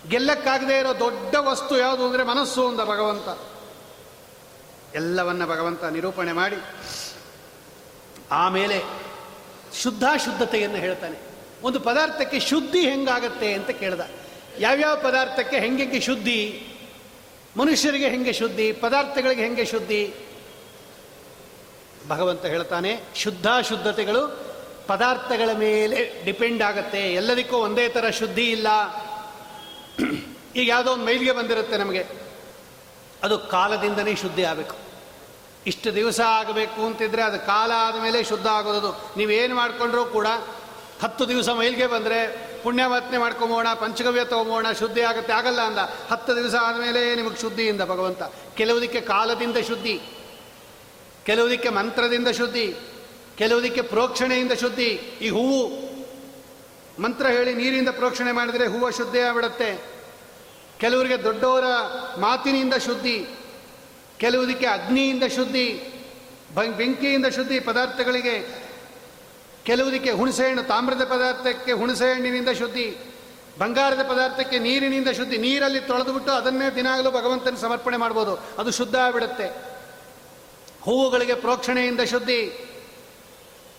[0.10, 3.28] ಗೆಲ್ಲಕ್ಕಾಗದೇ ಇರೋ ದೊಡ್ಡ ವಸ್ತು ಯಾವುದು ಅಂದರೆ ಮನಸ್ಸು ಅಂದ ಭಗವಂತ.
[4.96, 6.60] ಎಲ್ಲವನ್ನ ಭಗವಂತ ನಿರೂಪಣೆ ಮಾಡಿ,
[8.32, 8.78] ಆಮೇಲೆ
[9.82, 11.18] ಶುದ್ಧಾಶುದ್ಧತೆಯನ್ನು ಹೇಳ್ತಾನೆ.
[11.64, 14.02] ಒಂದು ಪದಾರ್ಥಕ್ಕೆ ಶುದ್ಧಿ ಹೆಂಗಾಗತ್ತೆ ಅಂತ ಕೇಳ್ದ.
[14.60, 16.40] ಯಾವ್ಯಾವ ಪದಾರ್ಥಕ್ಕೆ ಹೆಂಗೆ ಶುದ್ಧಿ?
[17.58, 18.68] ಮನುಷ್ಯರಿಗೆ ಹೆಂಗೆ ಶುದ್ಧಿ?
[18.72, 20.02] ಪದಾರ್ಥಗಳಿಗೆ ಹೆಂಗೆ ಶುದ್ಧಿ?
[22.08, 24.46] ಭಗವಂತ ಹೇಳ್ತಾನೆ, ಶುದ್ಧಾಶುದ್ಧತೆಗಳು
[24.88, 27.14] ಪದಾರ್ಥಗಳ ಮೇಲೆ ಡಿಪೆಂಡ್ ಆಗುತ್ತೆ.
[27.14, 28.68] ಎಲ್ಲದಕ್ಕೂ ಒಂದೇ ಥರ ಶುದ್ಧಿ ಇಲ್ಲ.
[30.56, 32.06] ಈಗ ಯಾವುದೋ ಒಂದು ಮೈಲಿಗೆ ಬಂದಿರುತ್ತೆ ನಮಗೆ.
[33.24, 34.76] ಅದು ಕಾಲದಿಂದನೇ ಶುದ್ಧಿ ಆಗಬೇಕು.
[35.68, 40.28] ಇಷ್ಟು ದಿವಸ ಆಗಬೇಕು ಅಂತಿದ್ರೆ ಅದು ಕಾಲ ಆದಮೇಲೆ ಶುದ್ಧ ಆಗೋದು ನೀವೇನು ಮಾಡಿಕೊಂಡ್ರೂ ಕೂಡ
[41.04, 45.34] ಹತ್ತು ದಿವಸ ಮೈಲಿಗೆ ಬಂದರೆ ಪುಣ್ಯವತ್ನೆ ಮಾಡ್ಕೊಂಬೋಣ, ಪಂಚಗವ್ಯ ತೊಗೊಂಬೋಣ, ಶುದ್ಧಿ ಆಗುತ್ತೆ.
[45.34, 45.78] ಆಗಲ್ಲ ಅಂದ.
[46.12, 48.24] ಹತ್ತು ದಿವಸ ಆದಮೇಲೆ ನಿಮಗೆ ಶುದ್ಧಿಯಿಂದ ಭಗವಂತ.
[48.56, 50.02] ಕೆಲವುದಕ್ಕೆ ಕಾಲದಿಂದ ಶುದ್ಧಿ.
[51.26, 52.76] ಕೆಲವುದಕ್ಕೆ ಮಂತ್ರದಿಂದ ಶುದ್ಧಿ,
[53.38, 54.90] ಕೆಲವುದಕ್ಕೆ ಪ್ರೋಕ್ಷಣೆಯಿಂದ ಶುದ್ಧಿ,
[55.22, 55.86] ಈ ಹೂವು.
[57.02, 59.96] ಮಂತ್ರ ಹೇಳಿ ನೀರಿಂದ ಪ್ರೋಕ್ಷಣೆ ಮಾಡಿದರೆ ಹೂವು ಶುದ್ಧಿ ಆಗ್ಬಿಡತ್ತೆ.
[60.80, 61.64] ಕೆಲವರಿಗೆ ದೊಡ್ಡವರ
[62.20, 63.26] ಮಾತಿನಿಂದ ಶುದ್ಧಿ,
[64.18, 65.92] ಕೆಲವುದಕ್ಕೆ ಅಗ್ನಿಯಿಂದ ಶುದ್ಧಿ
[66.78, 68.64] ಬೆಂಕಿಯಿಂದ ಶುದ್ಧಿ ಪದಾರ್ಥಗಳಿಗೆ,
[69.64, 72.98] ಕೆಲವುದಕ್ಕೆ ಹುಣಸೆಹಣ್ಣು, ತಾಮ್ರದ ಪದಾರ್ಥಕ್ಕೆ ಹುಣಸೆಹಣ್ಣಿನಿಂದ ಶುದ್ಧಿ,
[73.60, 78.36] ಬಂಗಾರದ ಪದಾರ್ಥಕ್ಕೆ ನೀರಿನಿಂದ ಶುದ್ಧಿ, ನೀರಲ್ಲಿ ತೊಳೆದುಬಿಟ್ಟು ಅದನ್ನೇ ದಿನಾಗಲೂ ಭಗವಂತನ ಸಮರ್ಪಣೆ ಮಾಡ್ಬೋದು.
[78.36, 79.75] ಅದು ಶುದ್ಧ ಆಗಿಬಿಡುತ್ತೆ.
[80.86, 82.40] ಹೂವುಗಳಿಗೆ ಪ್ರೋಕ್ಷಣೆಯಿಂದ ಶುದ್ಧಿ.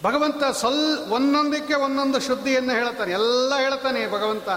[0.04, 4.48] ಭಗವಂತ ಸ್ವಲ್ ಒಂದೊಂದಕ್ಕೆ ಒಂದೊಂದು ಶುದ್ಧಿಯನ್ನು ಹೇಳ್ತಾನೆ ಎಲ್ಲ ಹೇಳ್ತಾನೆ ಭಗವಂತ.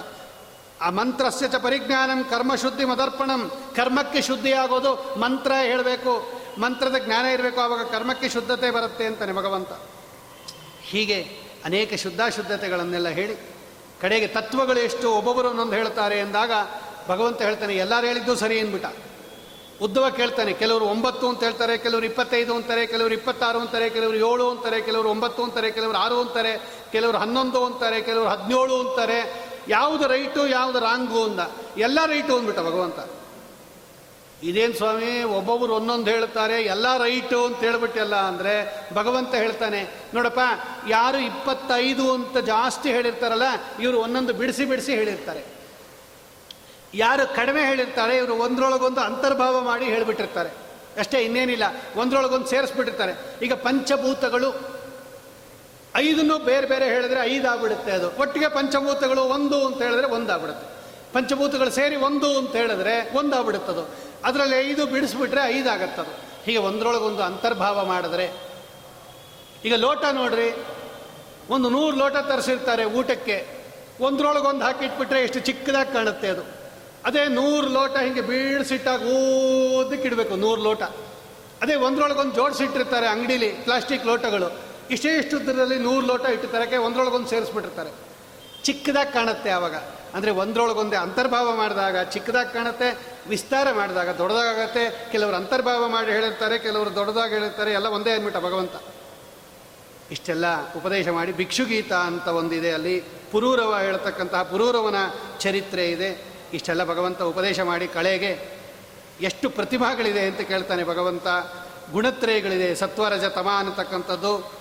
[0.82, 3.41] ಆ ಮಂತ್ರಸ್ಯ ಚ ಪರಿಜ್ಞಾನಂ ಕರ್ಮ ಶುದ್ಧಿ ಮದರ್ಪಣಂ.
[3.76, 6.14] ಕರ್ಮಕ್ಕೆ ಶುದ್ಧಿ ಆಗೋದು ಮಂತ್ರ ಹೇಳಬೇಕು.
[6.62, 7.60] ಮಂತ್ರದ ಜ್ಞಾನ ಇರಬೇಕು.
[7.62, 9.72] ಆವಾಗ ಕರ್ಮಕ್ಕೆ ಶುದ್ಧತೆ ಬರುತ್ತೆ ಅಂತಾನೆ ಭಗವಂತ.
[10.82, 11.20] ಹೀಗೆ
[11.66, 13.36] ಅನೇಕ ಶುದ್ಧಾಶುದ್ಧತೆಗಳನ್ನೆಲ್ಲ ಹೇಳಿ,
[14.02, 16.52] ಕಡೆಗೆ ತತ್ವಗಳು ಎಷ್ಟು ಒಬ್ಬೊಬ್ಬರು ಒಂದೊಂದು ಹೇಳ್ತಾರೆ ಎಂದಾಗ
[17.08, 18.88] ಭಗವಂತ ಹೇಳ್ತಾನೆ, ಎಲ್ಲರೂ ಹೇಳಿದ್ದು ಸರಿ ಅಂದ್ಬಿಟ್ಟ
[19.82, 24.82] ಉದ್ದವ ಕೇಳ್ತಾನೆ, ಕೆಲವರು ಒಂಬತ್ತು ಅಂತ ಹೇಳ್ತಾರೆ, ಕೆಲವರು ಇಪ್ಪತ್ತೈದು ಅಂತಾರೆ, ಕೆಲವರು ಇಪ್ಪತ್ತಾರು ಅಂತಾರೆ, ಕೆಲವರು ಏಳು ಅಂತಾರೆ,
[24.82, 26.58] ಕೆಲವರು ಒಂಬತ್ತು ಅಂತಾರೆ, ಕೆಲವರು ಆರು ಅಂತಾರೆ,
[26.92, 29.50] ಕೆಲವರು ಹನ್ನೊಂದು ಅಂತಾರೆ, ಕೆಲವರು ಹದಿನೇಳು ಅಂತಾರೆ.
[29.68, 31.40] ಯಾವುದು ರೈಟು, ಯಾವುದು ರಾಂಗು ಅಂದ?
[31.78, 33.00] ಎಲ್ಲ ರೈಟು ಅಂದ್ಬಿಟ್ಟ ಭಗವಂತ.
[34.44, 39.82] ಇದೇನು ಸ್ವಾಮಿ, ಒಬ್ಬೊಬ್ರು ಒಂದೊಂದು ಹೇಳ್ತಾರೆ, ಎಲ್ಲ ರೈಟು ಅಂತ ಹೇಳ್ಬಿಟ್ಟೆಲ್ಲ ಅಂದರೆ ಭಗವಂತ ಹೇಳ್ತಾನೆ,
[40.14, 40.40] ನೋಡಪ್ಪ,
[40.88, 43.44] ಯಾರು ಇಪ್ಪತ್ತೈದು ಅಂತ ಜಾಸ್ತಿ ಹೇಳಿರ್ತಾರಲ್ಲ,
[43.80, 45.59] ಇವರು ಒಂದೊಂದು ಬಿಡಿಸಿ ಬಿಡಿಸಿ ಹೇಳಿರ್ತಾರೆ.
[46.94, 50.50] ಯಾರು ಕಡಿಮೆ ಹೇಳಿರ್ತಾರೆ, ಇವರು ಒಂದ್ರೊಳಗೊಂದು ಅಂತರ್ಭಾವ ಮಾಡಿ ಹೇಳಿಬಿಟ್ಟಿರ್ತಾರೆ.
[51.00, 51.64] ಅಷ್ಟೇ ಇನ್ನೇನಿಲ್ಲ,
[51.96, 53.46] ಒಂದ್ರೊಳಗೊಂದು ಸೇರಿಸ್ಬಿಟ್ಟಿರ್ತಾರೆ.
[53.46, 54.80] ಈಗ ಪಂಚಭೂತಗಳು,
[55.96, 58.12] ಐದನ್ನು ಬೇರೆ ಬೇರೆ ಹೇಳಿದ್ರೆ ಐದಾಗ್ಬಿಡುತ್ತೆ ಅದು.
[58.22, 60.68] ಒಟ್ಟಿಗೆ ಪಂಚಭೂತಗಳು ಒಂದು ಅಂತ ಹೇಳಿದ್ರೆ ಒಂದಾಗ್ಬಿಡುತ್ತೆ.
[61.14, 63.90] ಪಂಚಭೂತಗಳು ಸೇರಿ ಒಂದು ಅಂತ ಹೇಳಿದ್ರೆ ಒಂದಾಗ್ಬಿಡುತ್ತದು
[64.26, 66.12] ಅದರಲ್ಲಿ ಐದು ಬಿಡಿಸ್ಬಿಟ್ರೆ ಐದಾಗತ್ತದು.
[66.46, 68.32] ಹೀಗೆ ಒಂದರೊಳಗೊಂದು ಅಂತರ್ಭಾವ ಮಾಡಿದ್ರೆ.
[69.66, 70.56] ಈಗ ಲೋಟ ನೋಡ್ರಿ,
[71.50, 73.48] ಒಂದು ನೂರು ಲೋಟ ತರಿಸಿರ್ತಾರೆ ಊಟಕ್ಕೆ.
[74.00, 76.59] ಒಂದ್ರೊಳಗೊಂದು ಹಾಕಿಟ್ಬಿಟ್ರೆ ಎಷ್ಟು ಚಿಕ್ಕದಾಗಿ ಕಾಣುತ್ತೆ ಅದು.
[77.06, 80.82] ಅದೇ ನೂರು ಲೋಟ ಹಿಂಗೆ ಬೀಳ್ಸಿಟ್ಟಾಗ ಊದಕ್ಕೆ ಇಡಬೇಕು, ನೂರು ಲೋಟ.
[81.62, 84.70] ಅದೇ ಒಂದ್ರೊಳಗೊಂದು ಜೋಡಿಸಿಟ್ಟಿರ್ತಾರೆ ಅಂಗಡೀಲಿ ಪ್ಲಾಸ್ಟಿಕ್ ಲೋಟಗಳು.
[84.91, 87.91] ಇಷ್ಟೇ ಇಷ್ಟುದ್ರಲ್ಲಿ ನೂರು ಲೋಟ ಇಟ್ಟಿರ್ತಾರೆ ಒಂದ್ರೊಳಗೊಂದು ಸೇರಿಸ್ಬಿಟ್ಟಿರ್ತಾರೆ.
[88.64, 89.76] ಚಿಕ್ಕದಾಗಿ ಕಾಣುತ್ತೆ ಆವಾಗ
[90.14, 92.97] ಅಂದರೆ ಒಂದ್ರೊಳಗೊಂದೇ ಅಂತರ್ಭಾವ ಮಾಡಿದಾಗ, ಚಿಕ್ಕದಾಗಿ ಕಾಣುತ್ತೆ,
[93.30, 98.72] ವಿಸ್ತಾರ ಮಾಡಿದಾಗ ದೊಡ್ಡದಾಗತ್ತೆ ಕೆಲವರು ಅಂತರ್ಭಾವ ಮಾಡಿ ಹೇಳಿರ್ತಾರೆ, ಕೆಲವರು ದೊಡ್ಡದಾಗಿ ಹೇಳಿರ್ತಾರೆ, ಎಲ್ಲ ಒಂದೇ ಅಂದ್ಬಿಟ್ಟ ಭಗವಂತ.
[100.12, 103.00] ಇಷ್ಟೆಲ್ಲ ಉಪದೇಶ ಮಾಡಿ, ಭಿಕ್ಷುಗೀತ ಅಂತ ಒಂದಿದೆ ಅಲ್ಲಿ.
[103.32, 104.95] ಪುರೂರವ ಹೇಳ್ತಕ್ಕಂತಹ ಪುರೂರವನ
[105.39, 106.29] ಚರಿತ್ರೆ ಇದೆ.
[106.54, 108.60] ಇಷ್ಟೆಲ್ಲ ಭಗವಂತ ಉಪದೇಶ ಮಾಡಿ ಕಳೆಗೆ
[109.22, 111.28] ಎಷ್ಟು ಪ್ರತಿಭಾಗಳಿದೆ ಅಂತ ಕೇಳ್ತಾನೆ ಭಗವಂತ.
[111.91, 114.52] ಗುಣತ್ರಯಗಳಿದೆ, ಸತ್ವರಜ ತಮ ಅನ್ನತಕ್ಕಂಥದ್ದು.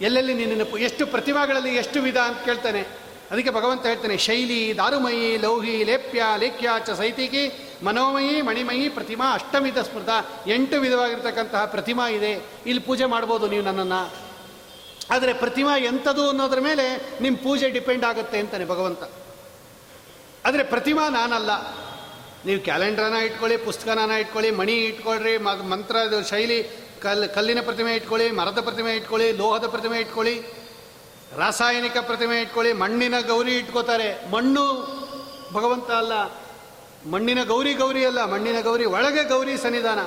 [0.00, 2.80] ಎಲ್ಲೆಲ್ಲಿ ನಿನ್ನ ಎಷ್ಟು ಪ್ರತಿಭಾಗಳಲ್ಲಿ ಎಷ್ಟು ವಿಧ ಅಂತ ಕೇಳ್ತಾನೆ.
[3.30, 10.08] ಅದಕ್ಕೆ ಭಗವಂತ ಹೇಳ್ತಾನೆ, ಶೈಲಿ, ದಾರುಮಯಿ, ಲೌಹಿ, ಲೇಪ್ಯ, ಲೇಖ್ಯ ಚ ಸೈತಿಕಿ, ಮನೋಮಯಿ, ಮಣಿಮಯಿ, ಪ್ರತಿಮಾ, ಅಷ್ಟಮಿತ ಸ್ಮೃತ,
[10.46, 12.32] ಎಂಟು ವಿಧವಾಗಿರ್ತಕ್ಕಂತಹ ಪ್ರತಿಮಾ ಇದೆ.
[12.66, 14.12] ಇಲ್ಲಿ ಪೂಜೆ ಮಾಡ್ಬೋದು ನೀವು ನನ್ನನ್ನು.
[15.10, 19.02] ಆದರೆ ಪ್ರತಿಮಾ ಎಂಥದ್ದು ಅನ್ನೋದ್ರ ಮೇಲೆ ನಿಮ್ಮ ಪೂಜೆ ಡಿಪೆಂಡ್ ಆಗುತ್ತೆ ಅಂತಾನೆ ಭಗವಂತ.
[20.46, 21.82] ಆದರೆ ಪ್ರತಿಮಾ ನಾನಲ್ಲ.
[22.46, 25.96] ನೀವು ಕ್ಯಾಲೆಂಡ್ರನ ಇಟ್ಕೊಳ್ಳಿ ಪುಸ್ತಕನ ಇಟ್ಕೊಳ್ಳಿ, ಮಣಿ ಇಟ್ಕೊಳ್ರಿ ಮ- ಮಂತ್ರ
[26.30, 26.62] ಶೈಲಿ,
[27.02, 30.42] ಕಲ್, ಕಲ್ಲಿನ ಪ್ರತಿಮೆ ಇಟ್ಕೊಳ್ಳಿ, ಮರದ ಪ್ರತಿಮೆ ಇಟ್ಕೊಳ್ಳಿ, ಲೋಹದ ಪ್ರತಿಮೆ ಇಟ್ಕೊಳ್ಳಿ,
[31.36, 34.30] ರಾಸಾಯನಿಕ ಪ್ರತಿಮೆ ಇಟ್ಕೊಳ್ಳಿ, ಮಣ್ಣಿನ ಗೌರಿ ಇಟ್ಕೋತಾರೆ.
[34.30, 34.72] ಮಣ್ಣು
[35.52, 36.12] ಭಗವಂತ ಅಲ್ಲ.
[37.10, 39.98] ಮಣ್ಣಿನ ಗೌರಿ ಗೌರಿ ಅಲ್ಲ, ಮಣ್ಣಿನ ಗೌರಿ ಒಳಗೆ ಗೌರಿ ಸನ್ನಿಧಾನ.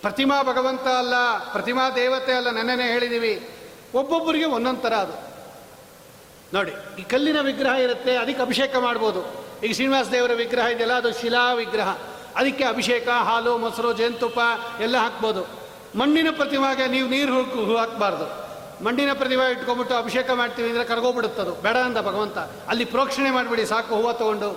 [0.00, 3.48] ಪ್ರತಿಮಾ ಭಗವಂತ ಅಲ್ಲ, ಪ್ರತಿಮಾ ದೇವತೆ ಅಲ್ಲ ನನ್ನೇ ಹೇಳಿದ್ದೀವಿ
[3.94, 5.33] ಒಬ್ಬೊಬ್ಬರಿಗೆ ಒಂದೊಂದು ಥರ ಅದು.
[6.54, 9.20] ನೋಡಿ, ಈ ಕಲ್ಲಿನ ವಿಗ್ರಹ ಇರುತ್ತೆ, ಅದಕ್ಕೆ ಅಭಿಷೇಕ ಮಾಡ್ಬೋದು.
[9.64, 11.88] ಈಗ ಶ್ರೀನಿವಾಸ ದೇವರ ವಿಗ್ರಹ ಇದೆಯಲ್ಲ, ಅದು ಶಿಲಾ ವಿಗ್ರಹ
[12.40, 14.40] ಅದಕ್ಕೆ ಅಭಿಷೇಕ, ಹಾಲು, ಮೊಸರು, ಜೇನುತುಪ್ಪ
[14.84, 15.42] ಎಲ್ಲ ಹಾಕ್ಬೋದು.
[16.00, 18.26] ಮಣ್ಣಿನ ಪ್ರತಿಮಾಗೆ ನೀವು ನೀರು ಹುಡುಕು ಹಾಕಬಾರ್ದು
[18.84, 22.38] ಮಣ್ಣಿನ ಪ್ರತಿಮಾ ಇಟ್ಕೊಂಡ್ಬಿಟ್ಟು ಅಭಿಷೇಕ ಮಾಡ್ತೀವಿ ಅಂದರೆ ಕರ್ಗೋಗ್ಬಿಡುತ್ತದು ಬೇಡ ಅಂದ ಭಗವಂತ.
[22.70, 24.48] ಅಲ್ಲಿ ಪ್ರೋಕ್ಷಣೆ ಮಾಡಿಬಿಡಿ, ಸಾಕು, ಹೂವು ತಗೊಂಡು.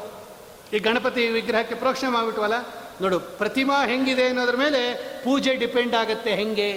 [0.73, 2.57] ಈ ಗಣಪತಿ ವಿಗ್ರಹಕ್ಕೆ ಪ್ರೋಕ್ಷಣೆ ಮಾಡಿಬಿಟ್ವಲ್ಲ,
[3.03, 4.81] ನೋಡು, ಪ್ರತಿಮಾ ಹೆಂಗಿದೆ ಅನ್ನೋದ್ರ ಮೇಲೆ
[5.25, 6.31] ಪೂಜೆ ಡಿಪೆಂಡ್ ಆಗುತ್ತೆ.
[6.41, 6.69] ಹೆಂಗೆ?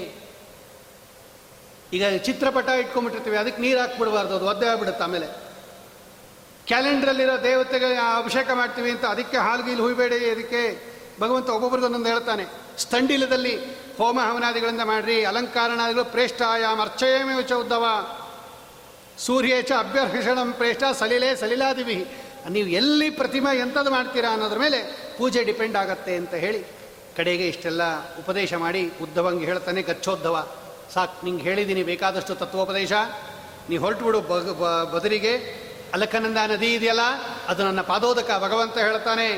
[1.92, 5.26] ಈಗ ಚಿತ್ರಪಟ ಇಟ್ಕೊಂಡ್ಬಿಟ್ಟಿರ್ತೀವಿ, ಅದಕ್ಕೆ ನೀರು ಹಾಕ್ಬಿಡ್ಬಾರ್ದು, ಅದು ಒದ್ದೆ ಆಗ್ಬಿಡುತ್ತೆ ಆಮೇಲೆ.
[6.66, 12.44] ಕ್ಯಾಲೆಂಡ್ರಲ್ಲಿರೋ ದೇವತೆಗೆ ಅಭಿಷೇಕ ಮಾಡ್ತೀವಿ ಅಂತ ಅದಕ್ಕೆ ಹಾಲ್ಗೀಲ್ ಹುಯ್ಬೇಡಿ ಅದಕ್ಕೆ ಭಗವಂತ ಒಬ್ಬೊಬ್ರಿಗೆ ಒಂದೊಂದು ಹೇಳ್ತಾನೆ.
[12.78, 13.54] ಸ್ತಂಡಿಲದಲ್ಲಿ
[13.98, 17.84] ಹೋಮ ಹವನಾದಿಗಳಿಂದ ಮಾಡ್ರಿ ಅಲಂಕಾರಣಾದಿಗಳು ಪ್ರೇಷ್ಠಾಯಾಮ್ ಅರ್ಚಯಮೇವ ಚ ಉದ್ದವ.
[19.18, 22.06] ಸೂರ್ಯ ಚ ಅಭ್ಯರ್ಷಣಂ ಪ್ರೇಷ್ಠ ಸಲಿಲೆ ಸಲಿಲಾದಿವಿ
[22.50, 24.78] ನೀವು ಎಲ್ಲಿ ಪ್ರತಿಮೆ ಎಂಥದ್ದು ಮಾಡ್ತೀರಾ ಅನ್ನೋದ್ರ ಮೇಲೆ
[25.18, 26.60] ಪೂಜೆ ಡಿಪೆಂಡ್ ಆಗತ್ತೆ ಅಂತ ಹೇಳಿ
[27.16, 27.82] ಕಡೆಗೆ ಇಷ್ಟೆಲ್ಲ
[28.18, 30.36] ಉಪದೇಶ ಮಾಡಿ ಉದ್ದವಂಗೆ ಹೇಳ್ತಾನೆ ಗಚ್ಚೋದ್ದವ.
[30.94, 32.92] ಸಾಕು, ನಿಂಗೆ ಹೇಳಿದ್ದೀನಿ, ಬೇಕಾದಷ್ಟು ತತ್ವೋಪದೇಶ.
[33.68, 34.20] ನೀ ಹೊರಟು ಬಿಡು
[34.92, 35.34] ಬದರಿಗೆ.
[35.92, 37.00] ಅಲಕನಂದ ನದಿ ಇದೆಯಲ್ಲ,
[37.48, 39.28] ಅದು ನನ್ನ ಪಾದೋದಕ ಭಗವಂತ ಹೇಳ್ತಾನೆ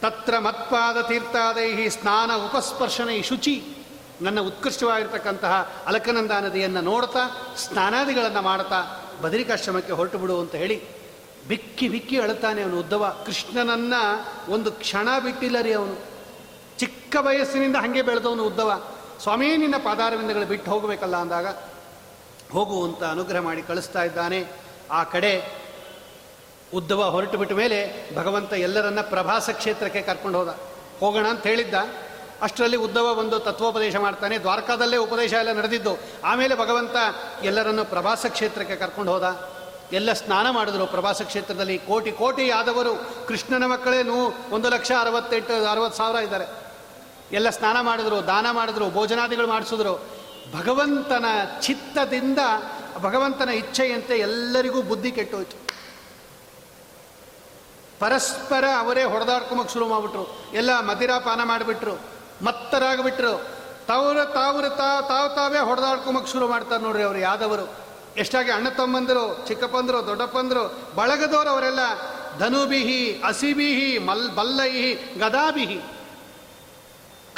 [0.00, 3.54] ತತ್ರ ಮತ್ಪಾದ ತೀರ್ಥಾದೈಹಿ ಸ್ನಾನ ಉಪಸ್ಪರ್ಶನ ಶುಚಿ.
[4.20, 5.54] ನನ್ನ ಉತ್ಕೃಷ್ಟವಾಗಿರ್ತಕ್ಕಂತಹ
[5.86, 8.80] ಅಲಕನಂದ ನದಿಯನ್ನು ನೋಡ್ತಾ, ಸ್ನಾನಾದಿಗಳನ್ನು ಮಾಡ್ತಾ,
[9.22, 10.82] ಬದರಿಕಾಶ್ರಮಕ್ಕೆ ಹೊರಟು ಬಿಡು ಅಂತ ಹೇಳಿ
[11.48, 13.16] ಬಿಕ್ಕಿ ಬಿಕ್ಕಿ ಅಳುತ್ತಾನೆ ಅವನು ಉದ್ದವ.
[13.26, 14.02] ಕೃಷ್ಣನನ್ನು
[14.52, 15.96] ಒಂದು ಕ್ಷಣ ಬಿಟ್ಟಿಲ್ಲ ರೀ ಅವನು.
[16.78, 18.97] ಚಿಕ್ಕ ವಯಸ್ಸಿನಿಂದ ಹಾಗೆ ಬೆಳೆದವನು ಉದ್ದವ.
[19.20, 21.46] ಸ್ವಾಮಿ, ನಿನ್ನ ಪಾದಾರವಿಂದಗಳು ಬಿಟ್ಟು ಹೋಗಬೇಕಲ್ಲ ಅಂದಾಗ
[22.52, 24.44] ಹೋಗುವಂತ ಅನುಗ್ರಹ ಮಾಡಿ ಕಳಿಸ್ತಾ ಇದ್ದಾನೆ.
[24.90, 25.44] ಆ ಕಡೆ
[26.74, 30.58] ಉದ್ದವ ಹೊರಟು ಬಿಟ್ಟ ಮೇಲೆ ಭಗವಂತ ಎಲ್ಲರನ್ನ ಪ್ರಭಾಸ ಕ್ಷೇತ್ರಕ್ಕೆ ಕರ್ಕೊಂಡು ಹೋದ.
[31.00, 31.74] ಹೋಗೋಣ ಅಂತ ಹೇಳಿದ್ದ.
[32.42, 34.38] ಅಷ್ಟರಲ್ಲಿ ಉದ್ದವ ಒಂದು ತತ್ವೋಪದೇಶ ಮಾಡ್ತಾನೆ.
[34.38, 35.96] ದ್ವಾರಕಾದಲ್ಲೇ ಉಪದೇಶ ಎಲ್ಲ ನಡೆದಿದ್ದು.
[36.24, 36.96] ಆಮೇಲೆ ಭಗವಂತ
[37.42, 39.52] ಎಲ್ಲರನ್ನು ಪ್ರವಾಸ ಕ್ಷೇತ್ರಕ್ಕೆ ಕರ್ಕೊಂಡು ಹೋದ.
[39.92, 41.78] ಎಲ್ಲ ಸ್ನಾನ ಮಾಡಿದ್ರು ಪ್ರಭಾಸ ಕ್ಷೇತ್ರದಲ್ಲಿ.
[41.78, 46.57] ಕೋಟಿ ಕೋಟಿ ಆದವರು ಕೃಷ್ಣನ ಮಕ್ಕಳೇನು ಒಂದು ಲಕ್ಷ ಅರವತ್ತೆಂಟು, ಅರವತ್ತು ಸಾವಿರ ಇದ್ದಾರೆ.
[47.32, 50.18] ಎಲ್ಲ ಸ್ನಾನ ಮಾಡಿದ್ರು, ದಾನ ಮಾಡಿದ್ರು, ಭೋಜನಾದಿಗಳು ಮಾಡಿಸಿದ್ರು.
[50.58, 51.24] ಭಗವಂತನ
[51.60, 52.38] ಚಿತ್ತದಿಂದ,
[52.98, 55.68] ಭಗವಂತನ ಇಚ್ಛೆಯಂತೆ ಎಲ್ಲರಿಗೂ ಬುದ್ಧಿ ಕೆಟ್ಟೋಯ್ತು.
[58.00, 60.38] ಪರಸ್ಪರ ಅವರೇ ಹೊಡೆದಾಡ್ಕೊಂಬಕ್ಕೆ ಶುರು ಮಾಡಿಬಿಟ್ರು.
[60.54, 62.00] ಎಲ್ಲ ಮದಿರಾಪಾನ ಮಾಡಿಬಿಟ್ರು,
[62.44, 63.58] ಮತ್ತರಾಗ್ಬಿಟ್ರು.
[63.86, 67.76] ತಾವ್ರ ತಾವ್ರ, ತಾ, ತಾವು ತಾವೇ ಹೊಡೆದಾಡ್ಕೊಂಬಕ್ಕೆ ಶುರು ಮಾಡ್ತಾರೆ ನೋಡ್ರಿ ಅವರು ಯಾದವರು.
[68.16, 71.78] ಎಷ್ಟಾಗಿ ಅಣ್ಣ ತಮ್ಮಂದರು, ಚಿಕ್ಕಪ್ಪಂದರು, ದೊಡ್ಡಪ್ಪಂದರು, ಬಳಗದವರು ಅವರೆಲ್ಲ
[72.38, 75.97] ಧನುಬಿಹಿ ಅಸಿಬಿಹಿ ಮಲ್, ಬಲ್ಲೈಹಿ, ಗದಾಬಿಹಿ.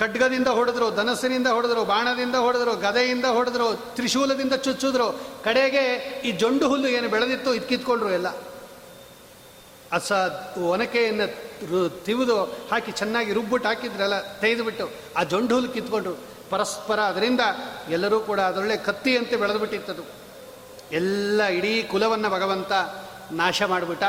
[0.00, 5.20] ಖಡ್ಗದಿಂದ ಹೊಡೆದ್ರು, ಧನಸ್ಸಿನಿಂದ ಹೊಡೆದ್ರು, ಬಾಣದಿಂದ ಹೊಡೆದ್ರು, ಗದೆಯಿಂದ ಹೊಡೆದ್ರು, ತ್ರಿಶೂಲದಿಂದ ಚುಚ್ಚಿದ್ರು.
[5.44, 5.82] ಕಡೆಗೆ
[6.24, 8.28] ಈ ಜೊಂಡು ಹುಲ್ಲು ಏನು ಬೆಳೆದಿತ್ತು ಇದ್ಕಿತ್ಕೊಂಡ್ರು ಎಲ್ಲ.
[9.92, 10.12] ಅಸ
[10.64, 11.26] ಒನಕೆಯನ್ನು
[12.04, 16.16] ತಿವಿದು ಹಾಕಿ ಚೆನ್ನಾಗಿ ರುಬ್ಬಿಟ್ಟು ಹಾಕಿದ್ರಲ್ಲ ತೆಗೆದುಬಿಟ್ಟು ಆ ಜೊಂಡು ಹುಲ್ಲು ಕಿತ್ಕೊಂಡ್ರು.
[16.50, 17.40] ಪರಸ್ಪರ ಅದರಿಂದ
[17.90, 20.02] ಎಲ್ಲರೂ ಕೂಡ ಅದರೊಳ್ಳೆ ಕತ್ತಿಯಂತೆ ಬೆಳೆದುಬಿಟ್ಟಿತ್ತದು.
[20.92, 22.72] ಎಲ್ಲ ಇಡೀ ಕುಲವನ್ನು ಭಗವಂತ
[23.32, 24.04] ನಾಶ ಮಾಡಿಬಿಟ್ಟ.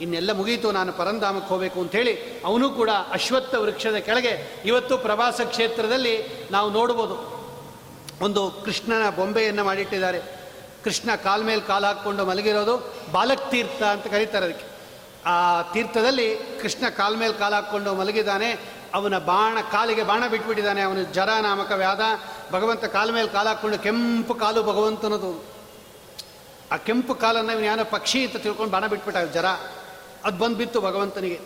[0.00, 4.32] ಇನ್ನೆಲ್ಲ ಮುಗೀತು, ನಾನು ಪರಂಧಾಮಕ್ಕೆ ಹೋಗಬೇಕು ಅಂಥೇಳಿ ಅವನು ಕೂಡ ಅಶ್ವತ್ಥ ವೃಕ್ಷದ ಕೆಳಗೆ.
[4.64, 6.14] ಇವತ್ತು ಪ್ರವಾಸ ಕ್ಷೇತ್ರದಲ್ಲಿ
[6.50, 7.16] ನಾವು ನೋಡ್ಬೋದು,
[8.24, 10.20] ಒಂದು ಕೃಷ್ಣನ ಬೊಂಬೆಯನ್ನು ಮಾಡಿಟ್ಟಿದ್ದಾರೆ.
[10.84, 12.74] ಕೃಷ್ಣ ಕಾಲ್ ಮೇಲೆ ಕಾಲು ಹಾಕ್ಕೊಂಡು ಮಲಗಿರೋದು
[13.12, 14.66] ಬಾಲಕ್ ತೀರ್ಥ ಅಂತ ಕರೀತಾರೆ ಅದಕ್ಕೆ.
[15.26, 15.36] ಆ
[15.72, 16.28] ತೀರ್ಥದಲ್ಲಿ
[16.60, 18.50] ಕೃಷ್ಣ ಕಾಲ್ ಮೇಲೆ ಕಾಲು ಹಾಕ್ಕೊಂಡು ಮಲಗಿದ್ದಾನೆ,
[18.94, 22.02] ಅವನ ಬಾಣ ಕಾಲಿಗೆ ಬಾಣ ಬಿಟ್ಬಿಟ್ಟಿದ್ದಾನೆ, ಅವನು ಜರ ನಾಮಕ ವ್ಯಾಧ,
[22.52, 25.32] ಭಗವಂತ ಕಾಲ ಮೇಲೆ ಕಾಲು ಹಾಕ್ಕೊಂಡು ಕೆಂಪು ಕಾಲು ಭಗವಂತನದು.
[26.72, 29.46] ಆ ಕೆಂಪು ಕಾಲನ್ನು ಯಾರೋ ಪಕ್ಷಿ ಅಂತ ತಿಳ್ಕೊಂಡು ಬಾಣ ಬಿಟ್ಬಿಟ್ಟ ಜರ.
[30.24, 31.40] ಅದು ಬಂದುಬಿತ್ತು ಭಗವಂತನಿಗೆ.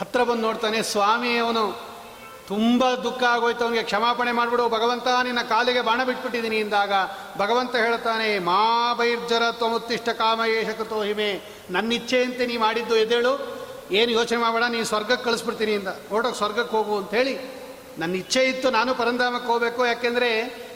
[0.00, 1.90] ಹತ್ರ ಬಂದು ನೋಡ್ತಾನೆ, ಸ್ವಾಮಿ, ಅವನು
[2.48, 6.92] ತುಂಬ ದುಃಖ ಆಗೋಯ್ತು, ಅವನಿಗೆ ಕ್ಷಮಾಪಣೆ ಮಾಡಿಬಿಡು, ಭಗವಂತ, ನಿನ್ನ ಕಾಲಿಗೆ ಬಾಣ ಬಿಟ್ಬಿಟ್ಟಿದ್ದೀನಿ ಎಂದಾಗ
[7.38, 8.60] ಭಗವಂತ ಹೇಳ್ತಾನೆ ಮಾ
[8.98, 11.30] ಬೈರ್ಜರ ತ್ವಮುತ್ತಿಷ್ಟ ಕಾಮಯೇಶ ಕೃತೋ ಹಿಮೆ
[11.70, 13.32] ನನ್ನ ಇಚ್ಛೆಯಂತೆ ನೀ ಮಾಡಿದ್ದು ಎದ್ದೇಳು,
[13.90, 17.34] ಏನು ಯೋಚನೆ ಮಾಡಬೇಡ, ನೀನು ಸ್ವರ್ಗಕ್ಕೆ ಕಳಿಸ್ಬಿಡ್ತೀನಿ ಇಂದ ಹೊರಟೋಗಿ ಸ್ವರ್ಗಕ್ಕೆ ಹೋಗು ಅಂತೇಳಿ
[17.98, 20.32] ನನ್ನ ಇಚ್ಛೆ ಇತ್ತು, ನಾನು ಪರಂಧಾಮಕ್ಕೆ ಹೋಗಬೇಕು, ಯಾಕೆಂದರೆ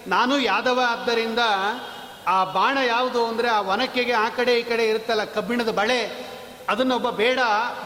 [0.06, 1.38] ನಾನು ಯಾದವ ಆದ್ದರಿಂದ
[2.26, 5.98] ಆ ಬಾಣ ಯಾವುದು ಅಂದರೆ ಆ ಒನಕೆಗೆ ಆ ಕಡೆ ಈ ಕಡೆ ಇರುತ್ತಲ್ಲ ಕಬ್ಬಿಣದ ಬಳೆ
[6.68, 7.38] ಅದನ್ನೊಬ್ಬ ಬೇಡ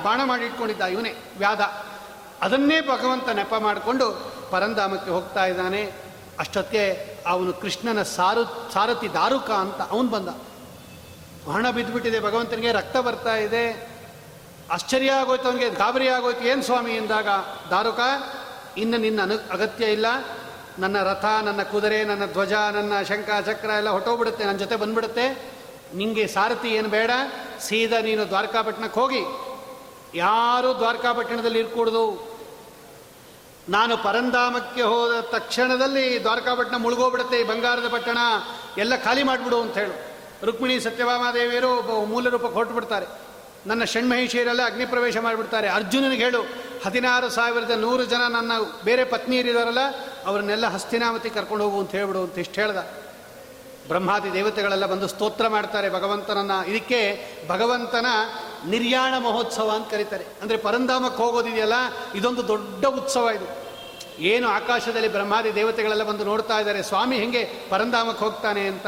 [0.03, 1.61] ಬಾಣ ಮಾಡಿ ಇಟ್ಕೊಂಡಿದ್ದ ಇವನೇ, ವ್ಯಾಧ.
[2.43, 5.93] ಅದನ್ನೇ ಭಗವಂತ ನೆಪ ಮಾಡಿಕೊಂಡು ಪರಂಧಾಮಕ್ಕೆ ಹೋಗ್ತಾ ಇದ್ದಾನೆ.
[6.39, 10.29] ಅಷ್ಟೊತ್ತಿಗೆ ಅವನು ಕೃಷ್ಣನ ಸಾರು, ಸಾರಥಿ ದಾರುಕ ಅಂತ ಅವನು ಬಂದ.
[11.53, 13.91] ಹಣ ಬಿದ್ದುಬಿಟ್ಟಿದೆ ಭಗವಂತನಿಗೆ ರಕ್ತ ಬರ್ತಾ ಇದೆ.
[14.73, 16.45] ಆಶ್ಚರ್ಯ ಆಗೋಯ್ತು ಅವನಿಗೆ, ಗಾಬರಿ ಆಗೋಯ್ತು.
[16.45, 17.29] ಏನು ಸ್ವಾಮಿ ಎಂದಾಗ,
[17.71, 18.01] ದಾರುಕ,
[18.77, 20.07] ಇನ್ನು ನಿನ್ನ ಅನು, ಅಗತ್ಯ ಇಲ್ಲ.
[20.79, 25.58] ನನ್ನ ರಥ, ನನ್ನ ಕುದುರೆ, ನನ್ನ ಧ್ವಜ, ನನ್ನ ಶಂಖ, ಚಕ್ರ ಎಲ್ಲ ಹೊಟ್ಟೋಗ್ಬಿಡುತ್ತೆ ನನ್ನ ಜೊತೆ ಬಂದ್ಬಿಡುತ್ತೆ.
[25.95, 27.11] ನಿಂಗೆ ಸಾರಥಿ ಏನು ಬೇಡ,
[27.61, 29.23] ಸೀದಾ ನೀನು ದ್ವಾರಕಾಪಟ್ಟಣಕ್ಕೆ ಹೋಗಿ.
[30.15, 32.05] ಯಾರು ದ್ವಾರಕಾಪಟ್ಟಣದಲ್ಲಿ ಇರ್ಕೂಡ್ದು.
[33.69, 38.19] ನಾನು ಪರಂಧಾಮಕ್ಕೆ ಹೋದ ತಕ್ಷಣದಲ್ಲಿ ದ್ವಾರಕಾಪಟ್ಟಣ ಮುಳುಗೋಗ್ಬಿಡುತ್ತೆ ಈ ಬಂಗಾರದ ಪಟ್ಟಣ.
[38.79, 39.95] ಎಲ್ಲ ಖಾಲಿ ಮಾಡಿಬಿಡು ಅಂತ ಹೇಳು.
[40.47, 43.07] ರುಕ್ಮಿಣಿ ಸತ್ಯಭಾಮಾದೇವಿಯರು ಮೂಲ ರೂಪಕ್ಕೆ ಹೊರಟುಬಿಡ್ತಾರೆ.
[43.67, 45.69] ನನ್ನ ಷಣ್ಮಹಿಷಿಯರೆಲ್ಲ ಅಗ್ನಿ ಪ್ರವೇಶ ಮಾಡಿಬಿಡ್ತಾರೆ.
[45.69, 46.43] ಅರ್ಜುನನಿಗೆ ಹೇಳು,
[46.87, 48.53] ಹದಿನಾರು ಸಾವಿರದ ನೂರು ಜನ ನನ್ನ
[48.85, 49.83] ಬೇರೆ ಪತ್ನಿಯರಿದಾರಲ್ಲ,
[50.27, 53.08] ಅವರನ್ನೆಲ್ಲ ಹಸ್ತಿನಾಮತಿ ಕರ್ಕೊಂಡು ಹೋಗು ಅಂತ ಹೇಳ್ಬಿಡು ಅಂತ ಇಷ್ಟು ಹೇಳ್ದ.
[53.89, 56.51] ಬ್ರಹ್ಮಾದಿ ದೇವತೆಗಳೆಲ್ಲ ಬಂದು ಸ್ತೋತ್ರ ಮಾಡ್ತಾರೆ ಭಗವಂತನನ್ನ.
[56.67, 57.01] ಇದಕ್ಕೆ
[57.49, 58.07] ಭಗವಂತನ
[58.67, 60.25] ನಿರ್ಯಾಣ ಮಹೋತ್ಸವ ಅಂತ ಕರೀತಾರೆ.
[60.43, 61.73] ಅಂದರೆ ಪರಂಧಾಮಕ್ಕೆ ಹೋಗೋದಿದೆಯಲ್ಲ,
[62.15, 63.69] ಇದೊಂದು ದೊಡ್ಡ ಉತ್ಸವ ಇದು.
[64.19, 68.87] ಏನು ಆಕಾಶದಲ್ಲಿ ಬ್ರಹ್ಮಾದಿ ದೇವತೆಗಳೆಲ್ಲ ಬಂದು ನೋಡ್ತಾ ಇದ್ದಾರೆ, ಸ್ವಾಮಿ ಹೆಂಗೆ ಪರಂಧಾಮಕ್ಕೆ ಹೋಗ್ತಾನೆ ಅಂತ.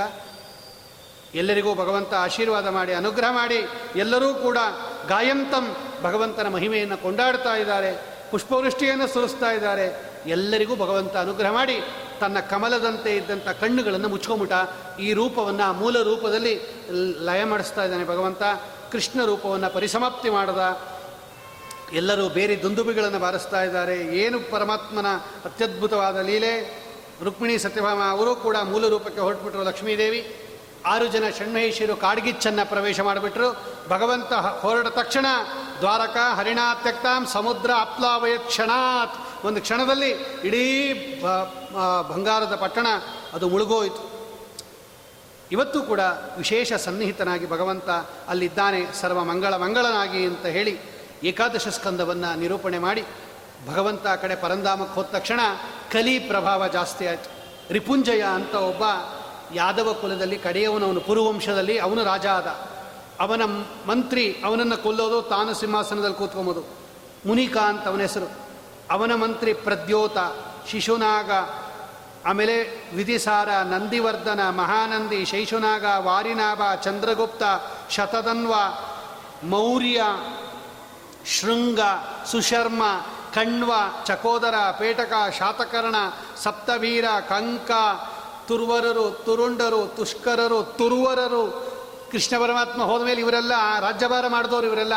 [1.34, 3.59] ಎಲ್ಲರಿಗೂ ಭಗವಂತ ಆಶೀರ್ವಾದ ಮಾಡಿ, ಅನುಗ್ರಹ ಮಾಡಿ,
[3.96, 4.59] ಎಲ್ಲರೂ ಕೂಡ
[5.09, 7.92] ಗಾಯಂತಂ ಭಗವಂತನ ಮಹಿಮೆಯನ್ನು ಕೊಂಡಾಡ್ತಾ ಇದ್ದಾರೆ,
[8.30, 9.86] ಪುಷ್ಪವೃಷ್ಟಿಯನ್ನು ಸುರಿಸ್ತಾ ಇದ್ದಾರೆ.
[10.26, 11.82] ಎಲ್ಲರಿಗೂ ಭಗವಂತ ಅನುಗ್ರಹ ಮಾಡಿ
[12.20, 14.54] ತನ್ನ ಕಮಲದಂತೆ ಇದ್ದಂಥ ಕಣ್ಣುಗಳನ್ನು ಮುಚ್ಕೊಂಬಿಟ್ಟ.
[15.00, 16.54] ಈ ರೂಪವನ್ನು ಮೂಲ ರೂಪದಲ್ಲಿ
[17.18, 18.42] ಲಯ ಮಾಡಿಸ್ತಾ ಇದ್ದಾನೆ ಭಗವಂತ.
[18.92, 20.80] ಕೃಷ್ಣ ರೂಪವನ್ನು ಪರಿಸಮಾಪ್ತಿ ಮಾಡದ.
[21.92, 23.96] ಎಲ್ಲರೂ ಬೇರೆ ದುಂದುಬಿಗಳನ್ನು ಬಾರಿಸ್ತಾ ಇದ್ದಾರೆ.
[23.96, 25.06] ಏನು ಪರಮಾತ್ಮನ
[25.44, 26.84] ಅತ್ಯದ್ಭುತವಾದ ಲೀಲೆ.
[27.24, 30.36] ರುಕ್ಮಿಣಿ ಸತ್ಯಭಾಮ ಅವರು ಕೂಡ ಮೂಲ ರೂಪಕ್ಕೆ ಹೊರಟ್ಬಿಟ್ರು ಲಕ್ಷ್ಮೀದೇವಿ.
[30.86, 33.48] ಆರು ಜನ ಷಣ್ಮಹೇಶಿಯರು ಕಾಡ್ಗಿಚ್ಚನ್ನು ಪ್ರವೇಶ ಮಾಡಿಬಿಟ್ರು.
[33.88, 35.26] ಭಗವಂತ ಹೊರಟ ತಕ್ಷಣ
[35.80, 40.11] ದ್ವಾರಕ ಹರಿಣಾತ್ಯಕ್ತಾಂ ಸಮುದ್ರ ಅಪ್ಲಾವಯ ಕ್ಷಣಾತ್ ಒಂದು ಕ್ಷಣದಲ್ಲಿ
[40.45, 40.64] ಇಡೀ
[42.09, 42.86] ಬಂಗಾರದ ಪಟ್ಟಣ
[43.32, 44.03] ಅದು ಮುಳುಗೋಯಿತು.
[45.53, 46.01] ಇವತ್ತು ಕೂಡ
[46.38, 47.88] ವಿಶೇಷ ಸನ್ನಿಹಿತನಾಗಿ ಭಗವಂತ
[48.28, 50.78] ಅಲ್ಲಿದ್ದಾನೆ, ಸರ್ವ ಮಂಗಳ ಮಂಗಳನಾಗಿ ಅಂತ ಹೇಳಿ
[51.22, 53.05] ಏಕಾದಶ ಸ್ಕಂದವನ್ನು ನಿರೂಪಣೆ ಮಾಡಿ,
[53.68, 55.41] ಭಗವಂತ ಕಡೆ ಪರಂಧಾಮಕ್ಕೆ ಹೋದ ತಕ್ಷಣ
[55.93, 57.28] ಕಲಿ ಪ್ರಭಾವ ಜಾಸ್ತಿ ಆಯಿತು.
[57.72, 58.84] ರಿಪುಂಜಯ ಅಂತ ಒಬ್ಬ
[59.55, 62.47] ಯಾದವ ಕುಲದಲ್ಲಿ ಕಡೆಯವನವನು ಪುರುವಂಶದಲ್ಲಿ ಅವನು ರಾಜ ಆದ.
[63.20, 63.43] ಅವನ
[63.86, 66.62] ಮಂತ್ರಿ ಅವನನ್ನು ಕೊಲ್ಲೋದು ತಾನು ಸಿಂಹಾಸನದಲ್ಲಿ ಕೂತ್ಕೊಂಬೋದು.
[67.26, 68.49] ಮುನಿಕಾ ಅಂತ ಅವನ ಹೆಸರು.
[68.91, 70.16] ಅವನ ಮಂತ್ರಿ ಪ್ರದ್ಯೋತ,
[70.70, 71.30] ಶಿಶುನಾಗ,
[72.26, 72.57] ಆಮೇಲೆ
[72.97, 77.43] ವಿಧಿಸಾರ, ನಂದಿವರ್ಧನ, ಮಹಾನಂದಿ, ಶೈಶುನಾಗ, ವಾರಿನಾಭ, ಚಂದ್ರಗುಪ್ತ
[77.91, 78.55] ಶತಧನ್ವ
[79.43, 80.03] ಮೌರ್ಯ,
[81.26, 81.80] ಶೃಂಗ,
[82.26, 82.82] ಸುಶರ್ಮ
[83.34, 83.72] ಕಣ್ವ
[84.05, 85.95] ಚಕೋದರ, ಪೇಟಕ, ಶಾತಕರ್ಣ,
[86.43, 87.70] ಸಪ್ತವೀರ, ಕಂಕ,
[88.49, 91.70] ತುರ್ವರರು, ತುರುಂಡರು, ತುಷ್ಕರರು, ತುರುವರರು,
[92.11, 94.93] ಕೃಷ್ಣ ಪರಮಾತ್ಮ ಹೋದ ಮೇಲೆ ಇವರೆಲ್ಲ ರಾಜ್ಯಭಾರ ಮಾಡಿದವರು ಇವರೆಲ್ಲ.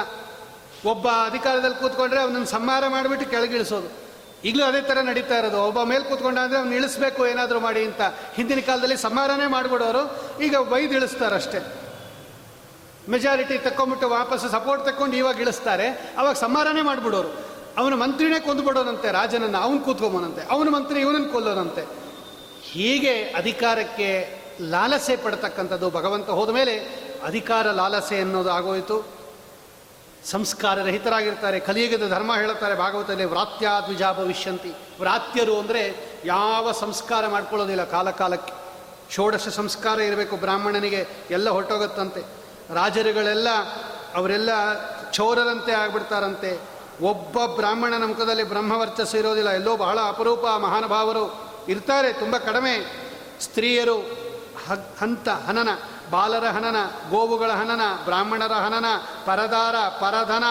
[0.86, 4.04] ಒಬ್ಬ ಅಧಿಕಾರದಲ್ಲಿ ಕೂತ್ಕೊಂಡ್ರೆ ಅವನನ್ನು ಸಂಹಾರ ಮಾಡಿಬಿಟ್ಟು ಕೆಳಗಿಳಿಸೋದು.
[4.44, 5.64] ಈಗಲೂ ಅದೇ ಥರ ನಡೀತಾ ಇರೋದು.
[5.64, 8.02] ಒಬ್ಬ ಮೇಲೆ ಕೂತ್ಕೊಂಡ ಅಂದರೆ ಅವ್ನು ಇಳಿಸ್ಬೇಕು, ಏನಾದರೂ ಮಾಡಿ ಅಂತ.
[8.36, 10.04] ಹಿಂದಿನ ಕಾಲದಲ್ಲಿ ಸಂಹಾರನೇ ಮಾಡಿಬಿಡೋರು.
[10.44, 11.90] ಈಗ ಬೈದು ಇಳಿಸ್ತಾರಷ್ಟೇ.
[13.10, 16.16] ಮೆಜಾರಿಟಿ ತಕ್ಕೊಂಬಿಟ್ಟು ವಾಪಸ್ ಸಪೋರ್ಟ್ ತಕ್ಕೊಂಡು ಇವಾಗ ಇಳಿಸ್ತಾರೆ.
[16.18, 17.54] ಅವಾಗ ಸಂಹಾರನೇ ಮಾಡಿಬಿಡೋರು.
[17.78, 19.58] ಅವನ ಮಂತ್ರಿನೇ ಕೊಂದುಬಿಡೋನಂತೆ, ರಾಜನನ್ನು.
[19.58, 20.52] ಅವನು ಕೂತ್ಕೊಂಬನಂತೆ.
[20.52, 21.88] ಅವನ ಮಂತ್ರಿ, ಇವನನ್ನು ಕೊಲ್ಲೋನಂತೆ.
[22.62, 29.23] ಹೀಗೆ ಅಧಿಕಾರಕ್ಕೆ ಲಾಲಸೆ ಪಡ್ತಕ್ಕಂಥದ್ದು ಭಗವಂತ ಹೋದ ಮೇಲೆ ಅಧಿಕಾರ ಲಾಲಸೆ ಅನ್ನೋದು ಆಗೋಯಿತು.
[30.26, 34.72] ಸಂಸ್ಕಾರ ರಹಿತರಾಗಿರ್ತಾರೆ, ಕಲಿಯುಗದ ಧರ್ಮ ಹೇಳುತ್ತಾರೆ, ಭಾಗವತದಲ್ಲಿ ವ್ರಾತ್ಯ ದ್ವಿಜಾ ಭವಿಷ್ಯಂತಿ.
[35.00, 35.96] ವ್ರಾತ್ಯರು ಅಂದರೆ
[36.26, 38.54] ಯಾವ ಸಂಸ್ಕಾರ ಮಾಡ್ಕೊಳ್ಳೋದಿಲ್ಲ ಕಾಲಕಾಲಕ್ಕೆ.
[39.14, 42.22] ಷೋಡಶ ಸಂಸ್ಕಾರ ಇರಬೇಕು, ಬ್ರಾಹ್ಮಣನಿಗೆ ಎಲ್ಲ ಹೊರಟೋಗುತ್ತಂತೆ.
[42.74, 43.48] ರಾಜರುಗಳೆಲ್ಲ,
[44.16, 44.50] ಅವರೆಲ್ಲ
[45.12, 46.60] ಚೋರರಂತೆ ಆಗ್ಬಿಡ್ತಾರಂತೆ.
[47.02, 51.24] ಒಬ್ಬ ಬ್ರಾಹ್ಮಣನ ಮುಖದಲ್ಲಿ ಬ್ರಹ್ಮವರ್ಚಸ್ಸು ಇರೋದಿಲ್ಲ, ಎಲ್ಲೋ ಬಹಳ ಅಪರೂಪ ಮಹಾನುಭಾವರು
[51.68, 52.76] ಇರ್ತಾರೆ, ತುಂಬ ಕಡಿಮೆ.
[53.42, 53.98] ಸ್ತ್ರೀಯರು
[55.02, 55.70] ಹಂತ, ಹನನ.
[56.14, 56.76] ಬಾಲರ ಹನನ,
[57.10, 58.86] ಗೋವುಗಳ ಹನನ, ಬ್ರಾಹ್ಮಣರ ಹನನ,
[59.26, 60.44] ಪರದಾರ, ಪರಧನ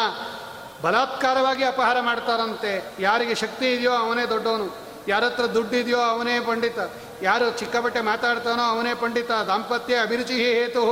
[0.83, 2.95] ಬಲಾತ್ಕಾರವಾಗಿ ಅಪಹಾರ ಮಾಡ್ತಾರಂತೆ.
[3.01, 4.77] ಯಾರಿಗೆ ಶಕ್ತಿ ಇದೆಯೋ ಅವನೇ ದೊಡ್ಡವನು.
[5.09, 6.79] ಯಾರ ಹತ್ರ ದುಡ್ಡು ಇದೆಯೋ ಅವನೇ ಪಂಡಿತ.
[7.23, 9.31] ಯಾರು ಚಿಕ್ಕ ಬಟ್ಟೆ ಮಾತಾಡ್ತಾನೋ ಅವನೇ ಪಂಡಿತ.
[9.31, 10.85] ದಾಂಪತ್ಯ ಅಭಿರುಚಿ ಹೇತು.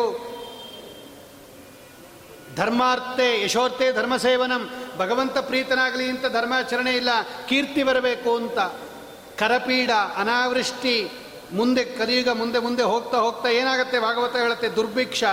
[2.57, 4.91] ಧರ್ಮಾರ್ಥೆ ಯಶೋರ್ಥೆ ಧರ್ಮಸೇವನಂ.
[4.99, 7.09] ಭಗವಂತ ಪ್ರೀತನಾಗಲಿ ಅಂತ ಧರ್ಮಾಚರಣೆ ಇಲ್ಲ.
[7.49, 8.59] ಕೀರ್ತಿ ಬರಬೇಕು ಅಂತ.
[9.39, 11.11] ಕರಪೀಡ, ಅನಾವೃಷ್ಟಿ
[11.53, 14.69] ಮುಂದೆ ಕಲಿಯುಗ ಮುಂದೆ ಮುಂದೆ ಹೋಗ್ತಾ ಹೋಗ್ತಾ ಏನಾಗುತ್ತೆ ಭಾಗವತ ಹೇಳುತ್ತೆ?
[14.69, 15.25] ದುರ್ಭಿಕ್ಷ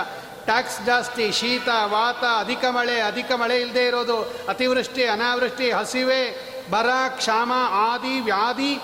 [0.44, 7.52] ಟ್ಯಾಕ್ಸ್ ಜಾಸ್ತಿ, ಶೀತ, ವಾತ, ಅಧಿಕ ಮಳೆ ಅಧಿಕ ಮಳೆ ಇಲ್ಲದೆ ಇರೋದು, ಅತಿವೃಷ್ಟಿ, ಅನಾವೃಷ್ಟಿ, ಹಸಿವೆ, ಬರ, ಕ್ಷಾಮ,
[7.70, 8.80] ಆದಿ, ವ್ಯಾಧಿ,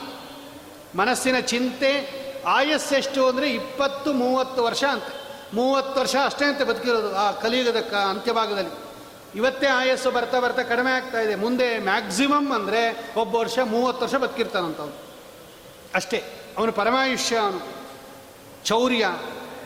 [0.96, 5.24] ಮನಸ್ಸಿನ ಚಿಂತೆ ಆಯಸ್ಸೆಷ್ಟು ಅಂದರೆ ಇಪ್ಪತ್ತು, ಮೂವತ್ತು ವರ್ಷ ಅಂತೆ.
[5.54, 8.70] ಮೂವತ್ತು ವರ್ಷ ಅಷ್ಟೇ ಅಂತ ಬದುಕಿರೋದು ಆ ಕಲಿಯುಗದ ಕ ಅಂತ್ಯಭಾಗದಲ್ಲಿ.
[9.34, 11.34] ಇವತ್ತೇ ಆಯಸ್ಸು ಬರ್ತಾ ಬರ್ತಾ ಕಡಿಮೆ ಆಗ್ತಾ ಇದೆ.
[11.34, 14.92] ಮುಂದೆ ಮ್ಯಾಕ್ಸಿಮಮ್ ಅಂದರೆ ಒಬ್ಬ ವರ್ಷ ಮೂವತ್ತು ವರ್ಷ ಬದುಕಿರ್ತಾನಂತವನು.
[15.94, 16.24] ಅಷ್ಟೇ.
[16.58, 17.60] ಅವನು ಪರಮಾಯುಷ್ಯ ಅವನು
[18.64, 19.06] ಚೌರ್ಯ,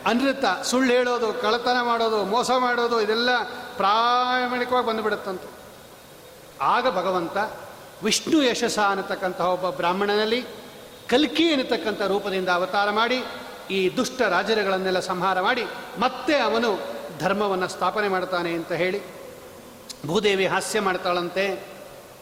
[0.05, 3.29] ಅನೃತ, ಸುಳ್ಳು ಹೇಳೋದು ಕಳತನ ಮಾಡೋದು, ಮೋಸ ಮಾಡೋದು, ಇದೆಲ್ಲ
[3.77, 5.41] ಪ್ರಾಮಾಣಿಕವಾಗಿ ಬಂದುಬಿಡುತ್ತಂತ.
[6.61, 7.37] ಆಗ ಭಗವಂತ
[8.03, 10.41] ವಿಷ್ಣು ಯಶಸ ಅನ್ನತಕ್ಕಂತಹ ಒಬ್ಬ ಬ್ರಾಹ್ಮಣನಲ್ಲಿ
[11.09, 13.23] ಕಲ್ಕಿ ಅನ್ನತಕ್ಕಂಥ ರೂಪದಿಂದ ಅವತಾರ ಮಾಡಿ,
[13.71, 15.63] ಈ ದುಷ್ಟ ರಾಜರುಗಳನ್ನೆಲ್ಲ ಸಂಹಾರ ಮಾಡಿ,
[15.99, 16.79] ಮತ್ತೆ ಅವನು
[17.19, 19.01] ಧರ್ಮವನ್ನು ಸ್ಥಾಪನೆ ಮಾಡ್ತಾನೆ ಅಂತ ಹೇಳಿ,
[20.05, 21.63] ಭೂದೇವಿ ಹಾಸ್ಯ ಮಾಡ್ತಾಳಂತೆ.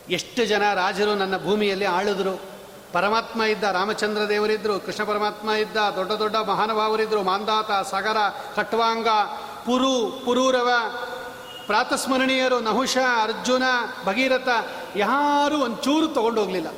[0.10, 2.57] ಎಷ್ಟು ಜನ ರಾಜರು ನನ್ನ ಭೂಮಿಯಲ್ಲಿ ಆಳಿದ್ರು.
[2.98, 8.18] ಪರಮಾತ್ಮ ಇದ್ದ ರಾಮಚಂದ್ರ ದೇವರಿದ್ದರು ಕೃಷ್ಣ ಪರಮಾತ್ಮ ಇದ್ದ ದೊಡ್ಡ ದೊಡ್ಡ ಮಹಾನುಭಾವರಿದ್ದರು ಮಾಂದಾತ, ಸಾಗರ,
[8.56, 9.08] ಕಟ್ವಾಂಗ,
[9.66, 10.70] ಪುರು, ಪುರೂರವ,
[11.66, 13.64] ಪ್ರಾತಸ್ಮರಣೀಯರು, ನಹುಷ, ಅರ್ಜುನ,
[14.06, 14.48] ಭಗೀರಥ,
[14.96, 16.70] ಯಾರೂ ಒಂಚೂರು ತಗೊಂಡೋಗಲಿಲ್ಲ.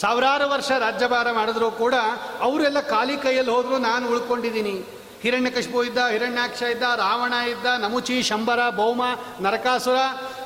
[0.00, 1.94] ಸಾವಿರಾರು ವರ್ಷ ರಾಜ್ಯಭಾರ ಮಾಡಿದ್ರು ಕೂಡ
[2.40, 4.74] ಅವರೆಲ್ಲ ಖಾಲಿ ಕೈಯಲ್ಲಿ ಹೋದರೂ ನಾನು ಉಳ್ಕೊಂಡಿದ್ದೀನಿ.
[5.22, 9.02] ಹಿರಣ್ಯಕಶಿಪು ಇದ್ದ, ಹಿರಣ್ಯಾಕ್ಷ ಇದ್ದ, ರಾವಣ ಇದ್ದ, ನಮುಚಿ, ಶಂಬರ, ಭೌಮ,
[9.40, 9.98] ನರಕಾಸುರ,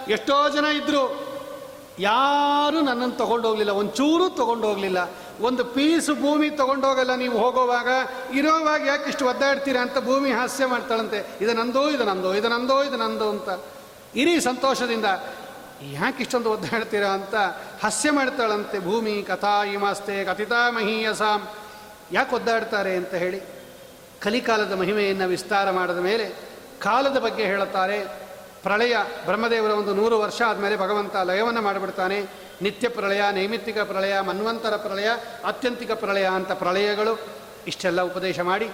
[0.09, 1.32] ಎಷ್ಟೋ ಜನ ಇದ್ದರು
[1.99, 4.99] ಯಾರೂ ನನ್ನನ್ನು ತೊಗೊಂಡೋಗ್ಲಿಲ್ಲ ಒಂಚೂರು ತೊಗೊಂಡೋಗ್ಲಿಲ್ಲ
[5.41, 7.89] ಒಂದು ಪೀಸು ಭೂಮಿ ತೊಗೊಂಡೋಗಲ್ಲ ನೀವು ಹೋಗೋವಾಗ,
[8.35, 11.27] ಇರೋವಾಗ ಯಾಕೆ ಇಷ್ಟು ಒದ್ದಾಡ್ತೀರಾ ಅಂತ ಭೂಮಿ ಹಾಸ್ಯ ಮಾಡ್ತಾಳಂತೆ.
[11.41, 13.49] ಇದು ನಂದೋ ಇದು ನಂದೋ ಇದು ನಂದೋ ಇದು ನಂದೋ ಅಂತ.
[14.15, 15.05] ಇರಿ ಸಂತೋಷದಿಂದ,
[15.83, 17.35] ಯಾಕೆ ಇಷ್ಟೊಂದು ಒದ್ದಾಡ್ತೀರಾ ಅಂತ
[17.83, 21.49] ಹಾಸ್ಯ ಮಾಡ್ತಾಳಂತೆ ಭೂಮಿ ಕಥಾ ಇಮಾಸ್ತೆ ಕಥಿತಾ ಮಹೀಯಸಾಂ.
[22.13, 23.41] ಯಾಕೆ ಒದ್ದಾಡ್ತಾರೆ ಅಂತ ಹೇಳಿ,
[24.21, 26.27] ಕಲಿಕಾಲದ ಮಹಿಮೆಯನ್ನು ವಿಸ್ತಾರ ಮಾಡಿದ ಮೇಲೆ
[26.79, 28.22] ಕಾಲದ ಬಗ್ಗೆ ಹೇಳುತ್ತಾರೆ.
[28.63, 32.19] ಪ್ರಳಯ ಬ್ರಹ್ಮದೇವರ ಒಂದು ನೂರು ವರ್ಷ ಆದಮೇಲೆ ಭಗವಂತ ಲಯವನ್ನು ಮಾಡಿಬಿಡ್ತಾನೆ.
[32.63, 35.09] ನಿತ್ಯ ಪ್ರಳಯ, ನೈಮಿತ್ತಿಕ ಪ್ರಳಯ, ಮನ್ವಂತರ ಪ್ರಳಯ
[35.45, 37.19] ಅತ್ಯಂತಿಕ ಪ್ರಳಯ ಅಂತ ಪ್ರಳಯಗಳು
[37.67, 38.71] ಇಷ್ಟೆಲ್ಲ ಉಪದೇಶ ಮಾಡಿ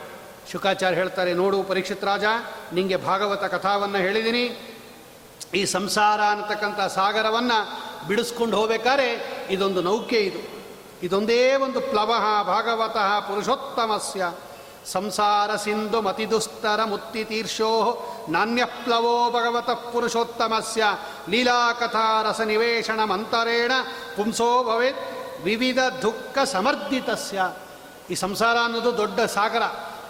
[0.53, 2.25] ಶುಕಾಚಾರ್ಯ ಹೇಳ್ತಾರೆ, ನೋಡು ಪರೀಕ್ಷಿತ್ ರಾಜ
[2.73, 4.77] ನಿಮಗೆ ಭಾಗವತ ಕಥಾವನ್ನು ಹೇಳಿದ್ದೀನಿ
[5.55, 7.59] ಈ ಸಂಸಾರ ಅನ್ನತಕ್ಕಂಥ ಸಾಗರವನ್ನು
[8.09, 9.09] ಬಿಡಿಸ್ಕೊಂಡು ಹೋಗ್ಬೇಕಾದ್ರೆ
[9.51, 10.41] ಇದೊಂದು ನೌಕೆ ಇದು.
[11.03, 14.33] ಇದೊಂದೇ ಒಂದು ಪ್ಲವಃ ಭಾಗವತಃ ಪುರುಷೋತ್ತಮಸ್ಯ.
[14.87, 20.85] ಸಂಸಾರ ಸಿಂಧು ಮತಿದುಸ್ತರ ಮುತ್ತಿತೀರ್ಷೋ ನಾಣ್ಯಪ್ಲವೋ ಭಗವತ ಪುರುಷೋತ್ತಮಸ್ಯ
[21.29, 23.73] ಲೀಲಾಕಥಾ ರಸನಿವೇಶನ ಮಂತರೇಣ,
[24.17, 24.99] ಪುಂಸೋ ಭವೇತ್,
[25.45, 27.53] ವಿವಿಧ ದುಃಖ ಸಮರ್ಧಿತಸ್ಯ.
[28.11, 29.63] ಈ ಸಂಸಾರ ಅನ್ನೋದು ದೊಡ್ಡ ಸಾಗರ.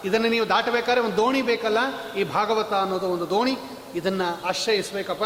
[0.04, 1.78] ಇದನ್ನು ನೀವು ದಾಟಬೇಕಾದ್ರೆ ಒಂದು ದೋಣಿ ಬೇಕಲ್ಲ?
[2.16, 3.58] ಈ ಭಾಗವತ ಅನ್ನೋದು ಒಂದು ದೋಣಿ.
[3.94, 5.24] ಇದನ್ನು ಆಶ್ರಯಿಸಬೇಕಪ್ಪ.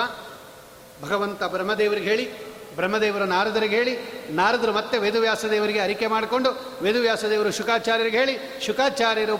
[1.04, 3.98] ಭಗವಂತ ಬ್ರಹ್ಮದೇವರಿಗೆ ಹೇಳಿ ಬ್ರಹ್ಮದೇವರು ನಾರದರಿಗೆ ಹೇಳಿ,
[4.30, 6.50] ನಾರದರು ಮತ್ತೆ ವೇದವ್ಯಾಸ ದೇವರಿಗೆ ಅರಿಕೆ ಮಾಡಿಕೊಂಡು,
[6.82, 9.36] ವೇದವ್ಯಾಸ ದೇವರು ಶುಕಾಚಾರ್ಯರಿಗೆ ಹೇಳಿ, ಶುಕಾಚಾರ್ಯರು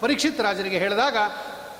[0.00, 1.16] ಪರೀಕ್ಷಿತ್ ರಾಜರಿಗೆ ಹೇಳಿದಾಗ,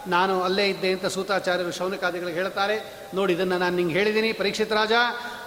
[0.07, 2.85] ನಾನು ಅಲ್ಲೇ ಇದ್ದೆ ಅಂತ ಸೂತಾಚಾರ್ಯರು ಶೌನಕಾದಿಗಳಿಗೆ ಹೇಳ್ತಾರೆ,
[3.15, 4.93] ನೋಡಿ ಇದನ್ನು ನಾನು ನಿಂಗೆ ಹೇಳಿದ್ದೀನಿ ಪರೀಕ್ಷಿತ್ ರಾಜ,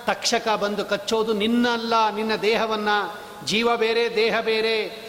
[0.05, 5.08] ತಕ್ಷಕ ಬಂದು ಕಚ್ಚೋದು ನಿನ್ನಲ್ಲ, ನಿನ್ನ ದೇಹವನ್ನು, ಜೀವ ಬೇರೆ, ದೇಹ ಬೇರೆ,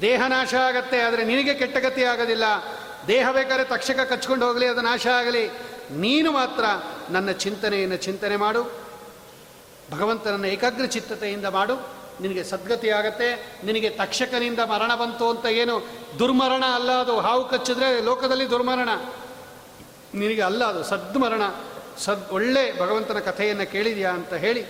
[0.00, 2.44] ದೇಹ ನಾಶ ಆಗತ್ತೆ, ಆದರೆ ನಿನಗೆ ಕೆಟ್ಟಗತಿ ಆಗೋದಿಲ್ಲ,
[3.08, 5.48] ದೇಹ ಬೇಕಾದ್ರೆ ತಕ್ಷಕ ಕಚ್ಕೊಂಡು ಹೋಗಲಿ, ಅದು ನಾಶ ಆಗಲಿ,
[5.90, 6.64] ನೀನು ಮಾತ್ರ
[7.10, 8.89] ನನ್ನ ಚಿಂತನೆಯನ್ನು ಚಿಂತನೆ ಮಾಡು.
[9.90, 12.00] ಭಗವಂತನನ್ನು ಏಕಾಗ್ರ ಚಿತ್ತತೆಯಿಂದ ಮಾಡು.
[12.20, 15.88] ನಿನಗೆ ಸದ್ಗತಿಯಾಗತ್ತೆ, ನಿನಗೆ ತಕ್ಷಕನಿಂದ ಮರಣ ಬಂತು ಅಂತ ಏನು
[16.18, 17.20] ದುರ್ಮರಣ ಅಲ್ಲ ಅದು.
[17.20, 18.88] ಹಾವು ಕಚ್ಚಿದ್ರೆ ಲೋಕದಲ್ಲಿ ದುರ್ಮರಣ.
[20.14, 21.42] ನಿನಗೆ ಅಲ್ಲ ಅದು, ಸದ್ಮರಣ.
[21.98, 24.64] ಸದ್ ಒಳ್ಳೆ ಭಗವಂತನ ಕಥೆಯನ್ನು ಕೇಳಿದೆಯಾ ಅಂತ ಹೇಳಿ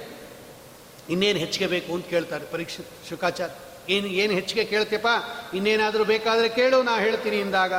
[1.08, 3.94] ಇನ್ನೇನು ಹೆಚ್ಚಿಗೆ ಬೇಕು ಅಂತ ಕೇಳ್ತಾರೆ ಪರೀಕ್ಷೆ ಶುಕಾಚಾರ್ಯ.
[3.94, 5.08] ಏನು ಏನು ಹೆಚ್ಚಿಗೆ ಕೇಳ್ತೀಯಪ್ಪ?
[5.54, 7.72] ಇನ್ನೇನಾದರೂ ಬೇಕಾದರೆ ಕೇಳು, ನಾ ಹೇಳ್ತೀನಿ ಇಂದಾಗ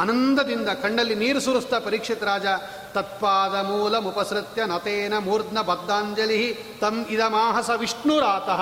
[0.00, 2.46] ಆನಂದದಿಂದ ಕಣ್ಣಲ್ಲಿ ನೀರು ಸುರಿಸ್ತಾ ಪರೀಕ್ಷಿತ ರಾಜ,
[2.94, 6.40] ತತ್ಪಾದ ಮೂಲ ಮುಪಸೃತ್ಯ ನತೇನ ಮೂರ್ಧ್ನ ಬದ್ಧಾಂಜಲಿ
[6.80, 8.60] ತಂ ಇದಮಾಹಸ ವಿಷ್ಣುರಾತಃ.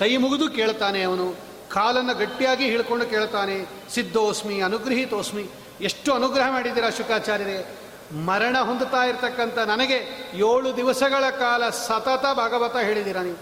[0.00, 1.26] ಕೈ ಮುಗಿದು ಕೇಳ್ತಾನೆ ಅವನು,
[1.72, 3.56] ಕಾಲನ್ನು ಗಟ್ಟಿಯಾಗಿ ಹಿಡ್ಕೊಂಡು ಕೇಳ್ತಾನೆ,
[3.94, 5.44] ಸಿದ್ಧೋಸ್ಮಿ, ಅನುಗ್ರಹಿತೋಸ್ಮಿ,
[5.80, 7.58] ಎಷ್ಟು ಅನುಗ್ರಹ ಮಾಡಿದ್ದೀರಾ ಶುಕಾಚಾರ್ಯರೇ
[8.26, 9.98] ಮರಣ ಹೊಂದುತ್ತಾ ಇರತಕ್ಕಂಥ ನನಗೆ
[10.34, 13.40] ಏಳು ದಿವಸಗಳ ಕಾಲ ಸತತ ಭಾಗವತ ಹೇಳಿದ್ದೀರಾ ನೀವು?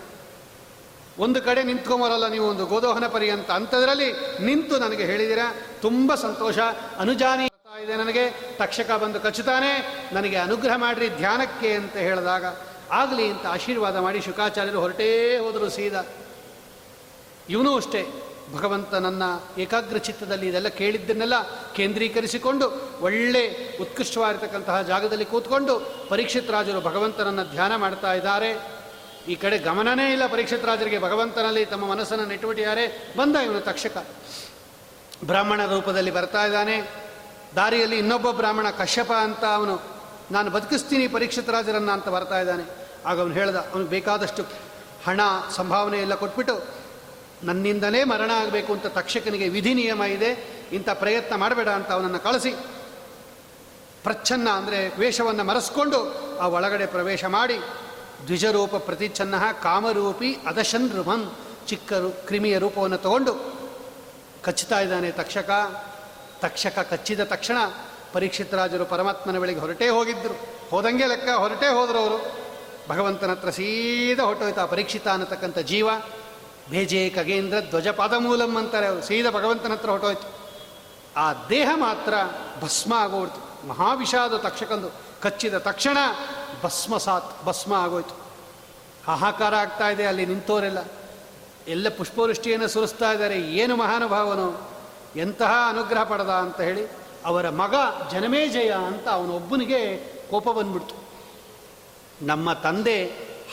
[1.18, 4.08] ಒಂದು ಕಡೆ ನಿಂತ್ಕೊಂಬರಲ್ಲ ನೀವು ಒಂದು ಗೋದೋಹನ ಪರ್ಯಂತ, ಅಂಥದ್ರಲ್ಲಿ
[4.44, 5.46] ನಿಂತು ನನಗೆ ಹೇಳಿದ್ದೀರಾ?
[5.86, 6.58] ತುಂಬ ಸಂತೋಷ.
[6.98, 7.44] ಅನುಜಾನಿ
[7.84, 8.56] ಇದೆ ನನಗೆ.
[8.58, 9.72] ತಕ್ಷಕ ಬಂದು ಕಚ್ಚುತ್ತಾನೆ.
[10.12, 12.44] ನನಗೆ ಅನುಗ್ರಹ ಮಾಡಿರಿ, ಧ್ಯಾನಕ್ಕೆ ಅಂತ ಹೇಳಿದಾಗ
[12.92, 16.02] ಆಗಲಿ ಅಂತ ಆಶೀರ್ವಾದ ಮಾಡಿ ಶುಕಾಚಾರ್ಯರು ಹೊರಟೇ ಹೋದರು ಸೀದಾ.
[17.48, 18.22] ಇವನು ಅಷ್ಟೇ.
[18.54, 19.22] ಭಗವಂತ ನನ್ನ
[19.58, 21.34] ಏಕಾಗ್ರ ಚಿತ್ತದಲ್ಲಿ ಇದೆಲ್ಲ ಕೇಳಿದ್ದನ್ನೆಲ್ಲ
[21.74, 28.76] ಕೇಂದ್ರೀಕರಿಸಿಕೊಂಡು ಒಳ್ಳೆ ಉತ್ಕೃಷ್ಟವಾಗಿರ್ತಕ್ಕಂತಹ ಜಾಗದಲ್ಲಿ ಕೂತ್ಕೊಂಡು ಪರೀಕ್ಷಿತ್ ರಾಜರು ಭಗವಂತನನ್ನು ಧ್ಯಾನ ಮಾಡ್ತಾ ಇದ್ದಾರೆ.
[29.28, 30.98] ಈ ಕಡೆ ಗಮನನೇ ಇಲ್ಲ ಪರೀಕ್ಷಿತ್ ರಾಜರಿಗೆ.
[30.98, 33.12] ಭಗವಂತನಲ್ಲಿ ತಮ್ಮ ಮನಸ್ಸನ್ನು ನೆಟ್ಟುಬಿಟ್ಟಿದ್ದಾರೆ.
[33.16, 34.06] ಬಂದ ಇವನು ತಕ್ಷಕ.
[35.24, 36.92] ಬ್ರಾಹ್ಮಣ ರೂಪದಲ್ಲಿ ಬರ್ತಾ ಇದ್ದಾನೆ.
[37.56, 39.82] ದಾರಿಯಲ್ಲಿ ಇನ್ನೊಬ್ಬ ಬ್ರಾಹ್ಮಣ ಕಶ್ಯಪ ಅಂತ ಅವನು,
[40.30, 42.62] ನಾನು ಬದುಕಿಸ್ತೀನಿ ಪರೀಕ್ಷಿತ ರಾಜರನ್ನ ಅಂತ ಬರ್ತಾ ಇದ್ದಾನೆ.
[43.06, 44.42] ಆಗ ಅವನು ಹೇಳ್ದ, ಅವನಿಗೆ ಬೇಕಾದಷ್ಟು
[45.06, 45.20] ಹಣ,
[45.56, 46.62] ಸಂಭಾವನೆ ಎಲ್ಲ ಕೊಟ್ಬಿಟ್ಟು
[47.42, 50.60] ನನ್ನಿಂದಲೇ ಮರಣ ಆಗಬೇಕು ಅಂತ ತಕ್ಷಕನಿಗೆ ವಿಧಿ ನಿಯಮ ಇದೆ.
[50.72, 52.50] ಇಂಥ ಪ್ರಯತ್ನ ಮಾಡಬೇಡ ಅಂತ ಅವನನ್ನು ಕಳಿಸಿ.
[54.02, 57.58] ಪ್ರಚ್ಛನ್ನ ಅಂದರೆ ವೇಷವನ್ನು ಮರೆಸ್ಕೊಂಡು ಆ ಒಳಗಡೆ ಪ್ರವೇಶ ಮಾಡಿ,
[58.26, 61.30] ದ್ವಿಜರೂಪ ಪ್ರತಿಚ್ಛನ್ನ ಕಾಮರೂಪಿ ಅದಶನ್ ರುಮನ್
[61.66, 63.55] ಚಿಕ್ಕ ಕ್ರಿಮಿಯ ರೂಪವನ್ನು ತಗೊಂಡು
[64.46, 65.50] ಕಚ್ಚುತ್ತಾ ಇದ್ದಾನೆ ತಕ್ಷಕ.
[66.40, 67.58] ತಕ್ಷಕ ಕಚ್ಚಿದ ತಕ್ಷಣ
[68.12, 70.36] ಪರೀಕ್ಷಿತರಾಜರು ಪರಮಾತ್ಮನ ಬಳಿಗೆ ಹೊರಟೇ ಹೋಗಿದ್ದರು
[70.70, 72.46] ಹೋದಂಗೆ ಲೆಕ್ಕ ಹೊರಟೇ ಹೋದರು ಅವರು.
[72.88, 75.90] ಭಗವಂತನ ಹತ್ರ ಸೀದಾ ಹೊರಟೋಯ್ತು ಆ ಪರೀಕ್ಷಿತ ಅನ್ನತಕ್ಕಂಥ ಜೀವ.
[76.70, 79.02] ಬೇಜೆ ಖಗೇಂದ್ರ ಧ್ವಜ ಪಾದಮೂಲಂ ಅಂತಾರೆ ಅವರು.
[79.02, 80.28] ಸೀದಾ ಭಗವಂತನ ಹತ್ರ ಹೊರಟೋಯ್ತು.
[81.16, 82.14] ಆ ದೇಹ ಮಾತ್ರ
[82.62, 83.68] ಭಸ್ಮ ಆಗೋಯ್ತು.
[83.68, 84.88] ಮಹಾವಿಷಾದ ತಕ್ಷಕಂದು
[85.22, 85.98] ಕಚ್ಚಿದ ತಕ್ಷಣ
[86.62, 88.14] ಭಸ್ಮ ಸಾತ್ ಭಸ್ಮ ಆಗೋಯ್ತು.
[89.06, 90.78] ಹಾಹಾಕಾರ ಆಗ್ತಾ ಇದೆ, ಅಲ್ಲಿ ನಿಂತೋರೆಲ್ಲ.
[91.68, 93.40] ಎಲ್ಲ ಪುಷ್ಪವೃಷ್ಟಿಯನ್ನು ಸುರಿಸ್ತಾ ಇದ್ದಾರೆ.
[93.40, 94.70] ಏನು ಮಹಾನುಭಾವನು?
[95.16, 96.90] ಎಂತಹ ಅನುಗ್ರಹ ಪಡೆದ ಅಂತ ಹೇಳಿ,
[97.24, 97.74] ಅವರ ಮಗ
[98.12, 99.96] ಜನಮೇಜಯ ಅಂತ ಅವನೊಬ್ಬನಿಗೆ
[100.30, 100.94] ಕೋಪ ಬಂದ್ಬಿಡ್ತು.
[102.22, 103.04] ನಮ್ಮ ತಂದೆ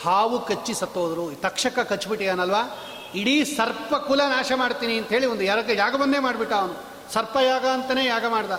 [0.04, 2.78] ಹಾವು ಕಚ್ಚಿ ಸತ್ತೋದ್ರು, ತಕ್ಷಕ ಕಚ್ಚಿಬಿಟ್ಟಿಯಾನಲ್ವಾ
[3.14, 6.74] ಇಡೀ ಸರ್ಪ ಕುಲ ನಾಶ ಮಾಡ್ತೀನಿ ಅಂತ ಹೇಳಿ ಒಂದು ಯಾರಕ್ಕೆ ಯಾಗವನ್ನೇ ಮಾಡಿಬಿಟ್ಟ ಅವನು.
[7.12, 8.52] ಸರ್ಪ ಯಾಗ ಅಂತಲೇ ಯಾಗ ಮಾಡ್ದ.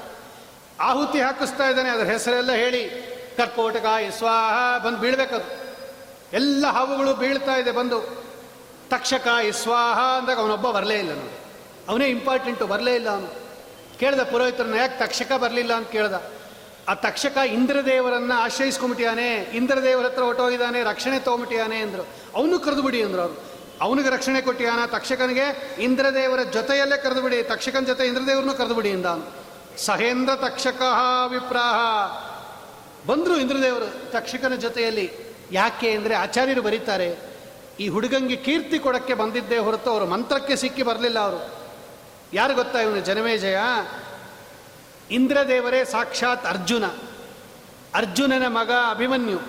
[0.80, 2.90] ಆಹುತಿ ಹಾಕಿಸ್ತಾ ಇದ್ದಾನೆ, ಅದರ ಹೆಸರೆಲ್ಲ ಹೇಳಿ
[3.38, 5.66] ಕರ್ಕೋಟಕ ಯಸ್ವಾಹ ಬಂದು ಬೀಳ್ಬೇಕದು.
[6.34, 8.25] ಎಲ್ಲ ಹಾವುಗಳು ಬೀಳ್ತಾ ಇದೆ ಬಂದು.
[8.90, 11.38] ತಕ್ಷಕ ಇಸ್ವಾಹ ಅಂದಾಗ ಅವನೊಬ್ಬ ಬರಲೇ ಇಲ್ಲ ನೋಡಿ.
[11.90, 13.46] ಅವನೇ ಇಂಪಾರ್ಟೆಂಟು ಬರಲೇ ಇಲ್ಲ ಅವನು.
[14.00, 16.32] ಕೇಳ್ದ ಪುರೋಹಿತರನ್ನ, ಯಾಕೆ ತಕ್ಷಕ ಬರಲಿಲ್ಲ ಅಂತ ಕೇಳ್ದ.
[16.90, 22.08] ಆ ತಕ್ಷಕ ಇಂದ್ರದೇವರನ್ನ ಆಶ್ರಯಿಸ್ಕೊಂಬಿಟ್ಟಿಯಾನೆ ಇಂದ್ರದೇವರ ಹತ್ರ ಹೊಟ್ಟೋಗಿದ್ದಾನೆ ರಕ್ಷಣೆ ತೊಗೊಂಬಿಟ್ಟಿಯಾನೆ ಅಂದರು.
[22.36, 23.44] ಅವನು ಕರೆದು ಬಿಡಿ ಅಂದರು ಅವರು.
[23.82, 29.06] ಅವನಿಗೆ ರಕ್ಷಣೆ ಕೊಟ್ಟಿಯಾನ ತಕ್ಷಕನಿಗೆ ಇಂದ್ರದೇವರ ಜೊತೆಯಲ್ಲೇ ಕರೆದು ಬಿಡಿ ತಕ್ಷಕನ ಜೊತೆ ಇಂದ್ರದೇವರನ್ನು ಕರೆದು ಬಿಡಿ ಅಂದ
[29.78, 30.82] ಸಹೇಂದ್ರ ತಕ್ಷಕ
[31.30, 31.76] ವಿಪ್ರಾಹ.
[33.08, 35.12] ಬಂದರು ಇಂದ್ರದೇವರು ತಕ್ಷಕನ ಜೊತೆಯಲ್ಲಿ.
[35.52, 37.35] ಯಾಕೆ ಅಂದರೆ ಆಚಾರ್ಯರು ಬರೀತಾರೆ
[37.80, 41.56] ಈ ಹುಡುಗಂಗೆ ಕೀರ್ತಿ ಕೊಡಕ್ಕೆ ಬಂದಿದ್ದೇ ಹೊರತು ಅವರು ಮಂತ್ರಕ್ಕೆ ಸಿಕ್ಕಿ ಬರಲಿಲ್ಲ ಅವರು.
[42.34, 43.02] ಯಾರು ಗೊತ್ತಾ ಇವನು?
[43.02, 43.58] ಜನಮೇಜಯ
[45.12, 46.86] ಇಂದ್ರದೇವರೇ ಸಾಕ್ಷಾತ್ ಅರ್ಜುನ.
[47.94, 49.40] ಅರ್ಜುನನ ಮಗ ಅಭಿಮನ್ಯು.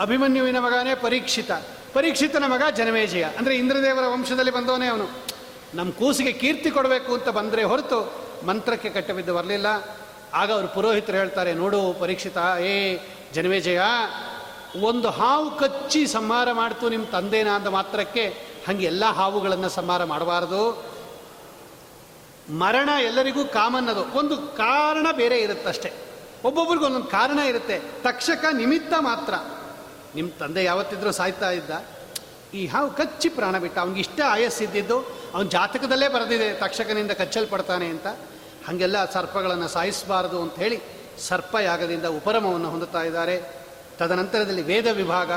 [0.00, 1.52] ಅಭಿಮನ್ಯುವಿನ ಮಗನೇ ಪರೀಕ್ಷಿತ.
[1.92, 5.26] ಪರೀಕ್ಷಿತನ ಮಗ ಜನಮೇಜಯ ಅಂದರೆ ಇಂದ್ರದೇವರ ವಂಶದಲ್ಲಿ ಬಂದವನೇ ಅವನು.
[5.74, 9.66] ನಮ್ಮ ಕೂಸಿಗೆ ಕೀರ್ತಿ ಕೊಡಬೇಕು ಅಂತ ಬಂದರೆ ಹೊರತು ಮಂತ್ರಕ್ಕೆ ಕಟ್ಟಬಿದ್ದು ಬರಲಿಲ್ಲ.
[10.34, 12.96] ಆಗ ಅವರು ಪುರೋಹಿತರು ಹೇಳ್ತಾರೆ, ನೋಡು ಪರೀಕ್ಷಿತ, ಏ
[13.32, 13.80] ಜನಮೇಜಯ
[14.76, 18.26] ಒಂದು ಹಾವು ಕಚ್ಚಿ ಸಂಹಾರ ಮಾಡ್ತು ನಿಮ್ಮ ತಂದೆನ ಅಂದ ಮಾತ್ರಕ್ಕೆ
[18.66, 20.84] ಹಾಗೆ ಎಲ್ಲ ಹಾವುಗಳನ್ನು ಸಂಹಾರ ಮಾಡಬಾರದು.
[22.50, 24.18] ಮರಣ ಎಲ್ಲರಿಗೂ ಕಾಮನ್ ಅದು.
[24.18, 25.92] ಒಂದು ಕಾರಣ ಬೇರೆ ಇರುತ್ತಷ್ಟೇ.
[26.44, 27.78] ಒಬ್ಬೊಬ್ರಿಗೂ ಒಂದೊಂದು ಕಾರಣ ಇರುತ್ತೆ.
[27.78, 29.34] ತಕ್ಷಕ ನಿಮಿತ್ತ ಮಾತ್ರ.
[30.14, 31.70] ನಿಮ್ಮ ತಂದೆ ಯಾವತ್ತಿದ್ರೂ ಸಾಯ್ತಾ ಇದ್ದ.
[32.54, 33.78] ಈ ಹಾವು ಕಚ್ಚಿ ಪ್ರಾಣ ಬಿಟ್ಟ.
[33.78, 35.00] ಅವ್ನಿಗೆ ಇಷ್ಟ ಆಯಸ್ಸಿದ್ದಿದ್ದು
[35.34, 38.06] ಅವನ ಜಾತಕದಲ್ಲೇ ಬರೆದಿದೆ, ತಕ್ಷಕನಿಂದ ಕಚ್ಚಲ್ಪಡ್ತಾನೆ ಅಂತ.
[38.68, 40.80] ಹಾಗೆಲ್ಲ ಸರ್ಪಗಳನ್ನು ಸಾಯಿಸಬಾರದು ಅಂತ ಹೇಳಿ
[41.18, 43.59] ಸರ್ಪಯಾಗದಿಂದ ಉಪರಮವನ್ನು ಹೊಂದುತ್ತಾ ಇದ್ದಾರೆ.
[44.00, 45.30] ತದನಂತರದಲ್ಲಿ ವೇದ ವಿಭಾಗ,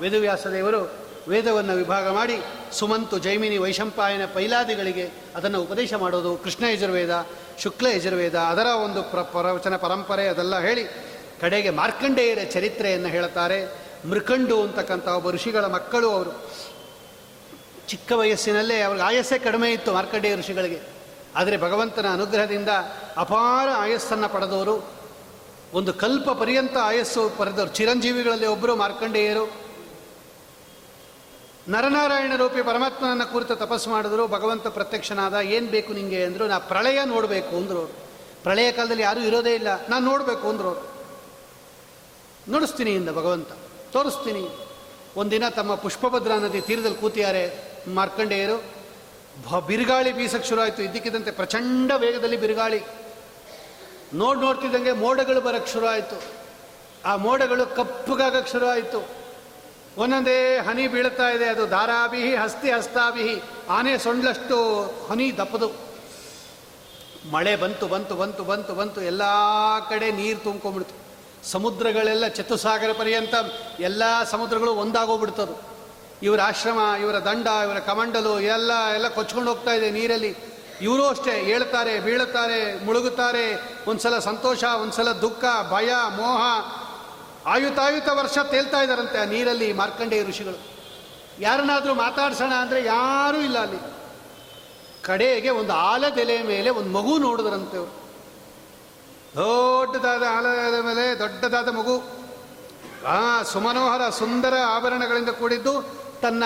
[0.00, 0.92] ವೇದವ್ಯಾಸದೇವರು
[1.28, 2.38] ವೇದವನ್ನು ವಿಭಾಗ ಮಾಡಿ
[2.72, 6.36] ಸುಮಂತು, ಜೈಮಿನಿ, ವೈಶಂಪಾಯನ ಪೈಲಾದಿಗಳಿಗೆ ಅದನ್ನು ಉಪದೇಶ ಮಾಡೋದು.
[6.36, 7.26] ಕೃಷ್ಣ ಯಜುರ್ವೇದ,
[7.58, 10.84] ಶುಕ್ಲ ಯಜುರ್ವೇದ, ಅದರ ಒಂದು ಪ್ರ, ಪ್ರವಚನ ಪರಂಪರೆ ಅದೆಲ್ಲ ಹೇಳಿ
[11.40, 13.66] ಕಡೆಗೆ ಮಾರ್ಕಂಡೇಯರ ಚರಿತ್ರೆಯನ್ನು ಹೇಳುತ್ತಾರೆ.
[14.10, 16.50] ಮೃಕಂಡು ಅಂತಕ್ಕಂಥ ಒಬ್ಬ ಋಷಿಗಳ ಮಕ್ಕಳು ಅವರು.
[17.88, 20.80] ಚಿಕ್ಕ ವಯಸ್ಸಿನಲ್ಲೇ ಅವ್ರಿಗೆ ಆಯಸ್ಸೇ ಕಡಿಮೆ ಇತ್ತು ಮಾರ್ಕಂಡೇಯ ಋಷಿಗಳಿಗೆ.
[21.36, 22.68] ಆದರೆ ಭಗವಂತನ ಅನುಗ್ರಹದಿಂದ
[23.16, 24.97] ಅಪಾರ ಆಯಸ್ಸನ್ನು ಪಡೆದವರು
[25.74, 29.44] ಒಂದು ಕಲ್ಪ ಪರ್ಯಂತ ಆಯಸ್ಸು ಪಡೆದವರು ಚಿರಂಜೀವಿಗಳಲ್ಲಿ ಒಬ್ಬರು ಮಾರ್ಕಂಡೇಯರು.
[31.68, 37.56] ನರನಾರಾಯಣ ರೂಪಿ ಪರಮಾತ್ಮನನ್ನು ಕುರಿತು ತಪಸ್ಸು ಮಾಡಿದ್ರು, ಭಗವಂತ ಪ್ರತ್ಯಕ್ಷನಾದ, ಏನು ಬೇಕು ನಿಂಗೆ ಅಂದರು, ನಾ ಪ್ರಳಯ ನೋಡಬೇಕು
[37.56, 37.82] ಅಂದರು.
[38.42, 40.72] ಪ್ರಳಯ ಕಾಲದಲ್ಲಿ ಯಾರೂ ಇರೋದೇ ಇಲ್ಲ ನಾನು ನೋಡಬೇಕು ಅಂದರು.
[42.48, 43.50] ನೋಡಿಸ್ತೀನಿ ಇಂದ ಭಗವಂತ,
[43.92, 44.48] ತೋರಿಸ್ತೀನಿ.
[45.16, 47.44] ಒಂದಿನ ತಮ್ಮ ಪುಷ್ಪಭದ್ರಾ ನದಿ ತೀರದಲ್ಲಿ ಕೂತಿದ್ದಾರೆ
[47.94, 48.64] ಮಾರ್ಕಂಡೇಯರು.
[49.66, 52.80] ಬಿರುಗಾಳಿ ಬೀಸಕ್ಕೆ ಶುರು ಆಯಿತು, ಇದ್ದಕ್ಕಿದ್ದಂತೆ ಪ್ರಚಂಡ ವೇಗದಲ್ಲಿ ಬಿರುಗಾಳಿ.
[54.14, 56.22] ನೋಡಿ ನೋಡ್ತಿದ್ದಂಗೆ ಮೋಡಗಳು ಬರೋಕ್ಕೆ ಶುರು ಆಯಿತು
[57.04, 59.08] ಆ ಮೋಡಗಳು ಕಪ್ಪಗಾಗಕ್ಕೆ ಶುರು ಆಯಿತು
[59.96, 61.46] ಒಂದೊಂದೇ ಹನಿ ಬೀಳ್ತಾ ಇದೆ.
[61.46, 65.68] ಅದು ದಾರಾಭಿಹಿ ಹಸ್ತಿ ಹಸ್ತಾಭಿಹಿ ಆನೆ ಸೊಂಡ್ಲಷ್ಟು ಹನಿ ದಪ್ಪದು.
[67.32, 69.00] ಮಳೆ ಬಂತು ಬಂತು ಬಂತು ಬಂತು ಬಂತು.
[69.00, 69.22] ಎಲ್ಲ
[69.88, 70.94] ಕಡೆ ನೀರು ತುಂಬ್ಕೊಂಬಿಡ್ತು
[71.48, 73.34] ಸಮುದ್ರಗಳೆಲ್ಲ ಚತುಸಾಗರ ಪರ್ಯಂತ
[73.80, 75.62] ಎಲ್ಲ ಸಮುದ್ರಗಳು ಒಂದಾಗೋಗ್ಬಿಡ್ತದು.
[76.22, 80.47] ಇವರ ಆಶ್ರಮ, ಇವರ ದಂಡ, ಇವರ ಕಮಂಡಲು, ಎಲ್ಲ ಎಲ್ಲ ಕೊಚ್ಕೊಂಡು ಹೋಗ್ತಾ ಇದೆ ನೀರಲ್ಲಿ.
[80.80, 83.76] ಇವರು ಅಷ್ಟೇ ಹೇಳ್ತಾರೆ, ಬೀಳುತ್ತಾರೆ, ಮುಳುಗುತ್ತಾರೆ.
[83.86, 86.42] ಒಂದ್ಸಲ ಸಂತೋಷ, ಒಂದ್ಸಲ ದುಃಖ, ಭಯ, ಮೋಹ.
[87.46, 90.78] ಆಯುತಾಯುತ ವರ್ಷ ತೇಲ್ತಾ ಇದ್ದಾರಂತೆ ಆ ನೀರಲ್ಲಿ ಮಾರ್ಕಂಡೇಯ ಋಷಿಗಳು.
[91.40, 93.98] ಯಾರನ್ನಾದರೂ ಮಾತಾಡ್ಸೋಣ ಅಂದರೆ ಯಾರೂ ಇಲ್ಲ ಅಲ್ಲಿ.
[95.02, 98.08] ಕಡೆಗೆ ಒಂದು ಆಲದೆಲೆ ಮೇಲೆ ಒಂದು ಮಗು ನೋಡಿದ್ರಂತೆ ಅವರು.
[99.34, 102.02] ದೊಡ್ಡದಾದ ಆಲದ ಮೇಲೆ ದೊಡ್ಡದಾದ ಮಗು.
[103.06, 105.82] ಆ ಸುಮನೋಹರ ಸುಂದರ ಆಭರಣಗಳಿಂದ ಕೂಡಿದ್ದು
[106.22, 106.44] ತನ್ನ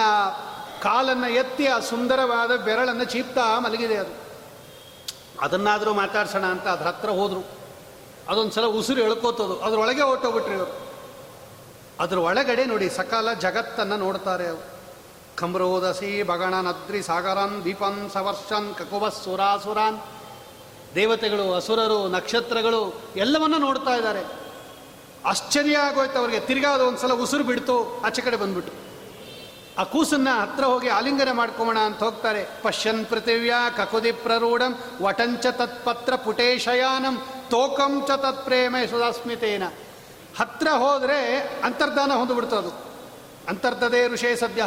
[0.82, 4.21] ಕಾಲನ್ನು ಎತ್ತಿ ಆ ಸುಂದರವಾದ ಬೆರಳನ್ನು ಚೀಪ್ತಾ ಮಲಗಿದೆ ಅದು.
[5.42, 7.46] ಅದನ್ನಾದರೂ ಮಾತಾಡ್ಸೋಣ ಅಂತ ಅದ್ರ ಹತ್ರ ಹೋದರು.
[8.28, 10.92] ಅದೊಂದು ಸಲ ಉಸಿರು ಎಳ್ಕೋತದು ಅದರೊಳಗೆ ಹೊಟ್ಟೋಗ್ಬಿಟ್ರಿ ಅವರು
[12.00, 14.72] ಅದ್ರ ಒಳಗಡೆ ನೋಡಿ ಸಕಾಲ ಜಗತ್ತನ್ನು ನೋಡ್ತಾರೆ ಅವರು.
[16.22, 20.00] ಬಗಣ ನದ್ರಿ ಸಾಗರನ್ ದೀಪನ್ ಸವರ್ಷನ್ ಕಕುಬ ಸುರಾಸುರಾನ್.
[20.94, 24.22] ದೇವತೆಗಳು, ಅಸುರರು, ನಕ್ಷತ್ರಗಳು ಎಲ್ಲವನ್ನ ನೋಡ್ತಾ ಇದ್ದಾರೆ.
[25.24, 26.40] ಆಶ್ಚರ್ಯ ಆಗೋಯ್ತು ಅವರಿಗೆ.
[26.40, 28.91] ತಿರ್ಗಾ ಅದು ಒಂದ್ಸಲ ಉಸಿರು ಬಿಡ್ತು, ಆಚೆ ಕಡೆ ಬಂದ್ಬಿಟ್ಟು
[29.78, 32.48] ಆ ಕೂಸನ್ನ ಹತ್ರ ಹೋಗಿ ಆಲಿಂಗನ ಮಾಡ್ಕೋಣ ಅಂತ ಹೋಗ್ತಾರೆ.
[32.62, 39.62] ಪಶ್ಯನ್ ಪೃಥಿವ್ಯಾ ಕಕುದಿ ಪ್ರರೂಢಂ ವಟಂಚ ತತ್ಪತ್ರ ಪುಟೇಶಯಾನಂ ತೋಕಂ ಚ ತತ್ ಪ್ರೇಮ ಸುಧಾಸ್ಮಿತೇನ
[40.38, 42.92] ಹತ್ರ ಹೋದರೆ ಅಂತರ್ಧಾನ ಹೊಂದ್ಬಿಡ್ತದು.
[43.48, 44.62] ಅಂತರ್ಧದೇ ಋಷೇ ಸದ್ಯ.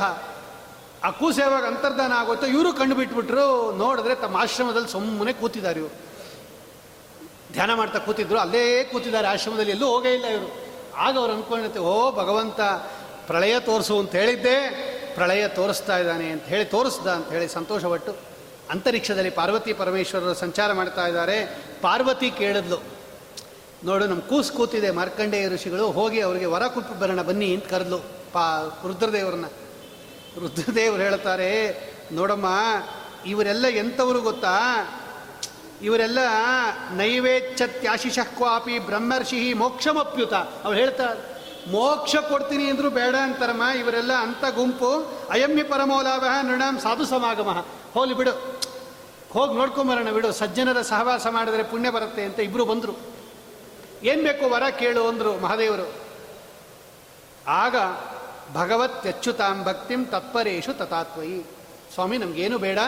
[1.03, 5.95] ಆ ಕೂಸು ಯಾವಾಗ ಅಂತರ್ಧಾನ ಆಗುತ್ತೋ ಇವರು ಕಂಡು ಬಿಟ್ಬಿಟ್ರು, ನೋಡಿದ್ರೆ ತಮ್ಮ ಆಶ್ರಮದಲ್ಲಿ ಸುಮ್ಮನೆ ಕೂತಿದ್ದಾರೆ ಇವರು.
[7.51, 10.49] ಧ್ಯಾನ ಮಾಡ್ತಾ ಕೂತಿದ್ರು, ಅಲ್ಲೇ ಕೂತಿದ್ದಾರೆ, ಆಶ್ರಮದಲ್ಲಿ ಎಲ್ಲೂ ಹೋಗೇ ಇಲ್ಲ ಇವರು.
[10.97, 12.61] ಆಗ ಅವ್ರು ಅಂದ್ಕೊಂಡಂತೆ ಓ ಭಗವಂತ,
[13.27, 14.94] ಪ್ರಳಯ ತೋರಿಸು ಅಂತ ಹೇಳಿದ್ದೆ.
[15.16, 18.16] ಪ್ರಳಯ ತೋರಿಸ್ತಾ ಇದ್ದಾನೆ ಅಂತ ಹೇಳಿ ತೋರಿಸ್ದ ಅಂತ ಹೇಳಿ ಸಂತೋಷಪಟ್ಟು
[18.70, 21.45] ಅಂತರಿಕ್ಷದಲ್ಲಿ ಪಾರ್ವತಿ ಪರಮೇಶ್ವರರು ಸಂಚಾರ ಮಾಡ್ತಾ ಇದ್ದಾರೆ.
[21.82, 22.84] ಪಾರ್ವತಿ ಕೇಳಿದ್ಲು,
[23.84, 27.99] ನೋಡು ನಮ್ಮ ಕೂಸು ಕೂತಿದೆ ಮಾರ್ಕಂಡೇಯ ಋಷಿಗಳು, ಹೋಗಿ ಅವರಿಗೆ ವರ ಕುಪ್ಪು ಬರೋಣ ಬನ್ನಿ ಅಂತ ಕರೆದ್ಲು
[28.34, 28.45] ಪಾ
[28.88, 29.45] ರುದ್ರದೇವರನ್ನ.
[30.39, 31.49] ರುದ್ರದೇವರು ಹೇಳ್ತಾರೆ,
[32.11, 32.47] ನೋಡಮ್ಮ,
[33.26, 34.55] ಇವರೆಲ್ಲ ಎಂಥವ್ರು ಗೊತ್ತಾ?
[35.82, 36.20] ಇವರೆಲ್ಲ
[36.91, 41.34] ನೈವೇಚ್ಛತ್ಯಾಶಿಷ ಕ್ವಾಪಿ ಬ್ರಹ್ಮರ್ಷಿ ಮೋಕ್ಷಮಪ್ಯುತ ಅವ್ರು ಹೇಳ್ತಾರೆ
[41.72, 45.13] ಮೋಕ್ಷ ಕೊಡ್ತೀನಿ ಅಂದ್ರು ಬೇಡ ಅಂತಾರಮ್ಮ, ಇವರೆಲ್ಲ ಅಂತ ಗುಂಪು.
[45.30, 47.66] ಅಯಮ್ಯ ಪರಮೋಲಾಭ ನೃಣಾಂ ಸಾಧು ಸಮಾಗಮ.
[47.93, 48.32] ಹೋಲಿ ಬಿಡು.
[49.32, 50.32] ಹೋಗಿ ನೋಡ್ಕೊಂಬರೋಣ ಬಿಡು.
[50.32, 52.95] ಸಜ್ಜನರ ಸಹವಾಸ ಮಾಡಿದ್ರೆ ಪುಣ್ಯ ಬರುತ್ತೆ ಅಂತ ಇಬ್ಬರು ಬಂದರು.
[54.03, 55.93] ಏನು ಬೇಕು ವರ ಕೇಳು ಅಂದರು ಮಹಾದೇವರು.
[57.47, 57.76] ಆಗ
[58.53, 61.45] ಭಗವತ್ ಅಚ್ಯುತಾಂ ಭಕ್ತಿಂ ತತ್ಪರೇಶು ತಥಾತ್ವಯಿ.
[61.93, 62.80] ಸ್ವಾಮಿ, ನಮಗೇನು ಬೇಡ.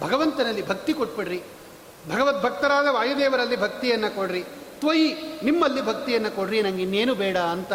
[0.00, 1.42] ಭಗವಂತನಲ್ಲಿ ಭಕ್ತಿ ಕೊಟ್ಬಿಡ್ರಿ.
[2.10, 4.44] ಭಗವದ್ ಭಕ್ತರಾದ ವಾಯುದೇವರಲ್ಲಿ ಭಕ್ತಿಯನ್ನು ಕೊಡ್ರಿ.
[4.80, 5.14] ತ್ವಯಿ
[5.44, 6.62] ನಿಮ್ಮಲ್ಲಿ ಭಕ್ತಿಯನ್ನು ಕೊಡ್ರಿ.
[6.62, 7.72] ನಂಗೆ ಇನ್ನೇನು ಬೇಡ ಅಂತ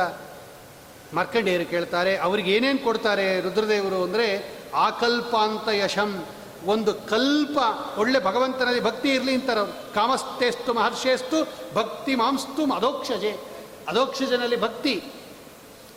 [1.13, 4.27] ಮಾರ್ಕಂಡೇಯರು ಕೇಳ್ತಾರೆ, ಅವ್ರಿಗೆ ಏನೇನು ಕೊಡ್ತಾರೆ ರುದ್ರದೇವರು ಅಂದರೆ
[4.75, 6.25] ಆಕಲ್ಪಾಂತ ಯಶಂ
[6.65, 7.57] ಒಂದು ಕಲ್ಪ,
[7.97, 11.37] ಒಳ್ಳೆ ಭಗವಂತನಲ್ಲಿ ಭಕ್ತಿ ಇರಲಿ ಅಂತಾರೆ ಕಾಮಸ್ತೆಸ್ತು ಮಹರ್ಷೇಸ್ತು
[11.75, 13.31] ಭಕ್ತಿ ಮಾಂಸ್ತು ಅಧೋಕ್ಷಜೆ
[13.87, 15.03] ಅಧೋಕ್ಷಜನಲ್ಲಿ ಭಕ್ತಿ.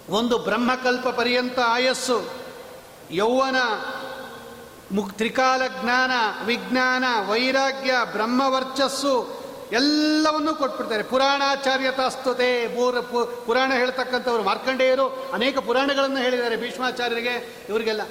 [0.08, 2.18] ಒಂದು ಬ್ರಹ್ಮಕಲ್ಪ ಪರ್ಯಂತ ಆಯಸ್ಸು.
[3.10, 3.56] ಯೌವನ
[4.92, 6.12] ಮುಕ್ ತ್ರಿಕಾಲ ಜ್ಞಾನ
[6.44, 9.41] ವಿಜ್ಞಾನ, ವೈರಾಗ್ಯ, ಬ್ರಹ್ಮವರ್ಚಸ್ಸು.
[9.72, 11.02] ಎಲ್ಲವನ್ನೂ ಕೊಟ್ಬಿಡ್ತಾರೆ.
[11.02, 12.68] ಪುರಾಣಾಚಾರ್ಯತಾಸ್ತುತೆ
[13.00, 16.56] ಪು, ಪುರಾಣ ಹೇಳ್ತಕ್ಕಂಥವ್ರು ಮಾರ್ಕಂಡೇಯರು ಅನೇಕ ಪುರಾಣಗಳನ್ನು ಹೇಳಿದ್ದಾರೆ.
[16.56, 18.02] ಭೀಷ್ಮಾಚಾರ್ಯರಿಗೆ ಇವರಿಗೆಲ್ಲ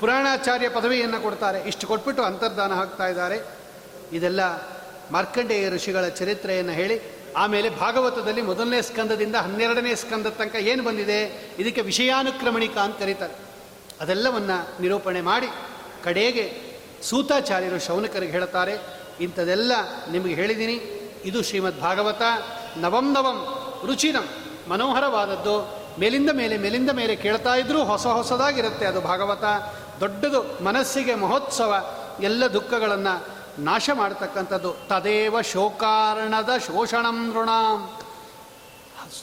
[0.00, 1.60] ಪುರಾಣಾಚಾರ್ಯ ಪದವಿಯನ್ನು ಕೊಡ್ತಾರೆ.
[1.60, 3.42] ಇಷ್ಟು ಕೊಟ್ಬಿಟ್ಟು ಅಂತರ್ಧಾನ ಹಾಕ್ತಾ ಇದ್ದಾರೆ.
[4.12, 4.40] ಇದೆಲ್ಲ
[5.10, 7.00] ಮಾರ್ಕಂಡೇಯ ಋಷಿಗಳ ಚರಿತ್ರೆಯನ್ನು ಹೇಳಿ,
[7.36, 11.50] ಆಮೇಲೆ ಭಾಗವತದಲ್ಲಿ ಮೊದಲನೇ ಸ್ಕಂದದಿಂದ ಹನ್ನೆರಡನೇ ಸ್ಕಂದ ತನಕ ಏನು ಬಂದಿದೆ?
[11.58, 13.34] ಇದಕ್ಕೆ ವಿಷಯಾನುಕ್ರಮಣಿಕ ಅಂತ ಕರೀತಾರೆ.
[14.00, 15.46] ಅದೆಲ್ಲವನ್ನು ನಿರೂಪಣೆ ಮಾಡಿ
[16.04, 16.60] ಕಡೆಗೆ
[17.02, 18.78] ಸೂತಾಚಾರ್ಯರು ಶೌನಕರಿಗೆ ಹೇಳ್ತಾರೆ.
[19.20, 19.72] ಇಂಥದೆಲ್ಲ
[20.10, 22.22] ನಿಮಗೆ ಹೇಳಿದ್ದೀನಿ ಇದು ಶ್ರೀಮದ್ ಭಾಗವತ
[22.76, 23.38] ನವಂ ನವಂ
[23.86, 24.28] ರುಚಿನಂ
[24.68, 25.84] ಮನೋಹರವಾದದ್ದು.
[26.00, 29.44] ಮೇಲಿಂದ ಮೇಲೆ ಮೇಲಿಂದ ಮೇಲೆ ಕೇಳ್ತಾ ಇದ್ರೂ ಹೊಸ ಹೊಸದಾಗಿರುತ್ತೆ ಅದು ಭಾಗವತ.
[30.00, 31.74] ದೊಡ್ಡದು ಮನಸ್ಸಿಗೆ ಮಹೋತ್ಸವ.
[32.20, 33.24] ಎಲ್ಲ ದುಃಖಗಳನ್ನು
[33.62, 34.76] ನಾಶ ಮಾಡ್ತಕ್ಕಂಥದ್ದು.
[34.88, 37.98] ತದೇವ ಶೋಕಾರಣದ ಶೋಷಣಂ ಋಣಾಂ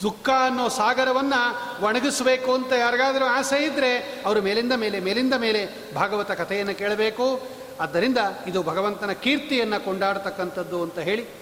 [0.02, 1.40] ದುಃಖ ಅನ್ನೋ ಸಾಗರವನ್ನು
[1.84, 7.42] ಒಣಗಿಸಬೇಕು ಅಂತ ಯಾರಿಗಾದರೂ ಆಸೆ ಇದ್ದರೆ ಅವರು ಮೇಲಿಂದ ಮೇಲೆ ಮೇಲಿಂದ ಮೇಲೆ ಭಾಗವತ ಕಥೆಯನ್ನು ಕೇಳಬೇಕು.
[7.80, 11.41] ಆದ್ದರಿಂದ ಇದು ಭಗವಂತನ ಕೀರ್ತಿಯನ್ನು ಕೊಂಡಾಡ್ತಕ್ಕಂಥದ್ದು ಅಂತ ಹೇಳಿ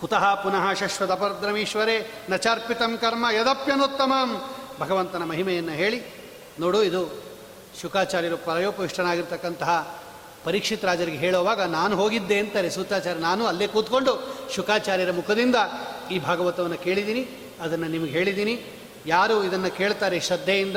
[0.00, 4.30] ಕುತಃ ಪುನಃ ಶಶ್ವತ ಪರದ್ರಮೀಶ್ವರೇ ನಚಾರ್ಪಿತಂ ಕರ್ಮ ಯದಪ್ಯನುತ್ತಮಂ.
[4.80, 5.98] ಭಗವಂತನ ಮಹಿಮೆಯನ್ನು ಹೇಳಿ,
[6.60, 7.22] ನೋಡು, ಇದು
[7.80, 9.72] ಶುಕಾಚಾರ್ಯರು ಪರಯೋಪವಿಷ್ಟನಾಗಿರ್ತಕ್ಕಂತಹ
[10.44, 14.12] ಪರೀಕ್ಷಿತ್ ರಾಜರಿಗೆ ಹೇಳುವಾಗ, ನಾನು ಹೋಗಿದ್ದೆ ಅಂತಾರೆ ಸೂತಾಚಾರ್ಯ ನಾನು ಅಲ್ಲೇ ಕೂತ್ಕೊಂಡು
[14.54, 15.56] ಶುಕಾಚಾರ್ಯರ ಮುಖದಿಂದ
[16.10, 17.22] ಈ ಭಾಗವತವನ್ನು ಕೇಳಿದ್ದೀನಿ,
[17.60, 18.54] ಅದನ್ನು ನಿಮಗೆ ಹೇಳಿದ್ದೀನಿ.
[19.06, 20.76] ಯಾರು ಇದನ್ನು ಕೇಳ್ತಾರೆ ಶ್ರದ್ಧೆಯಿಂದ,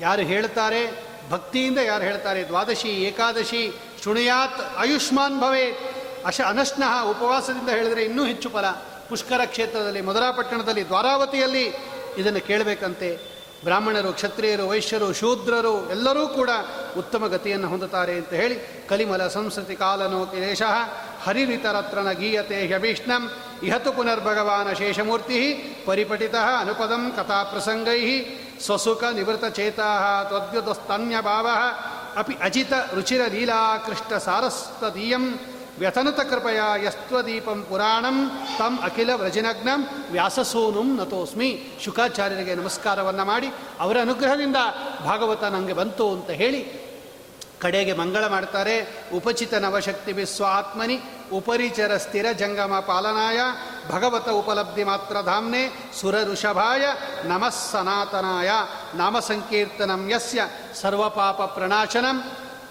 [0.00, 3.72] ಯಾರು ಹೇಳ್ತಾರೆ ಭಕ್ತಿಯಿಂದ, ಯಾರು ಹೇಳ್ತಾರೆ ದ್ವಾದಶಿ, ಏಕಾದಶಿ,
[4.04, 5.87] ಶೃಣುಯಾತ್, ಆಯುಷ್ಮಾನ್ ಭವೇ
[6.28, 8.66] ಅಶ ಅನಶ್ನಃ ಉಪವಾಸದಿಂದ ಹೇಳಿದರೆ ಇನ್ನೂ ಹೆಚ್ಚು ಫಲ.
[9.08, 11.64] ಪುಷ್ಕರ ಕ್ಷೇತ್ರದಲ್ಲಿ, ಮಧುರಾಪಟ್ಟಣದಲ್ಲಿ, ದ್ವಾರಾವತಿಯಲ್ಲಿ
[12.18, 13.38] ಇದನ್ನು ಕೇಳಬೇಕಂತೆ.
[13.64, 16.50] ಬ್ರಾಹ್ಮಣರು, ಕ್ಷತ್ರಿಯರು, ವೈಶ್ಯರು, ಶೂದ್ರರು ಎಲ್ಲರೂ ಕೂಡ
[16.98, 18.56] ಉತ್ತಮ ಗತಿಯನ್ನು ಹೊಂದುತ್ತಾರೆ ಅಂತ ಹೇಳಿ
[18.88, 20.62] ಕಲಿಮಲ ಸಂಸ್ಕೃತಿ ಕಾಲನೋ ದೇಶ
[21.24, 23.22] ಹರಿರಿತರತ್ರನ ಗೀಯತೆ ಹ್ಯಭೀಷ್ಣಂ
[23.62, 25.38] ಇಹತು ಪುನರ್ಭಗವಾನ ಶೇಷಮೂರ್ತಿ
[25.86, 28.02] ಪರಿಪಟಿತ ಅನುಪದಂ ಕಥಾಪ್ರಸಂಗೈ
[28.64, 29.88] ಸ್ವಸುಖ ನಿವೃತಚೇತಾ
[30.24, 31.46] ತ್ವದ್ಯುತಸ್ತನ್ಯ ಭಾವ
[32.18, 35.24] ಅಪಿ ಅಜಿತ ರುಚಿರ ಲೀಲಾಕೃಷ್ಟ ಸಾರಸ್ತದೀಯಂ
[35.78, 41.66] ವ್ಯಥನತ ಕೃಪಯ ಯಸ್ತ್ವದೀಪಂ ಪುರಾಣಂ ತಂ ಅಖಿಲ ವ್ರಜನಗ್ನಂ ವ್ಯಾಸಸೂನುಂ ನತೋಸ್ಮಿ.
[41.84, 43.48] ಶುಕಾಚಾರ್ಯರಿಗೆ ನಮಸ್ಕಾರವನ್ನು ಮಾಡಿ
[43.80, 44.56] ಅವರ ಅನುಗ್ರಹದಿಂದ
[45.04, 46.88] ಭಾಗವತ ನನಗೆ ಬಂತು ಅಂತ ಹೇಳಿ
[47.60, 49.04] ಕಡೆಗೆ ಮಂಗಳ ಮಾಡ್ತಾರೆ.
[49.14, 51.00] ಉಪಚಿತ ನವಶಕ್ತಿ ವಿಶ್ವಾತ್ಮನಿ,
[51.32, 53.38] ಉಪರಿಚರ ಸ್ಥಿರ ಜಂಗಮ ಪಾಲನಾಯ,
[53.90, 56.86] ಭಗವತ ಉಪಲಬ್ಧಿ ಮಾತ್ರ ಧಾಮ್ನೆ, ಸುರ ಋಷಭಾಯ,
[57.24, 58.50] ನಮಃ ಸನಾತನಾಯ.
[58.94, 60.48] ನಾಮ ಸಂಕೀರ್ತನಂ ಯಸ್ಯ,
[60.80, 62.24] ಸರ್ವಪಾಪ ಪ್ರಣಾಶನಂ.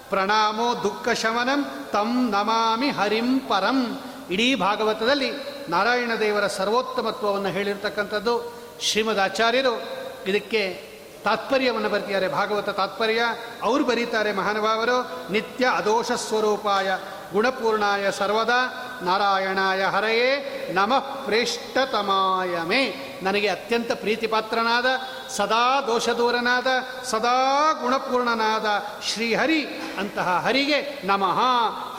[0.10, 4.00] ಪ್ರಣಾಮೋ ದುಃಖ ಶಮನಂ ತಂ ನಮಾಮಿ ಹರಿಂ ಪರಂ.
[4.32, 5.32] ಇಡೀ ಭಾಗವತದಲ್ಲಿ
[5.70, 9.84] ನಾರಾಯಣ ದೇವರ ಸರ್ವೋತ್ತಮತ್ವವನ್ನು ಹೇಳಿರ್ತಕ್ಕಂಥದ್ದು ಶ್ರೀಮದ್ ಆಚಾರ್ಯರು
[10.28, 10.88] ಇದಕ್ಕೆ
[11.24, 13.22] ತಾತ್ಪರ್ಯವನ್ನು ಬರ್ತಿದ್ದಾರೆ ಭಾಗವತ ತಾತ್ಪರ್ಯ,
[13.64, 16.98] ಅವರು ಬರೀತಾರೆ ಮಹಾನುಭಾವರು ನಿತ್ಯ ಅದೋಷ ಸ್ವರೂಪಾಯ,
[17.34, 18.62] ಗುಣಪೂರ್ಣಾಯ ಸರ್ವದಾ.
[19.04, 23.04] ನಾರಾಯಣಾಯ ಹರಯೇ ನಮಃ ಪ್ರೇಷ್ಠತಮಾಯ ಮೇ.
[23.24, 24.86] ನನಗೆ ಅತ್ಯಂತ ಪ್ರೀತಿಪಾತ್ರನಾದ,
[25.30, 26.68] ಸದಾ ದೋಷದೂರನಾದ,
[27.04, 28.66] ಸದಾ ಗುಣಪೂರ್ಣನಾದ
[29.04, 29.66] ಶ್ರೀಹರಿ
[29.98, 31.40] ಅಂತಹ ಹರಿಗೆ ನಮಃ,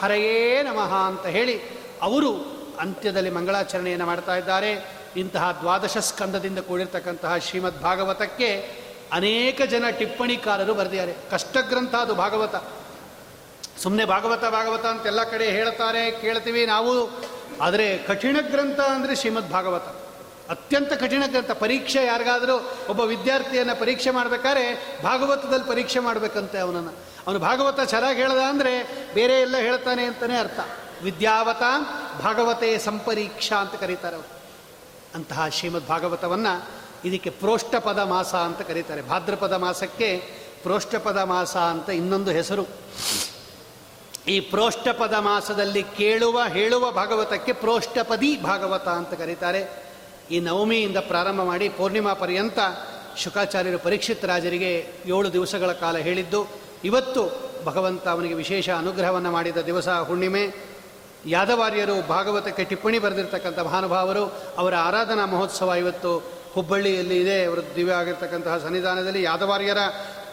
[0.04, 1.60] ಹರಯೇ ನಮಃ ಅಂತ ಹೇಳಿ
[2.02, 4.98] ಅವರು ಅಂತ್ಯದಲ್ಲಿ ಮಂಗಳಾಚರಣೆಯನ್ನು ಮಾಡ್ತಾ ಇದ್ದಾರೆ.
[5.16, 8.78] ಇಂತಹ ದ್ವಾದಶ ಸ್ಕಂದದಿಂದ ಕೂಡಿರ್ತಕ್ಕಂತಹ ಶ್ರೀಮದ್ ಭಾಗವತಕ್ಕೆ
[9.12, 11.14] ಅನೇಕ ಜನ ಟಿಪ್ಪಣಿಕಾರರು ಬರೆದಿದ್ದಾರೆ.
[11.30, 12.54] ಕಷ್ಟಗ್ರಂಥ ಅದು ಭಾಗವತ.
[13.82, 17.10] ಸುಮ್ಮನೆ ಭಾಗವತ ಭಾಗವತ ಅಂತ ಎಲ್ಲ ಕಡೆ ಹೇಳ್ತಾರೆ ಕೇಳ್ತೀವಿ ನಾವು.
[17.60, 19.82] ಆದರೆ ಕಠಿಣ ಗ್ರಂಥ ಅಂದರೆ ಶ್ರೀಮದ್ ಭಾಗವತ.
[20.50, 21.50] ಅತ್ಯಂತ ಕಠಿಣ ಗ್ರಂಥ.
[21.50, 22.56] ಪರೀಕ್ಷೆ ಯಾರಿಗಾದರೂ
[22.88, 26.90] ಒಬ್ಬ ವಿದ್ಯಾರ್ಥಿಯನ್ನು ಪರೀಕ್ಷೆ ಮಾಡಬೇಕಾದ್ರೆ ಭಾಗವತದಲ್ಲಿ ಪರೀಕ್ಷೆ ಮಾಡಬೇಕಂತೆ ಅವನನ್ನು.
[27.26, 30.60] ಅವನು ಭಾಗವತ ಚೆನ್ನಾಗಿ ಹೇಳ್ದ ಅಂದರೆ ಬೇರೆ ಎಲ್ಲ ಹೇಳ್ತಾನೆ ಅಂತಲೇ ಅರ್ಥ.
[31.02, 31.62] ವಿದ್ಯಾವತ
[32.22, 34.38] ಭಾಗವತೆ ಸಂಪರೀಕ್ಷಾ ಅಂತ ಕರೀತಾರೆ ಅವರು.
[35.14, 36.68] ಅಂತಹ ಶ್ರೀಮದ್ ಭಾಗವತವನ್ನು
[37.05, 39.02] ಇದಕ್ಕೆ ಪ್ರೋಷ್ಠಪದ ಮಾಸ ಅಂತ ಕರೀತಾರೆ.
[39.02, 40.16] ಭಾದ್ರಪದ ಮಾಸಕ್ಕೆ
[40.62, 42.66] ಪ್ರೋಷ್ಠಪದ ಮಾಸ ಅಂತ ಇನ್ನೊಂದು ಹೆಸರು.
[44.28, 49.60] ಈ ಪ್ರೋಷ್ಠಪದ ಮಾಸದಲ್ಲಿ ಕೇಳುವ, ಹೇಳುವ ಭಾಗವತಕ್ಕೆ ಪ್ರೋಷ್ಠಪದಿ ಭಾಗವತ ಅಂತ ಕರೀತಾರೆ.
[50.30, 52.59] ಈ ನವಮಿಯಿಂದ ಪ್ರಾರಂಭ ಮಾಡಿ ಪೂರ್ಣಿಮಾ ಪರ್ಯಂತ
[53.16, 54.72] ಶುಕಾಚಾರ್ಯರು ಪರೀಕ್ಷಿತ್ ರಾಜರಿಗೆ
[55.06, 56.48] ಏಳು ದಿವಸಗಳ ಕಾಲ ಹೇಳಿದ್ದು,
[56.84, 57.22] ಇವತ್ತು
[57.64, 60.44] ಭಗವಂತ ಅವನಿಗೆ ವಿಶೇಷ ಅನುಗ್ರಹವನ್ನು ಮಾಡಿದ ದಿವಸ ಹುಣ್ಣಿಮೆ.
[61.26, 64.24] ಯಾದವಾರ್ಯರು ಭಾಗವತಕ್ಕೆ ಟಿಪ್ಪಣಿ ಬರೆದಿರ್ತಕ್ಕಂಥ ಮಹಾನುಭಾವರು,
[64.59, 66.18] ಅವರ ಆರಾಧನಾ ಮಹೋತ್ಸವ ಇವತ್ತು
[66.52, 67.44] ಹುಬ್ಬಳ್ಳಿಯಲ್ಲಿ ಇದೆ.
[67.44, 69.78] ಅವರು ದಿವ್ಯ ಆಗಿರ್ತಕ್ಕಂತಹ ಸನ್ನಿಧಾನದಲ್ಲಿ ಯಾದವಾರ್ಯರ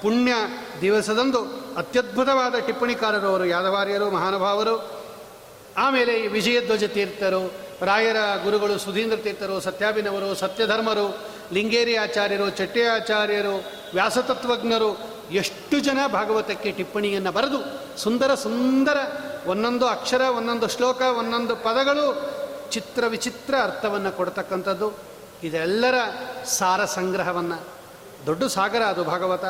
[0.01, 0.33] ಪುಣ್ಯ
[0.81, 5.05] ದಿವಸದಂದು ಅತ್ಯದ್ಭುತವಾದ ಟಿಪ್ಪಣಿಕಾರರು ಅವರು, ಯಾದವಾರ್ಯರು, ಮಹಾನುಭಾವರು,
[5.77, 11.17] ಆಮೇಲೆ ಈ ವಿಜಯಧ್ವಜ ತೀರ್ಥರು, ರಾಯರ ಗುರುಗಳು ಸುಧೀಂದ್ರ ತೀರ್ಥರು, ಸತ್ಯಾಭಿನವರು, ಸತ್ಯಧರ್ಮರು,
[11.53, 17.57] ಲಿಂಗೇರಿ ಆಚಾರ್ಯರು, ಚಟ್ಟಿ ಆಚಾರ್ಯರು, ವ್ಯಾಸತತ್ವಜ್ಞರು, ಎಷ್ಟು ಜನ ಭಾಗವತಕ್ಕೆ ಟಿಪ್ಪಣಿಯನ್ನು ಬರೆದು
[17.99, 18.97] ಸುಂದರ ಸುಂದರ
[19.47, 22.35] ಒಂದೊಂದು ಅಕ್ಷರ, ಒಂದೊಂದು ಶ್ಲೋಕ, ಒಂದೊಂದು ಪದಗಳು
[22.71, 24.93] ಚಿತ್ರ ವಿಚಿತ್ರ ಅರ್ಥವನ್ನು ಕೊಡ್ತಕ್ಕಂಥದ್ದು.
[25.43, 25.95] ಇದೆಲ್ಲರ
[26.43, 27.67] ಸಾರ ಸಂಗ್ರಹವನ್ನು.
[28.25, 29.45] ದೊಡ್ಡ ಸಾಗರ ಅದು ಭಾಗವತ.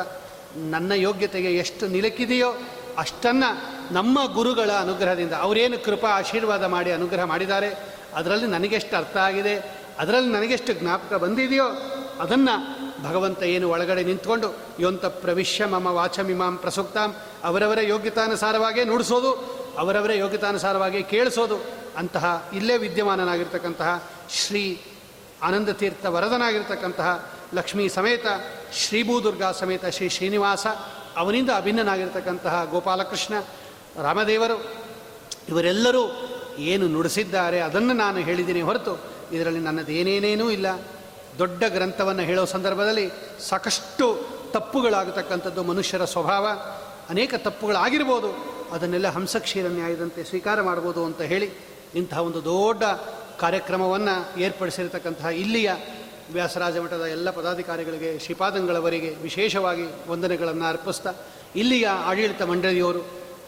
[0.56, 2.56] ನನ್ನ ಯೋಗ್ಯತೆಗೆ ಎಷ್ಟು ನಿಲುಕಿದೆಯೋ
[2.98, 3.50] ಅಷ್ಟನ್ನು
[3.94, 7.70] ನಮ್ಮ ಗುರುಗಳ ಅನುಗ್ರಹದಿಂದ, ಅವರೇನು ಕೃಪಾ ಆಶೀರ್ವಾದ ಮಾಡಿ ಅನುಗ್ರಹ ಮಾಡಿದ್ದಾರೆ,
[8.14, 9.56] ಅದರಲ್ಲಿ ನನಗೆಷ್ಟು ಅರ್ಥ ಆಗಿದೆ,
[10.00, 11.66] ಅದರಲ್ಲಿ ನನಗೆಷ್ಟು ಜ್ಞಾಪಕ ಬಂದಿದೆಯೋ
[12.20, 19.32] ಅದನ್ನು ಭಗವಂತ ಏನು ಒಳಗಡೆ ನಿಂತ್ಕೊಂಡು, ಯೊಂತ ಪ್ರವಿಶ್ಯ ಮಮ ವಾಚಮಿಮಾಂ ಪ್ರಸುಕ್ತಾಂ ಅವರವರ ಯೋಗ್ಯತಾನುಸಾರವಾಗೇ ನುಡಿಸೋದು,
[19.78, 21.66] ಅವರವರ ಯೋಗ್ಯತಾನುಸಾರವಾಗಿ ಕೇಳಿಸೋದು,
[21.98, 24.82] ಅಂತಹ ಇಲ್ಲೇ ವಿದ್ಯಮಾನನಾಗಿರ್ತಕ್ಕಂತಹ ಶ್ರೀ
[25.44, 28.26] ಆನಂದ ತೀರ್ಥ ವರದನಾಗಿರ್ತಕ್ಕಂತಹ ಲಕ್ಷ್ಮೀ ಸಮೇತ
[28.74, 30.68] ಶ್ರೀಭೂದುರ್ಗಾ ಸಮೇತ ಶ್ರೀ ಶ್ರೀನಿವಾಸ
[31.18, 33.34] ಅವನಿಂದ ಅಭಿನ್ನನಾಗಿರ್ತಕ್ಕಂತಹ ಗೋಪಾಲಕೃಷ್ಣ,
[34.02, 34.64] ರಾಮದೇವರು
[35.50, 39.00] ಇವರೆಲ್ಲರೂ ಏನು ನುಡಿಸಿದ್ದಾರೆ ಅದನ್ನು ನಾನು ಹೇಳಿದ್ದೀನಿ ಹೊರತು
[39.32, 40.80] ಇದರಲ್ಲಿ ನನ್ನದು ಏನೇನೇನೂ ಇಲ್ಲ.
[41.40, 43.10] ದೊಡ್ಡ ಗ್ರಂಥವನ್ನು ಹೇಳೋ ಸಂದರ್ಭದಲ್ಲಿ
[43.50, 46.48] ಸಾಕಷ್ಟು ತಪ್ಪುಗಳಾಗತಕ್ಕಂಥದ್ದು ಮನುಷ್ಯರ ಸ್ವಭಾವ.
[47.10, 48.56] ಅನೇಕ ತಪ್ಪುಗಳಾಗಿರ್ಬೋದು.
[48.72, 51.52] ಅದನ್ನೆಲ್ಲ ಹಂಸಕ್ಷೀರ ನ್ಯಾಯದಂತೆ ಸ್ವೀಕಾರ ಮಾಡ್ಬೋದು ಅಂತ ಹೇಳಿ
[51.96, 52.84] ಇಂತಹ ಒಂದು ದೊಡ್ಡ
[53.40, 55.72] ಕಾರ್ಯಕ್ರಮವನ್ನು ಏರ್ಪಡಿಸಿರತಕ್ಕಂತಹ ಇಲ್ಲಿಯ
[56.34, 61.12] ವ್ಯಾಸರಾಜ ಮಠದ ಎಲ್ಲ ಪದಾಧಿಕಾರಿಗಳಿಗೆ, ಶ್ರೀಪಾದಂಗಳವರಿಗೆ ವಿಶೇಷವಾಗಿ ವಂದನೆಗಳನ್ನು ಅರ್ಪಿಸ್ತಾ,
[61.56, 63.02] ಇಲ್ಲಿಯ ಆಡಳಿತ ಮಂಡಳಿಯವರು,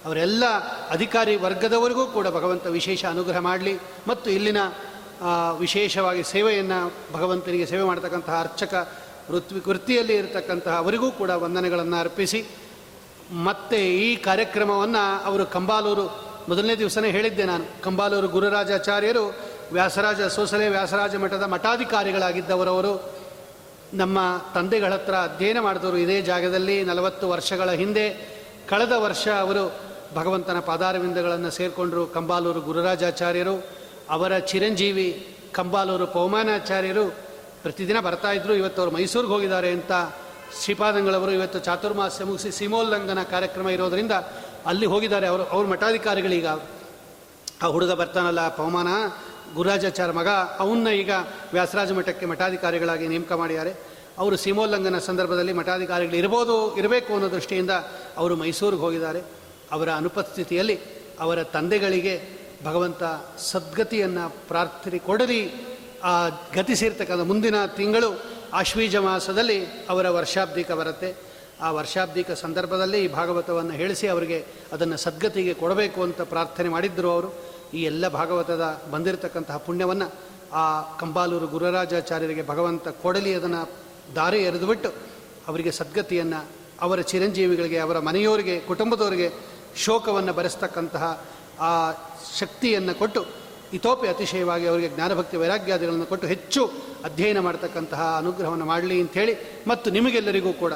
[0.05, 0.43] ಅವರೆಲ್ಲ
[0.89, 3.73] ಅಧಿಕಾರಿ ವರ್ಗದವರಿಗೂ ಕೂಡ ಭಗವಂತ ವಿಶೇಷ ಅನುಗ್ರಹ ಮಾಡಲಿ
[4.07, 4.61] ಮತ್ತು ಇಲ್ಲಿನ
[5.59, 6.79] ವಿಶೇಷವಾಗಿ ಸೇವೆಯನ್ನು
[7.13, 8.73] ಭಗವಂತನಿಗೆ ಸೇವೆ ಮಾಡತಕ್ಕಂತಹ ಅರ್ಚಕ
[9.31, 12.41] ವೃತ್ತಿ ವೃತ್ತಿಯಲ್ಲಿ ಇರತಕ್ಕಂತಹ ಅವರಿಗೂ ಕೂಡ ವಂದನೆಗಳನ್ನು ಅರ್ಪಿಸಿ,
[13.47, 16.05] ಮತ್ತೆ ಈ ಕಾರ್ಯಕ್ರಮವನ್ನು ಅವರು ಕಂಬಾಲೂರು,
[16.49, 19.23] ಮೊದಲನೇ ದಿವಸನೇ ಹೇಳಿದ್ದೆ ನಾನು, ಕಂಬಾಲೂರು ಗುರುರಾಜಾಚಾರ್ಯರು
[19.71, 23.13] ವ್ಯಾಸರಾಜ ಸೋಸಲೆ ವ್ಯಾಸರಾಜ ಮಠದ ಮಠಾಧಿಕಾರಿಗಳಾಗಿದ್ದವರವರು
[23.93, 24.19] ನಮ್ಮ
[24.55, 28.37] ತಂದೆಗಳ ಹತ್ರ ಅಧ್ಯಯನ ಮಾಡಿದವರು ಇದೇ ಜಾಗದಲ್ಲಿ ನಲವತ್ತು ವರ್ಷಗಳ ಹಿಂದೆ
[28.69, 29.75] ಕಳೆದ ವರ್ಷ ಅವರು
[30.15, 33.67] ಭಗವಂತನ ಪಾದಾರವಿಂದಗಳನ್ನು ಸೇರಿಕೊಂಡರು ಕಂಬಾಲೂರು ಗುರುರಾಜಾಚಾರ್ಯರು,
[34.09, 37.05] ಅವರ ಚಿರಂಜೀವಿ ಕಂಬಾಲೂರು ಪೌಮಾನಾಚಾರ್ಯರು
[37.63, 39.91] ಪ್ರತಿದಿನ ಬರ್ತಾಯಿದ್ರು ಇವತ್ತು ಅವರು ಮೈಸೂರಿಗೆ ಹೋಗಿದ್ದಾರೆ ಅಂತ
[40.63, 44.11] ಶ್ರೀಪಾದಂಗಳವರು ಇವತ್ತು ಚಾತುರ್ಮಾಸ್ಯ ಮುಗಿಸಿ ಸೀಮೋಲ್ಲಂಘನ ಕಾರ್ಯಕ್ರಮ ಇರೋದರಿಂದ
[44.65, 45.27] ಅಲ್ಲಿ ಹೋಗಿದ್ದಾರೆ.
[45.27, 46.47] ಅವರು, ಅವ್ರ ಮಠಾಧಿಕಾರಿಗಳೀಗ
[47.63, 48.87] ಆ ಹುಡುಗ ಬರ್ತಾನಲ್ಲ ಪವಮಾನ
[49.55, 50.27] ಗುರುರಾಜಾಚಾರ್ಯ ಮಗ
[50.59, 51.11] ಅವನ್ನ ಈಗ
[51.53, 53.73] ವ್ಯಾಸರಾಜ ಮಠಕ್ಕೆ ಮಠಾಧಿಕಾರಿಗಳಾಗಿ ನೇಮಕ ಮಾಡಿದ್ದಾರೆ.
[54.17, 57.69] ಅವರು ಸೀಮೋಲ್ಲಂಘನ ಸಂದರ್ಭದಲ್ಲಿ ಮಠಾಧಿಕಾರಿಗಳು ಇರ್ಬೋದು, ಇರಬೇಕು ಅನ್ನೋ ದೃಷ್ಟಿಯಿಂದ
[58.17, 59.21] ಅವರು ಮೈಸೂರಿಗೆ ಹೋಗಿದ್ದಾರೆ.
[59.71, 60.79] ಅವರ ಅನುಪಸ್ಥಿತಿಯಲ್ಲಿ
[61.19, 62.21] ಅವರ ತಂದೆಗಳಿಗೆ
[62.65, 63.03] ಭಗವಂತ
[63.37, 65.51] ಸದ್ಗತಿಯನ್ನು ಪ್ರಾರ್ಥನೆ ಕೊಡಲಿ.
[66.03, 71.15] ಆ ಗತಿ ಸೇರ್ತಕ್ಕಂಥ ಮುಂದಿನ ತಿಂಗಳು ಆಶ್ವೀಜ ಮಾಸದಲ್ಲಿ ಅವರ ವರ್ಷಾಬ್ದಿಕ ಬರುತ್ತೆ.
[71.61, 77.56] ಆ ವರ್ಷಾಬ್ದಿಕ ಸಂದರ್ಭದಲ್ಲಿ ಈ ಭಾಗವತವನ್ನು ಹೇಳಿಸಿ ಅವರಿಗೆ ಅದನ್ನು ಸದ್ಗತಿಗೆ ಕೊಡಬೇಕು ಅಂತ ಪ್ರಾರ್ಥನೆ ಮಾಡಿದ್ದರು ಅವರು.
[77.73, 80.07] ಈ ಎಲ್ಲ ಭಾಗವತದ ಬಂದಿರತಕ್ಕಂತಹ ಪುಣ್ಯವನ್ನು
[80.53, 83.61] ಆ ಕಂಬಾಲೂರು ಗುರುರಾಜಾಚಾರ್ಯರಿಗೆ ಭಗವಂತ ಕೊಡಲಿ ಅದನ್ನು
[84.15, 84.89] ದಾರಿ ಎರೆದುಬಿಟ್ಟು
[85.47, 86.47] ಅವರಿಗೆ ಸದ್ಗತಿಯನ್ನು,
[86.81, 89.29] ಅವರ ಚಿರಂಜೀವಿಗಳಿಗೆ, ಅವರ ಮನೆಯವರಿಗೆ ಕುಟುಂಬದವರಿಗೆ
[89.75, 91.23] ಶೋಕವನ್ನು ಬರೆಸ್ತಕ್ಕಂತಹ
[91.59, 91.91] ಆ
[92.39, 93.25] ಶಕ್ತಿಯನ್ನು ಕೊಟ್ಟು,
[93.73, 96.61] ಇತೋಪಿ ಅತಿಶಯವಾಗಿ ಅವರಿಗೆ ಜ್ಞಾನಭಕ್ತಿ ವೈರಾಗ್ಯಾದಿಗಳನ್ನು ಕೊಟ್ಟು ಹೆಚ್ಚು
[97.03, 99.33] ಅಧ್ಯಯನ ಮಾಡ್ತಕ್ಕಂತಹ ಅನುಗ್ರಹವನ್ನು ಮಾಡಲಿ ಅಂಥೇಳಿ
[99.67, 100.73] ಮತ್ತು ನಿಮಗೆಲ್ಲರಿಗೂ ಕೂಡ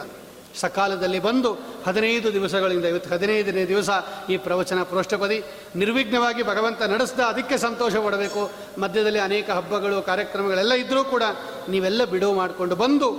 [0.55, 1.53] ಸಕಾಲದಲ್ಲಿ ಬಂದು
[1.87, 3.89] ಹದಿನೈದು ದಿವಸಗಳಿಂದ, ಇವತ್ತು ಹದಿನೈದನೇ ದಿವಸ
[4.29, 5.43] ಈ ಪ್ರವಚನ ಪ್ರೋಷ್ಠಪದಿ
[5.75, 8.51] ನಿರ್ವಿಘ್ನವಾಗಿ ಭಗವಂತ ನಡೆಸ್ದ ಅದಕ್ಕೆ ಸಂತೋಷ ಪಡಬೇಕು.
[8.81, 11.23] ಮಧ್ಯದಲ್ಲಿ ಅನೇಕ ಹಬ್ಬಗಳು, ಕಾರ್ಯಕ್ರಮಗಳೆಲ್ಲ ಇದ್ದರೂ ಕೂಡ
[11.69, 13.09] ನೀವೆಲ್ಲ ಬಿಡುವು ಮಾಡಿಕೊಂಡು ಬಂದು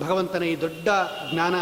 [0.00, 0.88] ಭಗವಂತನ ಈ ದೊಡ್ಡ
[1.32, 1.54] ಜ್ಞಾನ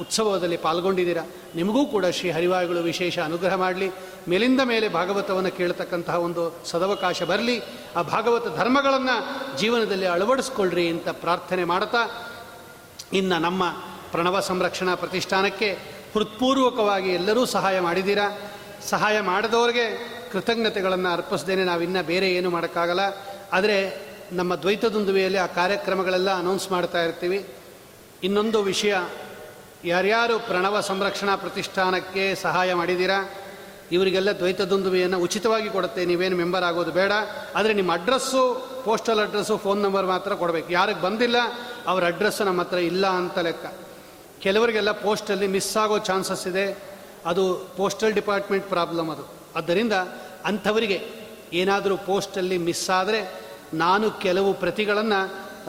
[0.00, 1.22] ಉತ್ಸವದಲ್ಲಿ ಪಾಲ್ಗೊಂಡಿದ್ದೀರಾ.
[1.54, 3.88] ನಿಮಗೂ ಕೂಡ ಶ್ರೀ ಹರಿವಾಯುಗಳು ವಿಶೇಷ ಅನುಗ್ರಹ ಮಾಡಲಿ.
[4.28, 7.60] ಮೇಲಿಂದ ಮೇಲೆ ಭಾಗವತವನ್ನು ಕೇಳ್ತಕ್ಕಂತಹ ಒಂದು ಸದವಕಾಶ ಬರಲಿ.
[7.96, 9.16] ಆ ಭಾಗವತ ಧರ್ಮಗಳನ್ನು
[9.58, 12.32] ಜೀವನದಲ್ಲಿ ಅಳವಡಿಸ್ಕೊಳ್ರಿ ಅಂತ ಪ್ರಾರ್ಥನೆ ಮಾಡ್ತಾ,
[13.12, 13.62] ಇನ್ನು ನಮ್ಮ
[14.14, 15.78] ಪ್ರಣವ ಸಂರಕ್ಷಣಾ ಪ್ರತಿಷ್ಠಾನಕ್ಕೆ
[16.14, 18.38] ಹೃತ್ಪೂರ್ವಕವಾಗಿ ಎಲ್ಲರೂ ಸಹಾಯ ಮಾಡಿದ್ದೀರಾ?
[18.88, 19.86] ಸಹಾಯ ಮಾಡಿದವ್ರಿಗೆ
[20.32, 23.00] ಕೃತಜ್ಞತೆಗಳನ್ನು ಅರ್ಪಿಸ್ದೇನೆ ನಾವಿನ್ನ ಬೇರೆ ಏನು ಮಾಡೋಕ್ಕಾಗಲ್ಲ.
[23.52, 23.98] ಆದರೆ
[24.32, 27.46] ನಮ್ಮ ದ್ವೈತದುಂದುವೆಯಲ್ಲಿ ಆ ಕಾರ್ಯಕ್ರಮಗಳೆಲ್ಲ ಅನೌನ್ಸ್ ಮಾಡ್ತಾ ಇರ್ತೀವಿ.
[28.22, 28.96] ಇನ್ನೊಂದು ವಿಷಯ,
[29.84, 33.30] ಯಾರ್ಯಾರು ಪ್ರಣವ ಸಂರಕ್ಷಣಾ ಪ್ರತಿಷ್ಠಾನಕ್ಕೆ ಸಹಾಯ ಮಾಡಿದ್ದೀರಾ?
[33.92, 36.04] ಇವರಿಗೆಲ್ಲ ದ್ವೈತದುಂದುವೆಯನ್ನು ಉಚಿತವಾಗಿ ಕೊಡುತ್ತೆ.
[36.04, 37.12] ನೀವೇನು ಮೆಂಬರ್ ಆಗೋದು ಬೇಡ.
[37.56, 40.72] ಆದರೆ ನಿಮ್ಮ address, postal address, phone number ಮಾತ್ರ ಕೊಡಬೇಕು.
[40.72, 41.36] ಯಾರಿಗೆ ಬಂದಿಲ್ಲ,
[41.86, 43.66] ಅವ್ರ ಅಡ್ರೆಸ್ಸು ನಮ್ಮ ಹತ್ರ ಇಲ್ಲ ಅಂತ ಲೆಕ್ಕ.
[44.44, 46.76] ಕೆಲವರಿಗೆಲ್ಲ ಪೋಸ್ಟಲ್ಲಿ ಮಿಸ್ ಆಗೋ ಚಾನ್ಸಸ್ ಇದೆ.
[47.26, 47.42] ಅದು
[47.76, 49.24] ಪೋಸ್ಟಲ್ ಡಿಪಾರ್ಟ್ಮೆಂಟ್ ಪ್ರಾಬ್ಲಮ್ ಅದು.
[49.56, 49.92] ಆದ್ದರಿಂದ
[50.44, 50.98] ಅಂಥವರಿಗೆ
[51.52, 53.20] ಏನಾದರೂ ಪೋಸ್ಟಲ್ಲಿ ಮಿಸ್ ಆದರೆ
[53.74, 55.20] ನಾನು ಕೆಲವು ಪ್ರತಿಗಳನ್ನು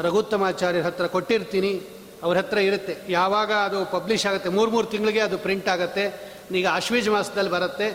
[0.01, 1.81] ರಘುತ್ತಮಾಚಾರ್ಯರ ಹತ್ರ ಕೊಟ್ಟಿರ್ತೀನಿ.
[2.23, 2.97] ಅವ್ರ ಹತ್ರ ಇರುತ್ತೆ.
[3.09, 6.05] ಯಾವಾಗ ಅದು ಪಬ್ಲಿಷ್ ಆಗುತ್ತೆ, ಮೂರು ಮೂರು ತಿಂಗಳಿಗೆ ಅದು ಪ್ರಿಂಟ್ ಆಗುತ್ತೆ.
[6.51, 7.87] ಈಗ ಆಶ್ವೀಜ ಮಾಸದಲ್ಲಿ ಬರುತ್ತೆ,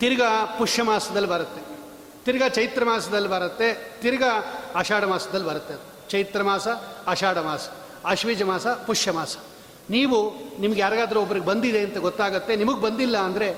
[0.00, 1.60] ತಿರ್ಗಾ ಪುಷ್ಯ ಮಾಸದಲ್ಲಿ ಬರುತ್ತೆ,
[2.24, 4.32] ತಿರ್ಗಾ ಚೈತ್ರ ಮಾಸದಲ್ಲಿ ಬರುತ್ತೆ, ತಿರ್ಗಾ
[4.74, 5.74] ಆಷಾಢ ಮಾಸದಲ್ಲಿ ಬರುತ್ತೆ
[6.10, 6.68] ಚೈತ್ರ ಮಾಸ,
[7.06, 7.68] ಆಷಾಢ ಮಾಸ
[8.04, 9.36] ಆಶ್ವೀಜ ಮಾಸ, ಪುಷ್ಯ ಮಾಸ.
[9.94, 10.18] ನೀವು
[10.62, 13.48] ನಿಮ್ಗೆ ಯಾರಿಗಾದರೂ ಒಬ್ರಿಗೆ ಬಂದಿದೆ ಅಂತ ಗೊತ್ತಾಗುತ್ತೆ, ನಿಮಗೆ ಬಂದಿಲ್ಲ ಅಂದರೆ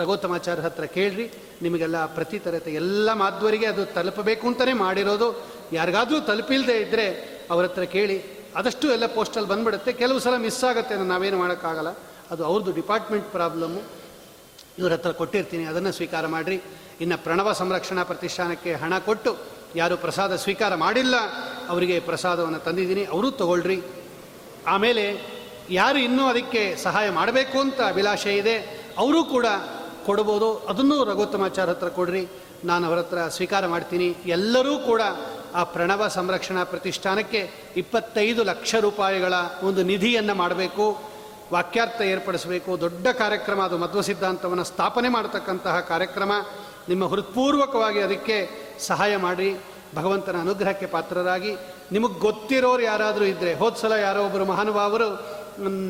[0.00, 1.26] ರಘೋತ್ತಮಾಚಾರ್ಯ ಹತ್ರ ಕೇಳ್ರಿ.
[1.64, 5.28] ನಿಮಗೆಲ್ಲ ಪ್ರತಿ ತರತೆ ಎಲ್ಲ ಮಾಧ್ವರಿಗೆ ಅದು ತಲುಪಬೇಕು ಅಂತಲೇ ಮಾಡಿರೋದು.
[5.72, 7.06] ಯಾರಿಗಾದರೂ ತಲುಪಿಲ್ಲದೆ ಇದ್ದರೆ
[7.52, 8.16] ಅವ್ರ ಹತ್ರ ಕೇಳಿ.
[8.58, 9.90] ಆದಷ್ಟು ಎಲ್ಲ ಪೋಸ್ಟಲ್ಲಿ ಬಂದ್ಬಿಡುತ್ತೆ.
[10.00, 11.90] ಕೆಲವು ಸಲ ಮಿಸ್ ಆಗುತ್ತೆ ನಾವೇನು ಮಾಡೋಕ್ಕಾಗಲ್ಲ.
[12.32, 13.82] ಅದು ಅವ್ರದ್ದು ಡಿಪಾರ್ಟ್ಮೆಂಟ್ ಪ್ರಾಬ್ಲಮ್ಮು.
[14.80, 16.58] ಇವ್ರ ಹತ್ರ ಕೊಟ್ಟಿರ್ತೀನಿ, ಅದನ್ನು ಸ್ವೀಕಾರ ಮಾಡಿರಿ.
[17.02, 19.32] ಇನ್ನು ಪ್ರಣವ ಸಂರಕ್ಷಣಾ ಪ್ರತಿಷ್ಠಾನಕ್ಕೆ ಹಣ ಕೊಟ್ಟು
[19.80, 21.16] ಯಾರು ಪ್ರಸಾದ ಸ್ವೀಕಾರ ಮಾಡಿಲ್ಲ,
[21.72, 23.78] ಅವರಿಗೆ ಪ್ರಸಾದವನ್ನು ತಂದಿದ್ದೀನಿ, ಅವರೂ ತಗೊಳ್ರಿ.
[24.74, 25.04] ಆಮೇಲೆ
[25.70, 28.58] ಯಾರು ಇನ್ನೂ ಅದಕ್ಕೆ ಸಹಾಯ ಮಾಡಬೇಕು ಅಂತ ಅಭಿಲಾಷೆ ಇದೆ,
[28.98, 29.46] ಅವರು ಕೂಡ
[30.06, 30.58] ಕೊಡ್ಬೋದು.
[30.58, 32.28] ಅದನ್ನು ರಘುತ್ತಮಾಚಾರ ಹತ್ರ ಕೊಡ್ರಿ.
[32.64, 34.16] ನಾನು ಅವರ ಹತ್ರ ಸ್ವೀಕಾರ ಮಾಡ್ತೀನಿ.
[34.26, 35.02] ಎಲ್ಲರೂ ಕೂಡ
[35.54, 39.32] ಆ ಪ್ರಣವ ಸಂರಕ್ಷಣಾ ಪ್ರತಿಷ್ಠಾನಕ್ಕೆ ಇಪ್ಪತ್ತೈದು ಲಕ್ಷ ರೂಪಾಯಿಗಳ
[39.62, 41.02] ಒಂದು ನಿಧಿಯನ್ನು ಮಾಡಬೇಕು.
[41.52, 42.80] ವಾಕ್ಯಾರ್ಥ ಏರ್ಪಡಿಸಬೇಕು.
[42.80, 46.32] ದೊಡ್ಡ ಕಾರ್ಯಕ್ರಮ, ಅದು ಮಧ್ವ ಸಿದ್ಧಾಂತವನ್ನು ಸ್ಥಾಪನೆ ಮಾಡತಕ್ಕಂತಹ ಕಾರ್ಯಕ್ರಮ.
[46.88, 49.60] ನಿಮ್ಮ ಹೃತ್ಪೂರ್ವಕವಾಗಿ ಅದಕ್ಕೆ ಸಹಾಯ ಮಾಡಿ
[49.94, 51.56] ಭಗವಂತನ ಅನುಗ್ರಹಕ್ಕೆ ಪಾತ್ರರಾಗಿ.
[51.92, 55.35] ನಿಮಗೆ ಗೊತ್ತಿರೋರು ಯಾರಾದರೂ ಇದ್ದರೆ ಹೋದ ಸಲ ಯಾರೋ ಒಬ್ಬರು ಮಹಾನುಭಾವರು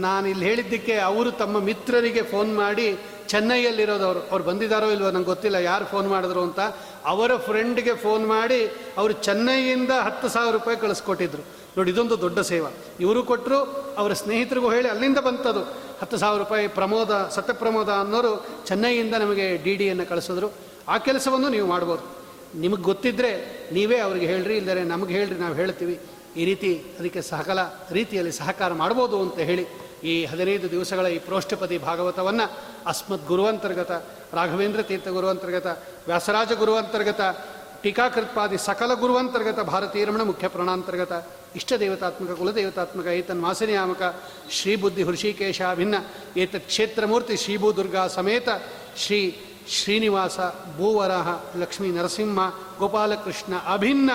[0.05, 2.87] ನಾನು ಇಲ್ಲಿ ಹೇಳಿದ್ದಕ್ಕೆ ಅವರು ತಮ್ಮ ಮಿತ್ರರಿಗೆ ಫೋನ್ ಮಾಡಿ
[3.29, 6.61] ಚೆನ್ನೈಯಲ್ಲಿರೋದವರು ಅವ್ರು ಬಂದಿದ್ದಾರೋ ಇಲ್ವೋ ನಂಗೆ ಗೊತ್ತಿಲ್ಲ, ಯಾರು ಫೋನ್ ಮಾಡಿದ್ರು ಅಂತ
[7.13, 8.61] ಅವರ ಫ್ರೆಂಡ್ಗೆ ಫೋನ್ ಮಾಡಿ
[8.99, 11.43] ಅವರು ಚೆನ್ನೈಯಿಂದ ಹತ್ತು ಸಾವಿರ ರೂಪಾಯಿ ಕಳಿಸ್ಕೊಟ್ಟಿದ್ರು.
[11.77, 12.71] ನೋಡಿ, ಇದೊಂದು ದೊಡ್ಡ ಸೇವಾ.
[13.01, 13.59] ಇವರು ಕೊಟ್ಟರು
[14.01, 15.63] ಅವರ ಸ್ನೇಹಿತರಿಗೂ ಹೇಳಿ, ಅಲ್ಲಿಂದ ಬಂತದು.
[16.01, 18.33] ಹತ್ತು ಸಾವಿರ ರೂಪಾಯಿ ಪ್ರಮೋದ, ಸತ್ಯಪ್ರಮೋದ ಅನ್ನೋರು
[18.67, 20.53] ಚೆನ್ನೈಯಿಂದ ನಮಗೆ ಡಿ ಡಿಯನ್ನು ಕಳಿಸಿದ್ರು.
[20.89, 22.03] ಆ ಕೆಲಸವನ್ನು ನೀವು ಮಾಡ್ಬೋದು.
[22.55, 23.31] ನಿಮಗೆ ಗೊತ್ತಿದ್ದರೆ
[23.73, 25.97] ನೀವೇ ಅವ್ರಿಗೆ ಹೇಳ್ರಿ ಇಲ್ಲದರೆ ನಮಗೆ ಹೇಳ್ರಿ, ನಾವು ಹೇಳ್ತೀವಿ.
[26.37, 27.59] ಈ ರೀತಿ ಅದಕ್ಕೆ ಸಹಕಲ
[27.91, 29.67] ರೀತಿಯಲ್ಲಿ ಸಹಕಾರ ಮಾಡ್ಬೋದು ಅಂತ ಹೇಳಿ
[30.05, 32.53] ಈ ಹದಿನೈದು ದಿವಸಗಳ ಈ ಪ್ರೋಷ್ಠಪದಿ ಭಾಗವತವನ್ನು
[32.87, 33.91] ಅಸ್ಮದ್ ಗುರುವಂತರ್ಗತ,
[34.33, 35.67] ರಾಘವೇಂದ್ರ ತೀರ್ಥ ಗುರುವಂತರ್ಗತ,
[36.07, 37.21] ವ್ಯಾಸರಾಜ ಗುರುವಂತರ್ಗತ,
[37.83, 41.13] ಟೀಕಾಕೃತ್ಪಾದಿ ಸಕಲ ಗುರುವಂತರ್ಗತ, ಭಾರತೀಯ ರಮಣ ಮುಖ್ಯ ಪ್ರಾಣಾಂತರ್ಗತ,
[41.57, 45.95] ಇಷ್ಟ ದೇವತಾತ್ಮಕ, ಕುಲದೇವತಾತ್ಮಕ, ಏತನ್ ಮಾಸನಿಯಾಮಕ ಶ್ರೀಬುದ್ಧಿ ಹೃಷಿಕೇಶ ಭಿನ್ನ
[46.37, 48.49] ಏತ ಕ್ಷೇತ್ರಮೂರ್ತಿ ಶ್ರೀಭೂ ದುರ್ಗಾ ಸಮೇತ,
[48.97, 50.41] ಶ್ರೀ ಶ್ರೀನಿವಾಸ
[50.77, 52.39] ಭೂವರಾಹ ಲಕ್ಷ್ಮೀ ನರಸಿಂಹ
[52.79, 54.11] ಗೋಪಾಲಕೃಷ್ಣ ಅಭಿನ್ನ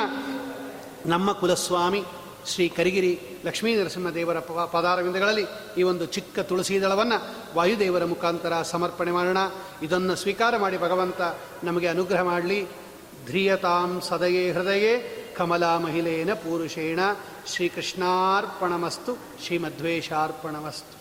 [1.05, 2.03] ನಮ್ಮ ಕುಲಸ್ವಾಮಿ
[2.47, 5.45] ಶ್ರೀ ಕರಿಗಿರಿ ಲಕ್ಷ್ಮೀ ನರಸಿಂಹ ದೇವರ ಪ, ಪದಾರವಿಂದಗಳಲ್ಲಿ
[5.77, 9.37] ಈ ಒಂದು ಚಿಕ್ಕ ತುಳಸಿ ದಳವನ್ನು ವಾಯುದೇವರ ಮುಖಾಂತರ ಸಮರ್ಪಣೆ ಮಾಡೋಣ.
[9.83, 11.21] ಇದನ್ನು ಸ್ವೀಕಾರ ಮಾಡಿ ಭಗವಂತ
[11.63, 12.67] ನಮಗೆ ಅನುಗ್ರಹ ಮಾಡಲಿ.
[13.25, 16.99] ಧ್ರಿಯತಾಂ ಸದಯೇ ಹೃದಯೇ ಕಮಲಾ ಮಹಿಳೆಯನ ಪುರುಷೇಣ.
[17.47, 19.17] ಶ್ರೀಕೃಷ್ಣಾರ್ಪಣಮಸ್ತು.
[19.45, 21.00] ಶ್ರೀಮಧ್ವೇಶಾರ್ಪಣಮಸ್ತು